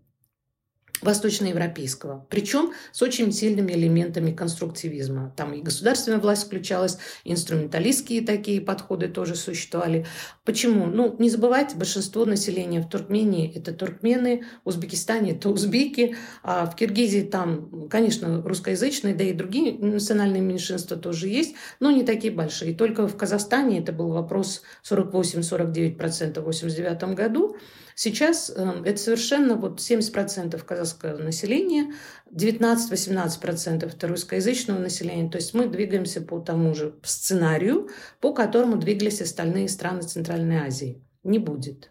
восточноевропейского, 1.03 2.27
причем 2.31 2.73
с 2.93 3.03
очень 3.03 3.33
сильными 3.33 3.73
элементами 3.73 4.33
конструктивизма. 4.33 5.33
Там 5.37 5.53
и 5.55 5.63
государственная 5.63 6.19
власть 6.19 6.47
включалась, 6.47 6.99
инструменталистские 7.25 8.23
такие 8.23 8.61
подходы 8.61 9.09
тоже 9.09 9.37
существовали. 9.37 10.07
Почему? 10.47 10.87
Ну, 10.87 11.17
не 11.19 11.29
забывайте, 11.29 11.77
большинство 11.77 12.25
населения 12.25 12.81
в 12.81 12.89
Туркмении– 12.89 13.53
это 13.55 13.73
туркмены, 13.73 14.45
в 14.65 14.69
Узбекистане– 14.69 15.33
это 15.33 15.51
узбеки, 15.51 16.15
а 16.45 16.67
в 16.67 16.77
Киргизии 16.77 17.23
там, 17.23 17.89
конечно, 17.89 18.41
русскоязычные, 18.43 19.17
да 19.17 19.25
и 19.25 19.33
другие 19.33 19.77
национальные 19.77 20.43
меньшинства 20.43 20.97
тоже 20.97 21.27
есть, 21.27 21.57
но 21.81 21.91
не 21.91 22.05
такие 22.05 22.33
большие. 22.33 22.77
Только 22.77 23.09
в 23.09 23.17
Казахстане 23.17 23.81
это 23.81 23.91
был 23.93 24.11
вопрос 24.11 24.63
48-49% 24.89 25.91
в 25.91 26.49
1989 26.49 27.17
году, 27.17 27.57
Сейчас 27.99 28.53
э, 28.55 28.83
это 28.85 28.99
совершенно 28.99 29.55
вот 29.55 29.81
70% 29.81 30.63
казахского 30.63 31.17
населения, 31.17 31.95
19-18% 32.31 33.87
это 33.87 34.07
русскоязычного 34.07 34.79
населения. 34.79 35.31
То 35.31 35.39
есть 35.39 35.55
мы 35.55 35.67
двигаемся 35.67 36.21
по 36.21 36.39
тому 36.39 36.75
же 36.75 36.95
сценарию, 37.03 37.89
по 38.21 38.35
которому 38.35 38.77
двигались 38.77 39.23
остальные 39.23 39.71
страны 39.71 40.03
Центральной 40.03 40.36
Азии. 40.45 41.05
Не 41.23 41.39
будет. 41.39 41.91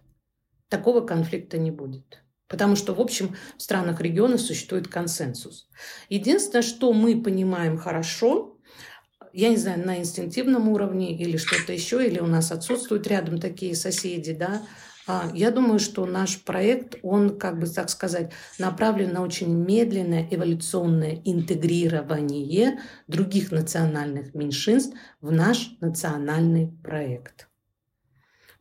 Такого 0.69 1.01
конфликта 1.01 1.57
не 1.57 1.71
будет. 1.71 2.23
Потому 2.47 2.75
что, 2.75 2.93
в 2.93 3.01
общем, 3.01 3.35
в 3.57 3.61
странах 3.61 4.01
региона 4.01 4.37
существует 4.37 4.87
консенсус. 4.87 5.67
Единственное, 6.09 6.61
что 6.61 6.93
мы 6.93 7.21
понимаем 7.21 7.77
хорошо, 7.77 8.57
я 9.33 9.49
не 9.49 9.57
знаю, 9.57 9.85
на 9.85 9.97
инстинктивном 9.97 10.69
уровне 10.69 11.17
или 11.17 11.37
что-то 11.37 11.73
еще, 11.73 12.05
или 12.05 12.19
у 12.19 12.27
нас 12.27 12.51
отсутствуют 12.51 13.07
рядом 13.07 13.39
такие 13.39 13.75
соседи, 13.75 14.33
да, 14.33 14.61
а, 15.07 15.29
я 15.33 15.51
думаю, 15.51 15.79
что 15.79 16.05
наш 16.05 16.43
проект, 16.43 16.95
он, 17.03 17.37
как 17.37 17.59
бы 17.59 17.67
так 17.67 17.89
сказать, 17.89 18.31
направлен 18.57 19.13
на 19.13 19.21
очень 19.21 19.53
медленное 19.53 20.27
эволюционное 20.31 21.21
интегрирование 21.25 22.79
других 23.07 23.51
национальных 23.51 24.33
меньшинств 24.33 24.95
в 25.21 25.31
наш 25.31 25.77
национальный 25.79 26.71
проект. 26.83 27.47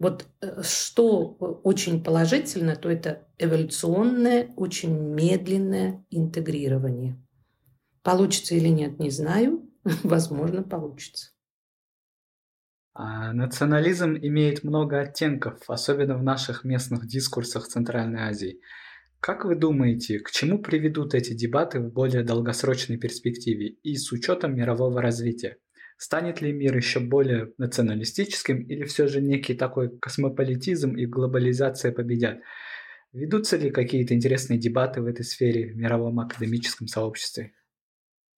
Вот 0.04 0.26
э, 0.42 0.60
что 0.62 1.28
очень 1.64 2.04
положительно, 2.04 2.76
то 2.76 2.90
это 2.90 3.26
эволюционное, 3.38 4.52
очень 4.54 4.92
медленное 4.94 6.04
интегрирование. 6.10 7.18
Получится 8.02 8.54
или 8.54 8.68
нет, 8.68 8.98
не 8.98 9.08
знаю. 9.08 9.66
Возможно, 10.02 10.62
получится. 10.62 11.30
А 12.92 13.32
национализм 13.32 14.14
имеет 14.14 14.62
много 14.62 15.00
оттенков, 15.00 15.62
особенно 15.68 16.18
в 16.18 16.22
наших 16.22 16.64
местных 16.64 17.06
дискурсах 17.06 17.66
Центральной 17.66 18.24
Азии. 18.24 18.60
Как 19.20 19.46
вы 19.46 19.56
думаете, 19.56 20.18
к 20.18 20.30
чему 20.30 20.58
приведут 20.58 21.14
эти 21.14 21.32
дебаты 21.32 21.80
в 21.80 21.90
более 21.90 22.24
долгосрочной 22.24 22.98
перспективе 22.98 23.68
и 23.68 23.96
с 23.96 24.12
учетом 24.12 24.54
мирового 24.54 25.00
развития? 25.00 25.56
Станет 25.96 26.40
ли 26.40 26.52
мир 26.52 26.76
еще 26.76 27.00
более 27.00 27.52
националистическим 27.58 28.62
или 28.62 28.84
все 28.84 29.06
же 29.06 29.20
некий 29.20 29.54
такой 29.54 29.96
космополитизм 29.98 30.96
и 30.96 31.06
глобализация 31.06 31.92
победят? 31.92 32.40
Ведутся 33.12 33.56
ли 33.56 33.70
какие-то 33.70 34.14
интересные 34.14 34.58
дебаты 34.58 35.00
в 35.00 35.06
этой 35.06 35.24
сфере 35.24 35.72
в 35.72 35.76
мировом 35.76 36.18
академическом 36.18 36.88
сообществе? 36.88 37.52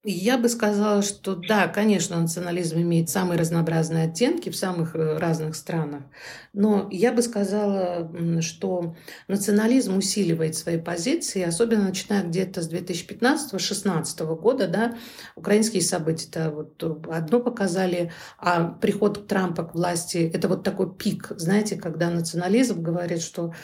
Я 0.09 0.38
бы 0.38 0.48
сказала, 0.48 1.02
что 1.02 1.34
да, 1.34 1.66
конечно, 1.66 2.20
национализм 2.20 2.76
имеет 2.76 3.11
самые 3.11 3.40
разнообразные 3.40 4.04
оттенки 4.04 4.50
в 4.50 4.57
самых 4.57 4.94
э, 4.94 5.18
разных 5.18 5.57
странах, 5.57 6.04
но 6.52 6.88
я 6.92 7.12
бы 7.12 7.22
сказала, 7.22 8.09
что 8.40 8.94
национализм 9.26 9.96
усиливает 9.96 10.54
свои 10.54 10.78
позиции, 10.78 11.42
особенно 11.42 11.88
начиная 11.88 12.22
где-то 12.22 12.62
с 12.62 12.72
2015-2016 12.72 14.36
года, 14.36 14.68
да, 14.68 14.96
украинские 15.34 15.82
события 15.82 16.50
вот 16.50 16.80
одно 17.11 17.40
показали, 17.40 18.12
а 18.38 18.62
приход 18.62 19.26
Трампа 19.26 19.64
к 19.64 19.74
власти– 19.74 20.30
это 20.32 20.46
вот 20.46 20.62
такой 20.62 20.94
пик, 20.94 21.32
знаете, 21.36 21.74
когда 21.74 22.11
национализм 22.11 22.80
говорит, 22.80 23.22
что 23.22 23.54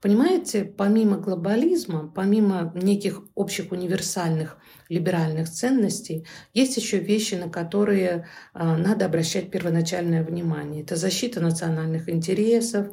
Понимаете, 0.00 0.64
помимо 0.64 1.18
глобализма, 1.18 2.10
помимо 2.14 2.72
неких 2.74 3.22
общих 3.34 3.70
универсальных 3.70 4.56
либеральных 4.88 5.50
ценностей, 5.50 6.26
есть 6.54 6.78
еще 6.78 6.98
вещи, 6.98 7.34
на 7.34 7.50
которые 7.50 8.26
а, 8.54 8.78
надо 8.78 9.04
обращать 9.04 9.50
первоначальное 9.50 10.24
внимание. 10.24 10.82
Это 10.82 10.96
защита 10.96 11.40
национальных 11.40 12.08
интересов, 12.08 12.88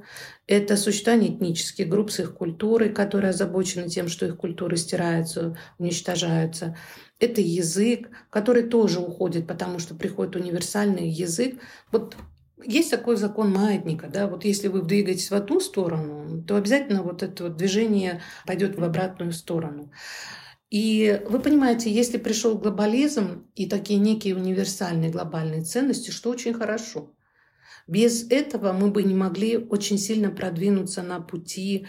это 0.47 0.75
существование 0.75 1.33
этнических 1.33 1.87
групп 1.87 2.11
с 2.11 2.19
их 2.19 2.33
культурой, 2.33 2.89
которые 2.89 3.29
озабочены 3.29 3.87
тем, 3.87 4.09
что 4.09 4.25
их 4.25 4.35
культуры 4.35 4.75
стираются, 4.75 5.57
уничтожаются. 5.77 6.75
Это 7.21 7.39
язык, 7.39 8.09
который 8.29 8.63
тоже 8.63 8.99
уходит, 8.99 9.47
потому 9.47 9.79
что 9.79 9.95
приходит 9.95 10.35
универсальный 10.35 11.07
язык. 11.07 11.55
Вот 11.89 12.17
есть 12.63 12.91
такой 12.91 13.17
закон 13.17 13.51
маятника, 13.51 14.07
да, 14.07 14.27
вот 14.27 14.45
если 14.45 14.67
вы 14.67 14.81
двигаетесь 14.81 15.29
в 15.29 15.35
одну 15.35 15.59
сторону, 15.59 16.43
то 16.43 16.55
обязательно 16.55 17.03
вот 17.03 17.23
это 17.23 17.43
вот 17.45 17.57
движение 17.57 18.21
пойдет 18.45 18.77
в 18.77 18.83
обратную 18.83 19.31
сторону. 19.31 19.91
И 20.69 21.21
вы 21.29 21.39
понимаете, 21.39 21.91
если 21.91 22.17
пришел 22.17 22.57
глобализм 22.57 23.47
и 23.55 23.67
такие 23.67 23.99
некие 23.99 24.35
универсальные 24.35 25.11
глобальные 25.11 25.63
ценности, 25.63 26.11
что 26.11 26.29
очень 26.29 26.53
хорошо. 26.53 27.13
Без 27.87 28.29
этого 28.29 28.73
мы 28.73 28.91
бы 28.91 29.03
не 29.03 29.15
могли 29.15 29.57
очень 29.57 29.97
сильно 29.97 30.29
продвинуться 30.29 31.03
на 31.03 31.21
пути 31.21 31.87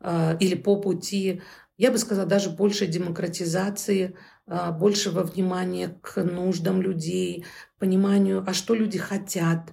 э, 0.00 0.36
или 0.38 0.54
по 0.54 0.80
пути, 0.80 1.42
я 1.76 1.90
бы 1.90 1.98
сказала, 1.98 2.28
даже 2.28 2.50
большей 2.50 2.86
демократизации, 2.86 4.16
э, 4.46 4.70
большего 4.78 5.24
внимания 5.24 5.98
к 6.00 6.22
нуждам 6.22 6.80
людей, 6.80 7.44
пониманию, 7.80 8.44
а 8.46 8.54
что 8.54 8.74
люди 8.74 8.98
хотят, 8.98 9.72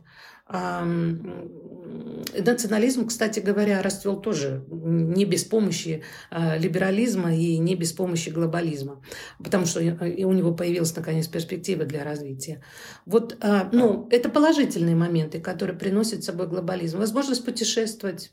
Национализм, 2.37 3.07
кстати 3.07 3.39
говоря, 3.39 3.81
расцвел 3.81 4.21
тоже 4.21 4.63
не 4.69 5.25
без 5.25 5.43
помощи 5.43 6.03
а, 6.29 6.57
либерализма 6.57 7.35
и 7.35 7.57
не 7.57 7.75
без 7.75 7.91
помощи 7.93 8.29
глобализма, 8.29 9.01
потому 9.43 9.65
что 9.65 9.79
и 9.79 10.23
у 10.23 10.31
него 10.33 10.53
появилась, 10.53 10.95
наконец, 10.95 11.27
перспектива 11.27 11.85
для 11.85 12.03
развития. 12.03 12.63
Вот, 13.05 13.37
а, 13.41 13.69
ну, 13.71 14.07
это 14.11 14.29
положительные 14.29 14.95
моменты, 14.95 15.39
которые 15.39 15.77
приносят 15.77 16.23
с 16.23 16.27
собой 16.27 16.47
глобализм. 16.47 16.99
Возможность 16.99 17.45
путешествовать, 17.45 18.31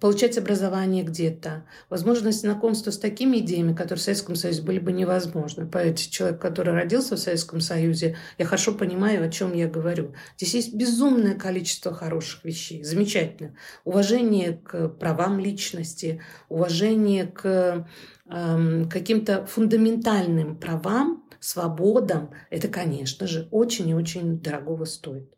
получать 0.00 0.38
образование 0.38 1.04
где-то, 1.04 1.64
возможность 1.90 2.40
знакомства 2.40 2.90
с 2.90 2.98
такими 2.98 3.38
идеями, 3.38 3.74
которые 3.74 4.00
в 4.00 4.02
Советском 4.02 4.34
Союзе 4.34 4.62
были 4.62 4.78
бы 4.78 4.92
невозможны. 4.92 5.66
Поэтому 5.66 5.96
человек, 5.96 6.40
который 6.40 6.72
родился 6.72 7.16
в 7.16 7.20
Советском 7.20 7.60
Союзе, 7.60 8.16
я 8.38 8.46
хорошо 8.46 8.72
понимаю, 8.72 9.24
о 9.24 9.30
чем 9.30 9.52
я 9.52 9.68
говорю. 9.68 10.14
Здесь 10.36 10.54
есть 10.54 10.74
безумное 10.74 11.34
количество 11.34 11.92
хороших 11.92 12.44
вещей, 12.44 12.82
замечательно. 12.82 13.54
Уважение 13.84 14.54
к 14.54 14.88
правам 14.88 15.38
личности, 15.38 16.22
уважение 16.48 17.26
к 17.26 17.86
э, 18.26 18.84
каким-то 18.90 19.44
фундаментальным 19.46 20.56
правам, 20.56 21.24
свободам, 21.40 22.30
это, 22.50 22.68
конечно 22.68 23.26
же, 23.26 23.48
очень 23.50 23.88
и 23.90 23.94
очень 23.94 24.40
дорогого 24.40 24.84
стоит. 24.84 25.34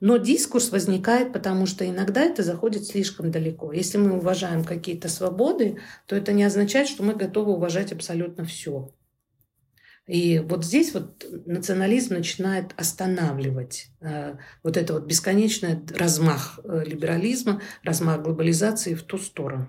Но 0.00 0.16
дискурс 0.16 0.70
возникает, 0.70 1.32
потому 1.32 1.66
что 1.66 1.86
иногда 1.86 2.22
это 2.22 2.42
заходит 2.42 2.86
слишком 2.86 3.30
далеко. 3.30 3.72
Если 3.72 3.98
мы 3.98 4.16
уважаем 4.18 4.64
какие-то 4.64 5.08
свободы, 5.08 5.78
то 6.06 6.16
это 6.16 6.32
не 6.32 6.44
означает, 6.44 6.88
что 6.88 7.02
мы 7.02 7.14
готовы 7.14 7.52
уважать 7.52 7.92
абсолютно 7.92 8.44
все. 8.44 8.92
И 10.06 10.40
вот 10.40 10.64
здесь 10.64 10.92
вот 10.92 11.24
национализм 11.46 12.14
начинает 12.14 12.72
останавливать 12.76 13.90
э, 14.00 14.34
вот 14.64 14.76
это 14.76 14.94
вот 14.94 15.04
бесконечный 15.04 15.78
размах 15.96 16.58
э, 16.64 16.82
либерализма, 16.84 17.62
размах 17.84 18.22
глобализации 18.22 18.94
в 18.94 19.02
ту 19.04 19.18
сторону. 19.18 19.68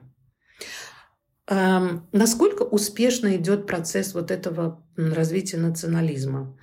Э, 1.47 1.99
насколько 2.11 2.63
успешно 2.63 3.35
идет 3.35 3.67
процесс 3.67 4.15
вот 4.15 4.31
этого 4.31 4.83
развития 4.95 5.57
национализма? 5.57 6.57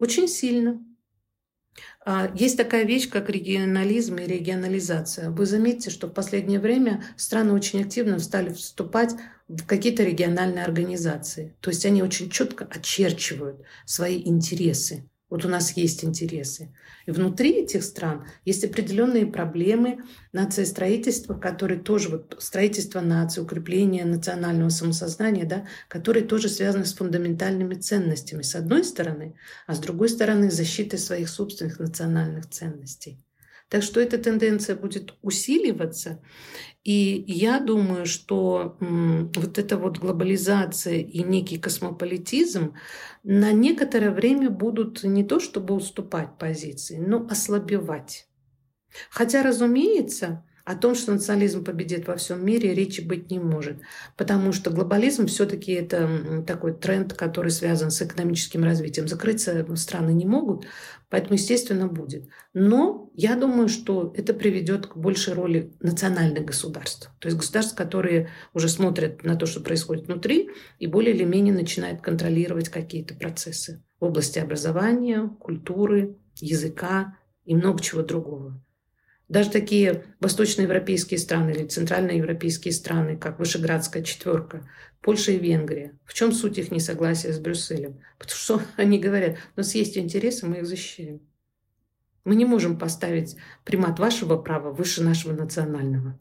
Очень 0.00 0.26
сильно. 0.26 0.82
А, 2.06 2.30
есть 2.34 2.58
такая 2.58 2.84
вещь, 2.84 3.08
как 3.08 3.30
регионализм 3.30 4.16
и 4.16 4.26
регионализация. 4.26 5.30
Вы 5.30 5.46
заметите, 5.46 5.90
что 5.90 6.06
в 6.06 6.12
последнее 6.12 6.60
время 6.60 7.02
страны 7.16 7.52
очень 7.52 7.82
активно 7.82 8.18
стали 8.18 8.52
вступать 8.52 9.14
в 9.48 9.64
какие-то 9.64 10.02
региональные 10.04 10.64
организации. 10.64 11.56
То 11.60 11.70
есть 11.70 11.86
они 11.86 12.02
очень 12.02 12.28
четко 12.30 12.66
очерчивают 12.66 13.62
свои 13.86 14.20
интересы. 14.22 15.08
Вот 15.34 15.44
у 15.44 15.48
нас 15.48 15.76
есть 15.76 16.04
интересы. 16.04 16.72
И 17.06 17.10
внутри 17.10 17.54
этих 17.54 17.82
стран 17.82 18.24
есть 18.44 18.62
определенные 18.62 19.26
проблемы 19.26 20.04
нациестроительства, 20.32 21.34
которые 21.34 21.80
тоже, 21.80 22.08
вот 22.10 22.36
строительство 22.38 23.00
нации, 23.00 23.40
укрепление 23.40 24.04
национального 24.04 24.68
самосознания, 24.68 25.44
да, 25.44 25.66
которые 25.88 26.24
тоже 26.24 26.48
связаны 26.48 26.84
с 26.84 26.94
фундаментальными 26.94 27.74
ценностями, 27.74 28.42
с 28.42 28.54
одной 28.54 28.84
стороны, 28.84 29.34
а 29.66 29.74
с 29.74 29.80
другой 29.80 30.08
стороны, 30.08 30.52
защитой 30.52 30.98
своих 30.98 31.28
собственных 31.28 31.80
национальных 31.80 32.48
ценностей. 32.48 33.18
Так 33.74 33.82
что 33.82 34.00
эта 34.00 34.18
тенденция 34.18 34.76
будет 34.76 35.16
усиливаться. 35.20 36.22
И 36.84 37.24
я 37.26 37.58
думаю, 37.58 38.06
что 38.06 38.76
вот 38.78 39.58
эта 39.58 39.76
вот 39.76 39.98
глобализация 39.98 41.00
и 41.00 41.24
некий 41.24 41.58
космополитизм 41.58 42.74
на 43.24 43.50
некоторое 43.50 44.12
время 44.12 44.48
будут 44.48 45.02
не 45.02 45.24
то 45.24 45.40
чтобы 45.40 45.74
уступать 45.74 46.38
позиции, 46.38 46.98
но 46.98 47.26
ослабевать. 47.28 48.28
Хотя, 49.10 49.42
разумеется, 49.42 50.44
о 50.64 50.74
том, 50.74 50.94
что 50.94 51.12
национализм 51.12 51.62
победит 51.62 52.06
во 52.06 52.16
всем 52.16 52.44
мире, 52.44 52.74
речи 52.74 53.02
быть 53.02 53.30
не 53.30 53.38
может. 53.38 53.78
Потому 54.16 54.52
что 54.52 54.70
глобализм 54.70 55.26
все-таки 55.26 55.72
это 55.72 56.42
такой 56.46 56.72
тренд, 56.72 57.12
который 57.12 57.50
связан 57.50 57.90
с 57.90 58.00
экономическим 58.00 58.64
развитием. 58.64 59.06
Закрыться 59.06 59.66
страны 59.76 60.12
не 60.12 60.24
могут, 60.24 60.66
поэтому, 61.10 61.34
естественно, 61.34 61.86
будет. 61.86 62.28
Но 62.54 63.10
я 63.14 63.36
думаю, 63.36 63.68
что 63.68 64.14
это 64.16 64.32
приведет 64.32 64.86
к 64.86 64.96
большей 64.96 65.34
роли 65.34 65.74
национальных 65.80 66.46
государств. 66.46 67.10
То 67.18 67.28
есть 67.28 67.36
государств, 67.36 67.76
которые 67.76 68.30
уже 68.54 68.68
смотрят 68.70 69.22
на 69.22 69.36
то, 69.36 69.44
что 69.44 69.60
происходит 69.60 70.06
внутри, 70.06 70.48
и 70.78 70.86
более 70.86 71.14
или 71.14 71.24
менее 71.24 71.52
начинают 71.52 72.00
контролировать 72.00 72.70
какие-то 72.70 73.14
процессы 73.14 73.84
в 74.00 74.04
области 74.04 74.38
образования, 74.38 75.28
культуры, 75.40 76.16
языка 76.40 77.18
и 77.44 77.54
много 77.54 77.82
чего 77.82 78.02
другого. 78.02 78.63
Даже 79.34 79.50
такие 79.50 80.04
восточноевропейские 80.20 81.18
страны 81.18 81.50
или 81.50 81.66
центральноевропейские 81.66 82.72
страны, 82.72 83.16
как 83.16 83.40
Вышеградская 83.40 84.04
четверка, 84.04 84.70
Польша 85.00 85.32
и 85.32 85.38
Венгрия. 85.40 85.98
В 86.04 86.14
чем 86.14 86.30
суть 86.30 86.56
их 86.56 86.70
несогласия 86.70 87.32
с 87.32 87.40
Брюсселем? 87.40 88.00
Потому 88.16 88.38
что 88.38 88.62
они 88.76 89.00
говорят, 89.00 89.38
у 89.56 89.60
нас 89.60 89.74
есть 89.74 89.98
интересы, 89.98 90.46
мы 90.46 90.58
их 90.58 90.66
защищаем. 90.66 91.20
Мы 92.22 92.36
не 92.36 92.44
можем 92.44 92.78
поставить 92.78 93.34
примат 93.64 93.98
вашего 93.98 94.36
права 94.36 94.70
выше 94.70 95.02
нашего 95.02 95.32
национального. 95.32 96.16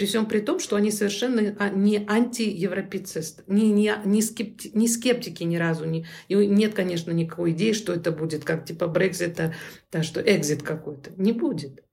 При 0.00 0.06
всем 0.06 0.24
при 0.24 0.40
том, 0.40 0.60
что 0.60 0.76
они 0.76 0.90
совершенно 0.90 1.54
а, 1.58 1.68
не 1.68 2.06
антиевропеисты, 2.08 3.42
не, 3.46 3.70
не, 3.70 3.92
не, 4.06 4.22
скепти, 4.22 4.70
не 4.72 4.88
скептики 4.88 5.42
ни 5.42 5.56
разу. 5.56 5.84
Не, 5.84 6.06
и 6.28 6.34
нет, 6.34 6.72
конечно, 6.72 7.10
никакой 7.10 7.50
идеи, 7.52 7.72
что 7.72 7.92
это 7.92 8.10
будет 8.10 8.42
как 8.42 8.64
типа 8.64 8.88
Брекзита, 8.88 9.54
да, 9.92 10.02
что 10.02 10.22
экзит 10.22 10.62
какой-то. 10.62 11.10
Не 11.18 11.32
будет. 11.32 11.84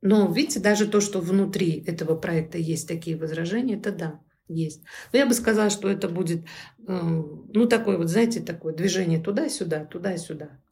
Но 0.00 0.32
видите, 0.32 0.58
даже 0.58 0.88
то, 0.88 1.02
что 1.02 1.20
внутри 1.20 1.84
этого 1.86 2.14
проекта 2.16 2.56
есть 2.56 2.88
такие 2.88 3.18
возражения, 3.18 3.76
это 3.76 3.92
да, 3.92 4.20
есть. 4.48 4.84
Но 5.12 5.18
я 5.18 5.26
бы 5.26 5.34
сказала, 5.34 5.68
что 5.68 5.90
это 5.90 6.08
будет, 6.08 6.46
эм, 6.86 7.46
ну, 7.52 7.66
такое 7.66 7.98
вот, 7.98 8.08
знаете, 8.08 8.40
такое 8.40 8.72
движение 8.72 9.20
туда-сюда, 9.20 9.84
туда-сюда. 9.84 10.62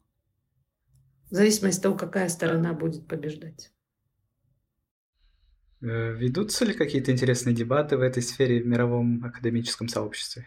В 1.29 1.35
зависимости 1.35 1.77
от 1.77 1.83
того, 1.83 1.95
какая 1.95 2.29
сторона 2.29 2.73
будет 2.73 3.07
побеждать. 3.07 3.71
Э, 5.81 6.13
ведутся 6.13 6.65
ли 6.65 6.73
какие-то 6.73 7.11
интересные 7.11 7.55
дебаты 7.55 7.97
в 7.97 8.01
этой 8.01 8.23
сфере 8.23 8.61
в 8.61 8.67
мировом 8.67 9.23
академическом 9.23 9.87
сообществе? 9.87 10.45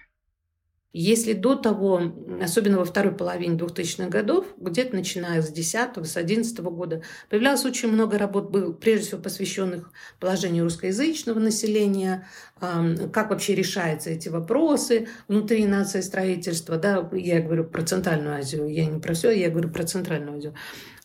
Если 0.92 1.34
до 1.34 1.54
того, 1.54 2.02
особенно 2.42 2.78
во 2.78 2.84
второй 2.84 3.14
половине 3.14 3.56
2000-х 3.56 4.08
годов, 4.08 4.46
где-то 4.56 4.96
начиная 4.96 5.40
с 5.40 5.52
10 5.52 6.04
с 6.04 6.16
11 6.16 6.58
года, 6.58 7.04
появлялось 7.28 7.64
очень 7.64 7.92
много 7.92 8.18
работ, 8.18 8.50
был, 8.50 8.74
прежде 8.74 9.06
всего 9.06 9.20
посвященных 9.20 9.92
положению 10.18 10.64
русскоязычного 10.64 11.38
населения, 11.38 12.26
как 12.58 13.30
вообще 13.30 13.54
решаются 13.54 14.10
эти 14.10 14.28
вопросы 14.28 15.06
внутри 15.28 15.64
нации 15.64 16.00
строительства. 16.00 16.76
Да, 16.76 17.08
я 17.12 17.40
говорю 17.40 17.66
про 17.66 17.82
Центральную 17.82 18.38
Азию, 18.38 18.66
я 18.66 18.84
не 18.84 18.98
про 18.98 19.14
все, 19.14 19.30
я 19.30 19.48
говорю 19.48 19.70
про 19.70 19.84
Центральную 19.84 20.38
Азию. 20.38 20.54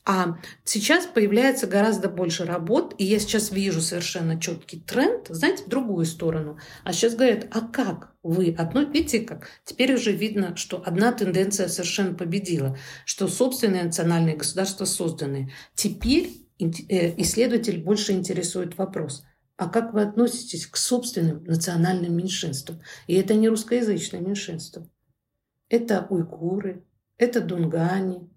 А 0.08 0.38
сейчас 0.64 1.08
появляется 1.08 1.66
гораздо 1.66 2.10
больше 2.10 2.46
работ, 2.46 2.94
и 3.00 3.06
я 3.06 3.18
сейчас 3.18 3.52
вижу 3.52 3.82
совершенно 3.82 4.40
четкий 4.40 4.80
тренд, 4.80 5.28
знаете, 5.30 5.64
в 5.64 5.68
другую 5.68 6.06
сторону. 6.06 6.60
А 6.84 6.94
сейчас 6.94 7.16
говорят, 7.16 7.48
а 7.50 7.62
как 7.62 8.14
вы 8.22 8.54
относитесь, 8.56 8.94
видите, 8.94 9.20
как 9.22 9.50
теперь 9.64 9.96
уже 9.96 10.12
видно, 10.12 10.56
что 10.56 10.82
одна 10.86 11.12
тенденция 11.12 11.68
совершенно 11.70 12.14
победила, 12.14 12.78
что 13.04 13.28
собственные 13.28 13.86
национальные 13.86 14.38
государства 14.38 14.86
созданы. 14.86 15.52
Теперь 15.74 16.30
э, 16.60 17.20
исследователь 17.22 17.84
больше 17.84 18.12
интересует 18.12 18.78
вопрос, 18.78 19.24
а 19.58 19.68
как 19.70 19.94
вы 19.94 20.04
относитесь 20.04 20.68
к 20.68 20.78
собственным 20.78 21.44
национальным 21.46 22.16
меньшинствам? 22.16 22.80
И 23.08 23.16
это 23.16 23.34
не 23.34 23.50
русскоязычное 23.50 24.20
меньшинство. 24.20 24.88
Это 25.68 26.06
уйгуры, 26.12 26.86
это 27.18 27.42
дунгане, 27.42 28.30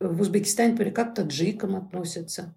в 0.00 0.20
Узбекистане, 0.20 0.72
например, 0.72 0.92
как 0.92 1.14
таджикам 1.14 1.76
относятся, 1.76 2.54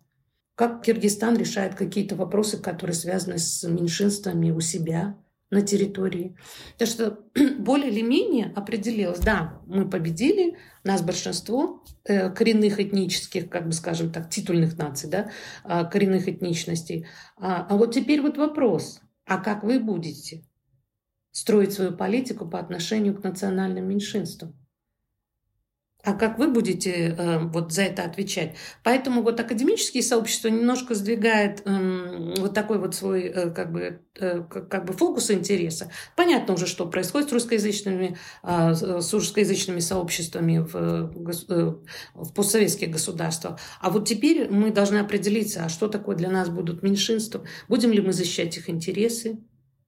как 0.56 0.82
Киргизстан 0.82 1.38
решает 1.38 1.76
какие-то 1.76 2.16
вопросы, 2.16 2.58
которые 2.58 2.96
связаны 2.96 3.38
с 3.38 3.64
меньшинствами 3.68 4.52
у 4.52 4.60
себя 4.60 5.16
на 5.50 5.62
территории. 5.62 6.36
Так 6.78 6.88
что 6.88 7.20
более 7.60 7.90
или 7.90 8.02
менее 8.02 8.52
определилось, 8.56 9.20
да, 9.20 9.62
мы 9.66 9.90
победили, 9.90 10.58
нас 10.84 11.02
большинство 11.02 11.84
э, 12.04 12.30
коренных 12.32 12.80
этнических, 12.80 13.50
как 13.50 13.68
бы 13.68 13.74
скажем 13.74 14.12
так, 14.12 14.30
титульных 14.30 14.78
наций, 14.78 15.10
да, 15.10 15.32
э, 15.64 15.86
коренных 15.90 16.28
этничностей. 16.28 17.08
А, 17.38 17.66
а 17.70 17.78
вот 17.78 17.94
теперь 17.94 18.22
вот 18.22 18.38
вопрос, 18.38 19.02
а 19.26 19.38
как 19.38 19.64
вы 19.64 19.80
будете 19.80 20.44
строить 21.32 21.74
свою 21.74 21.96
политику 21.96 22.48
по 22.48 22.60
отношению 22.60 23.16
к 23.16 23.24
национальным 23.24 23.88
меньшинствам? 23.88 24.56
А 26.04 26.14
как 26.14 26.38
вы 26.38 26.48
будете 26.48 27.16
э, 27.18 27.40
вот 27.40 27.74
за 27.74 27.84
это 27.84 28.04
отвечать. 28.04 28.56
Поэтому 28.84 29.24
вот 29.24 29.40
академические 29.40 30.04
сообщества 30.04 30.48
немножко 30.48 30.96
сдвигает 30.96 31.64
э, 31.66 32.36
вот 32.38 32.54
такой 32.54 32.80
вот 32.80 32.96
свой 32.96 33.24
э, 33.24 33.50
как 33.52 33.72
бы 33.72 34.02
э, 34.18 34.42
как 34.42 34.86
бы 34.86 34.94
фокус 34.94 35.32
интереса. 35.32 35.92
Понятно 36.16 36.54
уже, 36.54 36.66
что 36.66 36.86
происходит 36.86 37.30
с 37.30 37.34
русскоязычными 37.34 38.18
э, 38.44 38.74
с 38.74 39.14
русскоязычными 39.14 39.80
сообществами 39.80 40.60
в, 40.60 40.76
э, 40.76 41.74
в 42.14 42.34
постсоветских 42.34 42.92
государствах. 42.92 43.60
А 43.82 43.90
вот 43.90 44.08
теперь 44.08 44.50
мы 44.50 44.72
должны 44.72 44.98
определиться, 44.98 45.66
а 45.66 45.70
что 45.70 45.88
такое 45.88 46.16
для 46.16 46.30
нас 46.30 46.48
будут 46.50 46.84
меньшинства, 46.84 47.44
будем 47.68 47.92
ли 47.92 48.02
мы 48.02 48.14
защищать 48.14 48.56
их 48.56 48.70
интересы, 48.70 49.40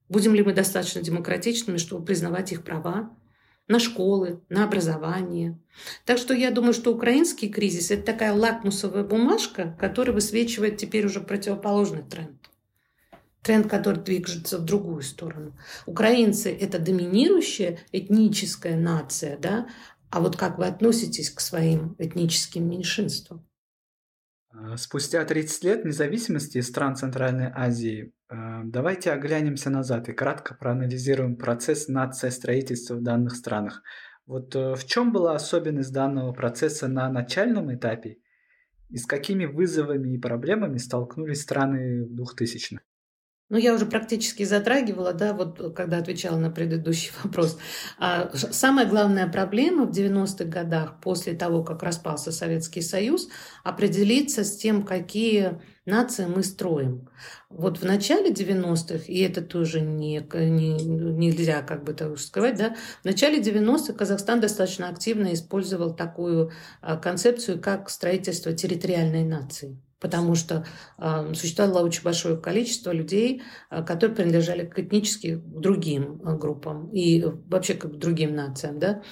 будем 0.08 0.34
ли 0.34 0.42
мы 0.42 0.52
достаточно 0.52 1.00
демократичными, 1.00 1.78
чтобы 1.78 2.04
признавать 2.04 2.52
их 2.52 2.62
права 2.62 3.16
на 3.70 3.78
школы, 3.78 4.42
на 4.48 4.64
образование. 4.64 5.58
Так 6.04 6.18
что 6.18 6.34
я 6.34 6.50
думаю, 6.50 6.74
что 6.74 6.92
украинский 6.92 7.48
кризис– 7.48 7.90
это 7.92 8.02
такая 8.02 8.34
лакмусовая 8.34 9.04
бумажка, 9.04 9.76
которая 9.78 10.12
высвечивает 10.12 10.76
теперь 10.76 11.06
уже 11.06 11.20
противоположный 11.20 12.02
тренд. 12.02 12.50
Тренд, 13.42 13.70
который 13.70 14.02
движется 14.02 14.58
в 14.58 14.64
другую 14.64 15.02
сторону. 15.02 15.56
Украинцы– 15.86 16.50
это 16.60 16.78
доминирующая 16.78 17.78
этническая 17.92 18.76
нация, 18.76 19.38
да? 19.38 19.68
а 20.10 20.20
вот 20.20 20.36
как 20.36 20.58
вы 20.58 20.66
относитесь 20.66 21.30
к 21.30 21.40
своим 21.40 21.94
этническим 21.98 22.68
меньшинствам? 22.68 23.46
А, 24.52 24.76
спустя 24.76 25.24
30 25.24 25.64
лет 25.64 25.84
независимости 25.84 26.60
стран 26.60 26.96
Центральной 26.96 27.50
Азии 27.54 28.12
а, 28.28 28.62
давайте 28.64 29.12
оглянемся 29.12 29.70
назад 29.70 30.08
и 30.08 30.12
кратко 30.12 30.54
проанализируем 30.54 31.36
процесс 31.36 31.88
нациостроительства 31.88 32.94
в 32.94 33.02
данных 33.02 33.36
странах. 33.36 33.82
Вот 34.26 34.54
э, 34.54 34.74
в 34.74 34.86
чем 34.86 35.12
была 35.12 35.34
особенность 35.34 35.92
данного 35.92 36.32
процесса 36.32 36.86
на 36.86 37.10
начальном 37.10 37.74
этапе 37.74 38.18
и 38.88 38.96
с 38.96 39.04
какими 39.04 39.44
вызовами 39.44 40.14
и 40.14 40.18
проблемами 40.18 40.78
столкнулись 40.78 41.42
страны 41.42 42.04
в 42.04 42.12
2000-х? 42.12 42.80
Ну, 43.50 43.58
я 43.58 43.74
уже 43.74 43.84
практически 43.84 44.44
затрагивала, 44.44 45.12
да, 45.12 45.32
вот 45.32 45.74
когда 45.74 45.98
отвечала 45.98 46.38
на 46.38 46.50
предыдущий 46.50 47.10
вопрос. 47.24 47.58
А 47.98 48.30
самая 48.34 48.86
главная 48.86 49.26
проблема 49.26 49.86
в 49.86 49.90
90-х 49.90 50.44
годах, 50.44 51.00
после 51.00 51.34
того, 51.34 51.64
как 51.64 51.82
распался 51.82 52.30
Советский 52.30 52.80
Союз, 52.80 53.28
определиться 53.64 54.44
с 54.44 54.56
тем, 54.56 54.84
какие 54.84 55.60
нации 55.84 56.26
мы 56.26 56.44
строим. 56.44 57.08
Вот 57.48 57.78
в 57.78 57.84
начале 57.84 58.30
90-х, 58.32 59.06
и 59.08 59.18
это 59.18 59.42
тоже 59.42 59.80
не, 59.80 60.24
не, 60.32 60.84
нельзя 60.84 61.62
как 61.62 61.82
бы 61.82 61.92
так 61.92 62.20
сказать, 62.20 62.56
да, 62.56 62.76
в 63.02 63.04
начале 63.04 63.40
90-х 63.40 63.94
Казахстан 63.94 64.40
достаточно 64.40 64.88
активно 64.88 65.34
использовал 65.34 65.96
такую 65.96 66.52
а, 66.82 66.96
концепцию, 66.96 67.60
как 67.60 67.90
строительство 67.90 68.52
территориальной 68.52 69.24
нации 69.24 69.76
потому 70.00 70.34
что 70.34 70.64
э, 70.98 71.34
существовало 71.34 71.84
очень 71.84 72.02
большое 72.02 72.36
количество 72.36 72.90
людей, 72.90 73.42
э, 73.70 73.84
которые 73.84 74.16
принадлежали 74.16 74.66
к 74.66 74.78
этнически 74.78 75.40
другим 75.44 76.20
э, 76.22 76.36
группам 76.36 76.88
и 76.90 77.22
вообще 77.22 77.74
к 77.74 77.86
другим 77.86 78.34
нациям. 78.34 78.78
Да? 78.78 79.02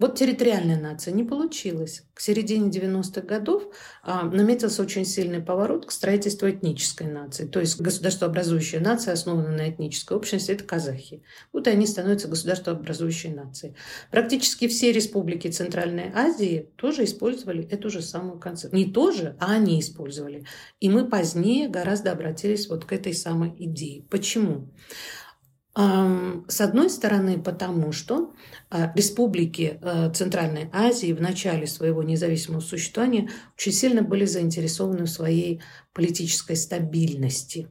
Вот 0.00 0.16
территориальная 0.16 0.80
нация 0.80 1.12
не 1.12 1.24
получилась. 1.24 2.04
К 2.14 2.20
середине 2.20 2.70
90-х 2.70 3.20
годов 3.20 3.64
а, 4.02 4.22
наметился 4.22 4.80
очень 4.80 5.04
сильный 5.04 5.40
поворот 5.42 5.84
к 5.84 5.90
строительству 5.90 6.48
этнической 6.48 7.06
нации. 7.06 7.46
То 7.46 7.60
есть 7.60 7.78
государствообразующая 7.78 8.80
нация, 8.80 9.12
основанная 9.12 9.56
на 9.56 9.70
этнической 9.70 10.16
общности, 10.16 10.52
это 10.52 10.64
казахи. 10.64 11.22
Вот 11.52 11.68
они 11.68 11.86
становятся 11.86 12.28
государствообразующей 12.28 13.28
нацией. 13.28 13.76
Практически 14.10 14.68
все 14.68 14.90
республики 14.90 15.48
Центральной 15.48 16.10
Азии 16.14 16.70
тоже 16.76 17.04
использовали 17.04 17.68
эту 17.68 17.90
же 17.90 18.00
самую 18.00 18.38
концепцию. 18.38 18.78
Не 18.78 18.90
тоже, 18.90 19.36
а 19.38 19.52
они 19.52 19.80
использовали. 19.80 20.46
И 20.80 20.88
мы 20.88 21.06
позднее 21.08 21.68
гораздо 21.68 22.12
обратились 22.12 22.70
вот 22.70 22.86
к 22.86 22.92
этой 22.94 23.12
самой 23.12 23.54
идее. 23.58 24.04
Почему? 24.08 24.70
С 25.72 26.60
одной 26.60 26.90
стороны, 26.90 27.40
потому 27.40 27.92
что 27.92 28.34
а, 28.70 28.92
республики 28.96 29.78
э, 29.80 30.12
Центральной 30.12 30.68
Азии 30.72 31.12
в 31.12 31.20
начале 31.20 31.68
своего 31.68 32.02
независимого 32.02 32.60
существования 32.60 33.30
очень 33.56 33.70
сильно 33.70 34.02
были 34.02 34.24
заинтересованы 34.24 35.04
в 35.04 35.10
своей 35.10 35.62
политической 35.92 36.56
стабильности 36.56 37.68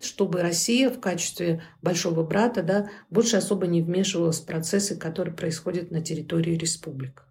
чтобы 0.00 0.42
Россия 0.42 0.90
в 0.90 1.00
качестве 1.00 1.62
большого 1.82 2.22
брата 2.24 2.62
да, 2.62 2.90
больше 3.10 3.36
особо 3.36 3.66
не 3.66 3.82
вмешивалась 3.82 4.40
в 4.40 4.46
процессы, 4.46 4.96
которые 4.96 5.34
происходят 5.34 5.90
на 5.90 6.02
территории 6.02 6.56
республик. 6.56 7.24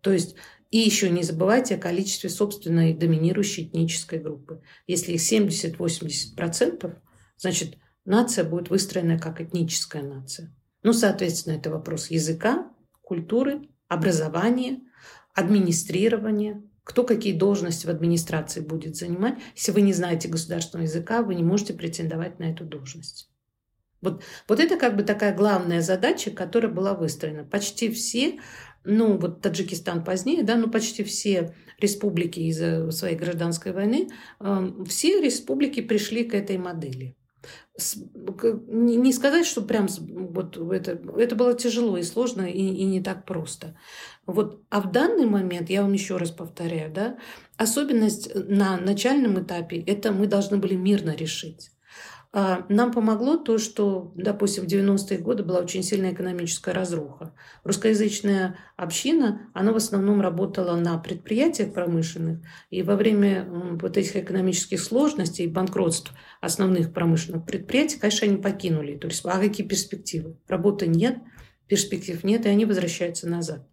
То 0.00 0.12
есть 0.12 0.34
и 0.70 0.78
еще 0.78 1.08
не 1.08 1.22
забывайте 1.22 1.76
о 1.76 1.78
количестве 1.78 2.30
собственной 2.30 2.94
доминирующей 2.94 3.64
этнической 3.64 4.18
группы. 4.18 4.60
Если 4.86 5.12
их 5.12 5.20
70-80%, 5.20 6.96
значит, 7.36 7.76
нация 8.04 8.44
будет 8.44 8.70
выстроена 8.70 9.18
как 9.18 9.40
этническая 9.40 10.02
нация. 10.02 10.54
Ну, 10.82 10.92
соответственно, 10.92 11.54
это 11.54 11.70
вопрос 11.70 12.10
языка, 12.10 12.70
культуры, 13.02 13.68
образования, 13.88 14.80
администрирования, 15.34 16.62
кто 16.84 17.04
какие 17.04 17.32
должности 17.32 17.86
в 17.86 17.90
администрации 17.90 18.60
будет 18.60 18.94
занимать. 18.96 19.38
Если 19.56 19.72
вы 19.72 19.80
не 19.80 19.94
знаете 19.94 20.28
государственного 20.28 20.86
языка, 20.86 21.22
вы 21.22 21.34
не 21.34 21.42
можете 21.42 21.72
претендовать 21.72 22.38
на 22.38 22.44
эту 22.44 22.64
должность. 22.64 23.30
Вот, 24.02 24.22
вот 24.46 24.60
это 24.60 24.76
как 24.76 24.96
бы 24.96 25.02
такая 25.02 25.34
главная 25.34 25.80
задача, 25.80 26.30
которая 26.30 26.70
была 26.70 26.92
выстроена. 26.92 27.44
Почти 27.44 27.90
все, 27.90 28.38
ну 28.84 29.16
вот 29.16 29.40
Таджикистан 29.40 30.04
позднее, 30.04 30.42
да, 30.42 30.56
ну 30.56 30.70
почти 30.70 31.04
все 31.04 31.54
республики 31.80 32.40
из-за 32.40 32.90
своей 32.90 33.16
гражданской 33.16 33.72
войны, 33.72 34.10
э, 34.40 34.70
все 34.86 35.22
республики 35.22 35.80
пришли 35.80 36.24
к 36.24 36.34
этой 36.34 36.58
модели 36.58 37.16
не 37.76 39.12
сказать, 39.12 39.46
что 39.46 39.62
прям 39.62 39.88
вот 39.88 40.56
это, 40.56 41.00
это 41.16 41.34
было 41.34 41.54
тяжело 41.54 41.96
и 41.96 42.02
сложно, 42.02 42.42
и, 42.42 42.60
и 42.60 42.84
не 42.84 43.02
так 43.02 43.24
просто. 43.24 43.76
Вот, 44.26 44.62
а 44.70 44.80
в 44.80 44.92
данный 44.92 45.26
момент, 45.26 45.70
я 45.70 45.82
вам 45.82 45.92
еще 45.92 46.16
раз 46.16 46.30
повторяю, 46.30 46.92
да, 46.92 47.18
особенность 47.56 48.34
на 48.34 48.76
начальном 48.76 49.42
этапе– 49.42 49.78
это 49.86 50.12
мы 50.12 50.26
должны 50.26 50.56
были 50.58 50.74
мирно 50.74 51.14
решить. 51.14 51.73
А, 52.36 52.66
нам 52.68 52.90
помогло 52.90 53.36
то, 53.36 53.58
что, 53.58 54.12
допустим, 54.16 54.64
в 54.64 54.66
90-е 54.66 55.18
годы 55.18 55.44
была 55.44 55.60
очень 55.60 55.84
сильная 55.84 56.12
экономическая 56.12 56.72
разруха. 56.72 57.32
Русскоязычная 57.62 58.58
община, 58.76 59.48
она 59.54 59.72
в 59.72 59.76
основном 59.76 60.20
работала 60.20 60.74
на 60.74 60.98
предприятиях 60.98 61.72
промышленных, 61.72 62.40
и 62.70 62.82
во 62.82 62.96
время 62.96 63.46
вот 63.80 63.96
этих 63.96 64.16
экономических 64.16 64.80
сложностей, 64.80 65.46
банкротств 65.46 66.12
основных 66.40 66.92
промышленных 66.92 67.46
предприятий, 67.46 68.00
конечно, 68.00 68.26
они 68.26 68.38
покинули. 68.38 68.96
То 68.96 69.06
есть, 69.06 69.24
а 69.24 69.38
какие 69.38 69.64
перспективы? 69.64 70.36
Работы 70.48 70.88
нет, 70.88 71.18
перспектив 71.68 72.24
нет, 72.24 72.46
и 72.46 72.48
они 72.48 72.64
возвращаются 72.64 73.28
назад. 73.28 73.64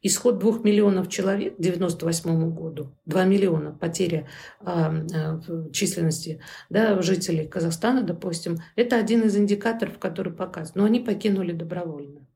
Исход 0.00 0.38
двух 0.38 0.62
миллионов 0.62 1.08
человек 1.08 1.56
к 1.56 1.58
1998 1.58 2.54
году, 2.54 2.92
2 3.06 3.24
миллиона 3.24 3.72
потеря 3.72 4.28
э, 4.60 5.40
численности 5.72 6.40
да, 6.70 7.02
жителей 7.02 7.48
Казахстана, 7.48 8.02
допустим, 8.02 8.58
это 8.76 8.96
один 8.96 9.22
из 9.22 9.36
индикаторов, 9.36 9.98
который 9.98 10.32
показывает. 10.32 10.76
Но 10.76 10.84
они 10.84 11.00
покинули 11.00 11.52
добровольно. 11.52 12.26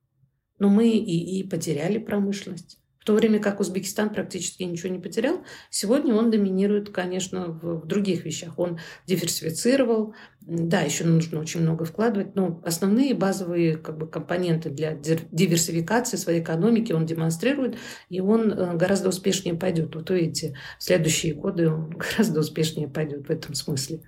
Но 0.59 0.69
мы 0.69 0.89
и, 0.89 1.41
и 1.41 1.49
потеряли 1.49 1.99
промышленность. 1.99 2.82
В 3.03 3.05
то 3.05 3.15
время 3.15 3.41
как 3.41 3.59
Узбекистан 3.59 4.11
практически 4.11 4.63
ничего 4.63 4.89
не 4.89 5.01
потерял, 5.01 5.43
сегодня 5.71 6.15
он 6.15 6.31
доминирует, 6.31 6.91
конечно, 6.91 7.49
в, 7.49 7.85
других 7.85 8.25
вещах. 8.25 8.61
Он 8.61 8.79
диверсифицировал, 9.09 10.15
да, 10.41 10.83
еще 10.83 11.03
нужно 11.05 11.41
очень 11.41 11.63
много 11.63 11.85
вкладывать, 11.85 12.37
но 12.37 12.63
основные 12.65 13.15
базовые 13.15 13.77
как 13.77 13.99
бы, 13.99 14.07
компоненты 14.07 14.71
для 14.71 14.93
диверсификации 14.95 16.17
своей 16.17 16.43
экономики 16.43 16.93
он 16.93 17.05
демонстрирует, 17.05 17.77
и 18.09 18.21
он 18.21 18.53
э, 18.53 18.77
гораздо 18.77 19.09
успешнее 19.09 19.57
пойдет. 19.57 19.97
Вот 19.97 20.09
увидите, 20.11 20.57
в 20.79 20.85
следующие 20.85 21.35
годы 21.35 21.71
он 21.71 21.91
гораздо 21.97 22.39
успешнее 22.39 22.87
пойдет 22.87 23.27
в 23.27 23.31
этом 23.31 23.55
смысле. 23.55 24.03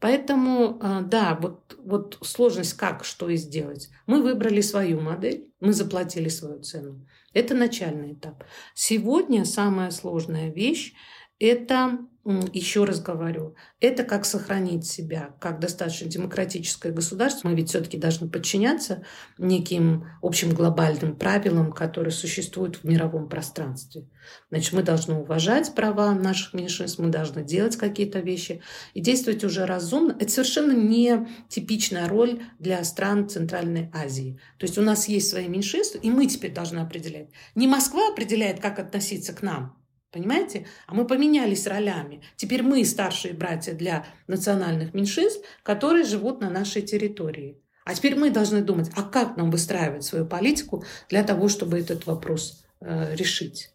Поэтому, 0.00 0.80
э, 0.82 1.02
да, 1.08 1.38
вот, 1.40 1.78
вот 1.84 2.18
сложность 2.22 2.74
как, 2.74 3.04
что 3.04 3.28
и 3.28 3.36
сделать. 3.36 3.90
Мы 4.06 4.24
выбрали 4.24 4.60
свою 4.60 5.00
модель, 5.00 5.46
мы 5.60 5.72
заплатили 5.72 6.28
свою 6.28 6.60
цену. 6.62 7.06
Это 7.34 7.54
начальный 7.54 8.14
этап. 8.14 8.44
Сегодня 8.74 9.44
самая 9.44 9.90
сложная 9.90 10.50
вещь– 10.50 10.94
это, 11.38 11.98
еще 12.24 12.84
раз 12.84 13.00
говорю, 13.00 13.54
это 13.80 14.02
как 14.02 14.24
сохранить 14.24 14.86
себя 14.86 15.34
как 15.40 15.60
достаточно 15.60 16.08
демократическое 16.08 16.90
государство. 16.90 17.48
Мы 17.48 17.54
ведь 17.54 17.68
все-таки 17.68 17.98
должны 17.98 18.28
подчиняться 18.28 19.04
неким 19.36 20.06
общим 20.22 20.54
глобальным 20.54 21.16
правилам, 21.16 21.72
которые 21.72 22.12
существуют 22.12 22.76
в 22.76 22.84
мировом 22.84 23.28
пространстве. 23.28 24.08
Значит, 24.50 24.72
мы 24.72 24.82
должны 24.82 25.14
уважать 25.16 25.74
права 25.74 26.14
наших 26.14 26.54
меньшинств, 26.54 26.98
мы 26.98 27.08
должны 27.08 27.44
делать 27.44 27.76
какие-то 27.76 28.20
вещи 28.20 28.62
и 28.94 29.00
действовать 29.00 29.44
уже 29.44 29.66
разумно. 29.66 30.16
Это 30.18 30.30
совершенно 30.30 30.72
не 30.72 31.28
типичная 31.48 32.08
роль 32.08 32.40
для 32.58 32.82
стран 32.84 33.28
Центральной 33.28 33.90
Азии. 33.92 34.38
То 34.58 34.64
есть 34.64 34.78
у 34.78 34.82
нас 34.82 35.08
есть 35.08 35.28
свои 35.28 35.46
меньшинства, 35.46 35.98
и 35.98 36.10
мы 36.10 36.26
теперь 36.26 36.54
должны 36.54 36.78
определять. 36.78 37.28
Не 37.54 37.68
Москва 37.68 38.08
определяет, 38.08 38.60
как 38.60 38.78
относиться 38.78 39.34
к 39.34 39.42
нам, 39.42 39.76
Понимаете? 40.14 40.64
А 40.86 40.94
мы 40.94 41.08
поменялись 41.08 41.66
ролями. 41.66 42.22
Теперь 42.36 42.62
мы 42.62 42.84
старшие 42.84 43.34
братья 43.34 43.74
для 43.74 44.06
национальных 44.28 44.94
меньшинств, 44.94 45.44
которые 45.64 46.04
живут 46.04 46.40
на 46.40 46.50
нашей 46.50 46.82
территории. 46.82 47.60
А 47.84 47.96
теперь 47.96 48.14
мы 48.14 48.30
должны 48.30 48.62
думать, 48.62 48.92
а 48.94 49.02
как 49.02 49.36
нам 49.36 49.50
выстраивать 49.50 50.04
свою 50.04 50.24
политику 50.24 50.84
для 51.08 51.24
того, 51.24 51.48
чтобы 51.48 51.80
этот 51.80 52.06
вопрос 52.06 52.64
э, 52.80 53.16
решить. 53.16 53.72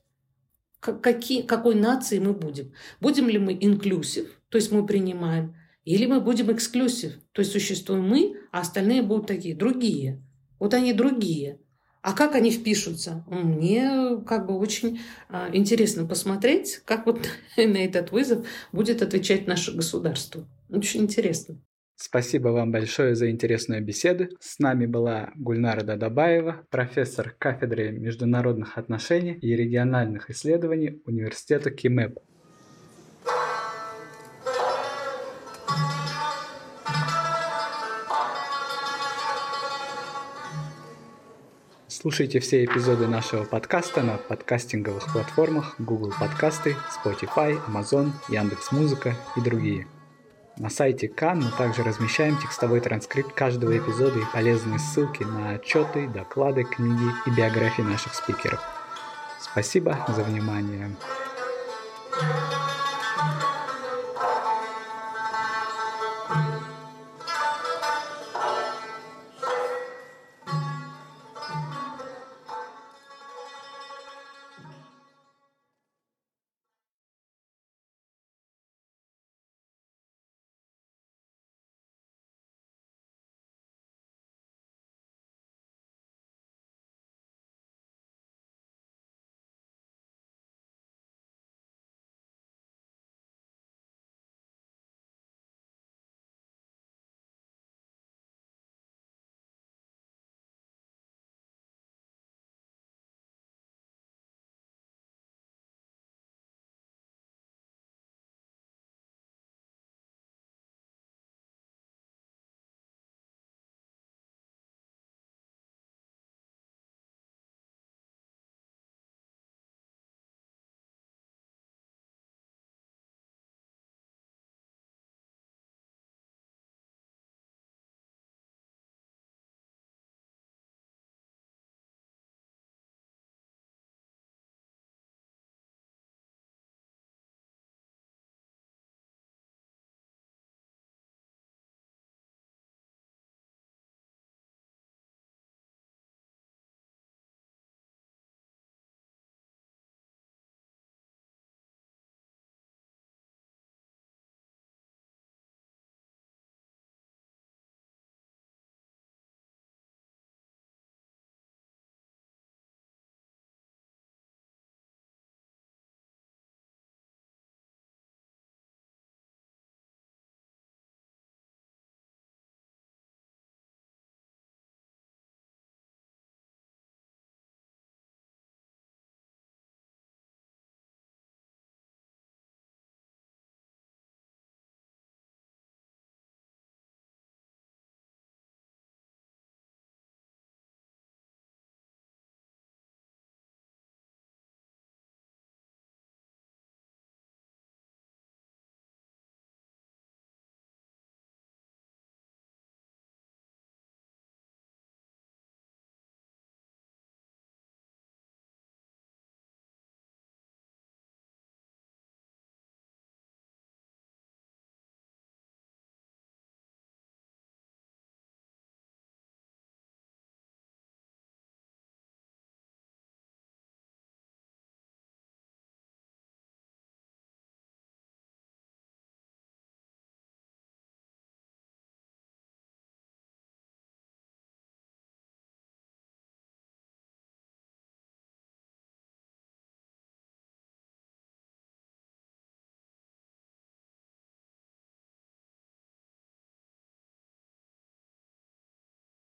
Какие, 0.80 1.42
какой 1.42 1.76
нации 1.76 2.20
мы 2.20 2.32
будем? 2.32 2.72
Будем 3.02 3.28
ли 3.28 3.38
мы 3.38 3.58
инклюзив, 3.60 4.30
то 4.48 4.58
есть 4.58 4.72
мы 4.72 4.86
принимаем, 4.86 5.58
или 5.84 6.06
мы 6.06 6.22
будем 6.22 6.54
эксклюзив, 6.54 7.20
то 7.34 7.42
есть 7.42 7.52
существуем 7.52 8.08
мы, 8.08 8.38
а 8.54 8.62
остальные 8.62 9.02
будут 9.02 9.28
такие, 9.28 9.56
другие. 9.56 10.24
Вот 10.58 10.74
они 10.74 10.94
другие. 10.94 11.60
А 12.10 12.14
как 12.14 12.34
они 12.34 12.50
впишутся? 12.50 13.24
Мне 13.28 14.18
как 14.26 14.48
бы 14.48 14.58
очень 14.58 15.00
а, 15.30 15.48
интересно 15.54 16.08
посмотреть, 16.08 16.82
как 16.84 17.06
вот 17.06 17.30
на 17.56 17.78
этот 17.78 18.12
вызов 18.12 18.48
будет 18.72 19.04
отвечать 19.04 19.46
наше 19.46 19.76
государство. 19.76 20.48
Очень 20.70 21.02
интересно. 21.02 21.62
Спасибо 21.96 22.48
вам 22.48 22.72
большое 22.72 23.14
за 23.14 23.30
интересную 23.30 23.86
беседу. 23.86 24.30
С 24.40 24.58
нами 24.58 24.88
была 24.88 25.30
Гульнара 25.36 25.84
Дадабаева, 25.84 26.66
профессор 26.72 27.36
кафедры 27.38 27.92
международных 27.92 28.80
отношений 28.80 29.34
и 29.34 29.56
региональных 29.56 30.32
исследований 30.32 31.04
Университета 31.06 31.70
КИМЭП. 31.70 32.18
Слушайте 42.02 42.40
все 42.40 42.64
эпизоды 42.64 43.08
нашего 43.08 43.44
подкаста 43.44 44.04
на 44.04 44.16
подкастинговых 44.16 45.12
платформах 45.12 45.76
Google 45.80 46.14
Подкасты, 46.18 46.78
Spotify, 46.96 47.60
Amazon, 47.68 48.12
Яндекс.Музыка 48.30 49.16
и 49.36 49.42
другие. 49.42 49.86
На 50.58 50.70
сайте 50.70 51.10
Кан 51.10 51.44
мы 51.44 51.52
также 51.58 51.84
размещаем 51.84 52.38
текстовой 52.38 52.80
транскрипт 52.80 53.34
каждого 53.34 53.78
эпизода 53.78 54.18
и 54.18 54.24
полезные 54.34 54.80
ссылки 54.80 55.24
на 55.24 55.56
отчеты, 55.56 56.08
доклады, 56.08 56.64
книги 56.64 57.12
и 57.26 57.32
биографии 57.32 57.82
наших 57.82 58.16
спикеров. 58.16 58.62
Спасибо 59.42 60.06
за 60.08 60.24
внимание. 60.24 60.96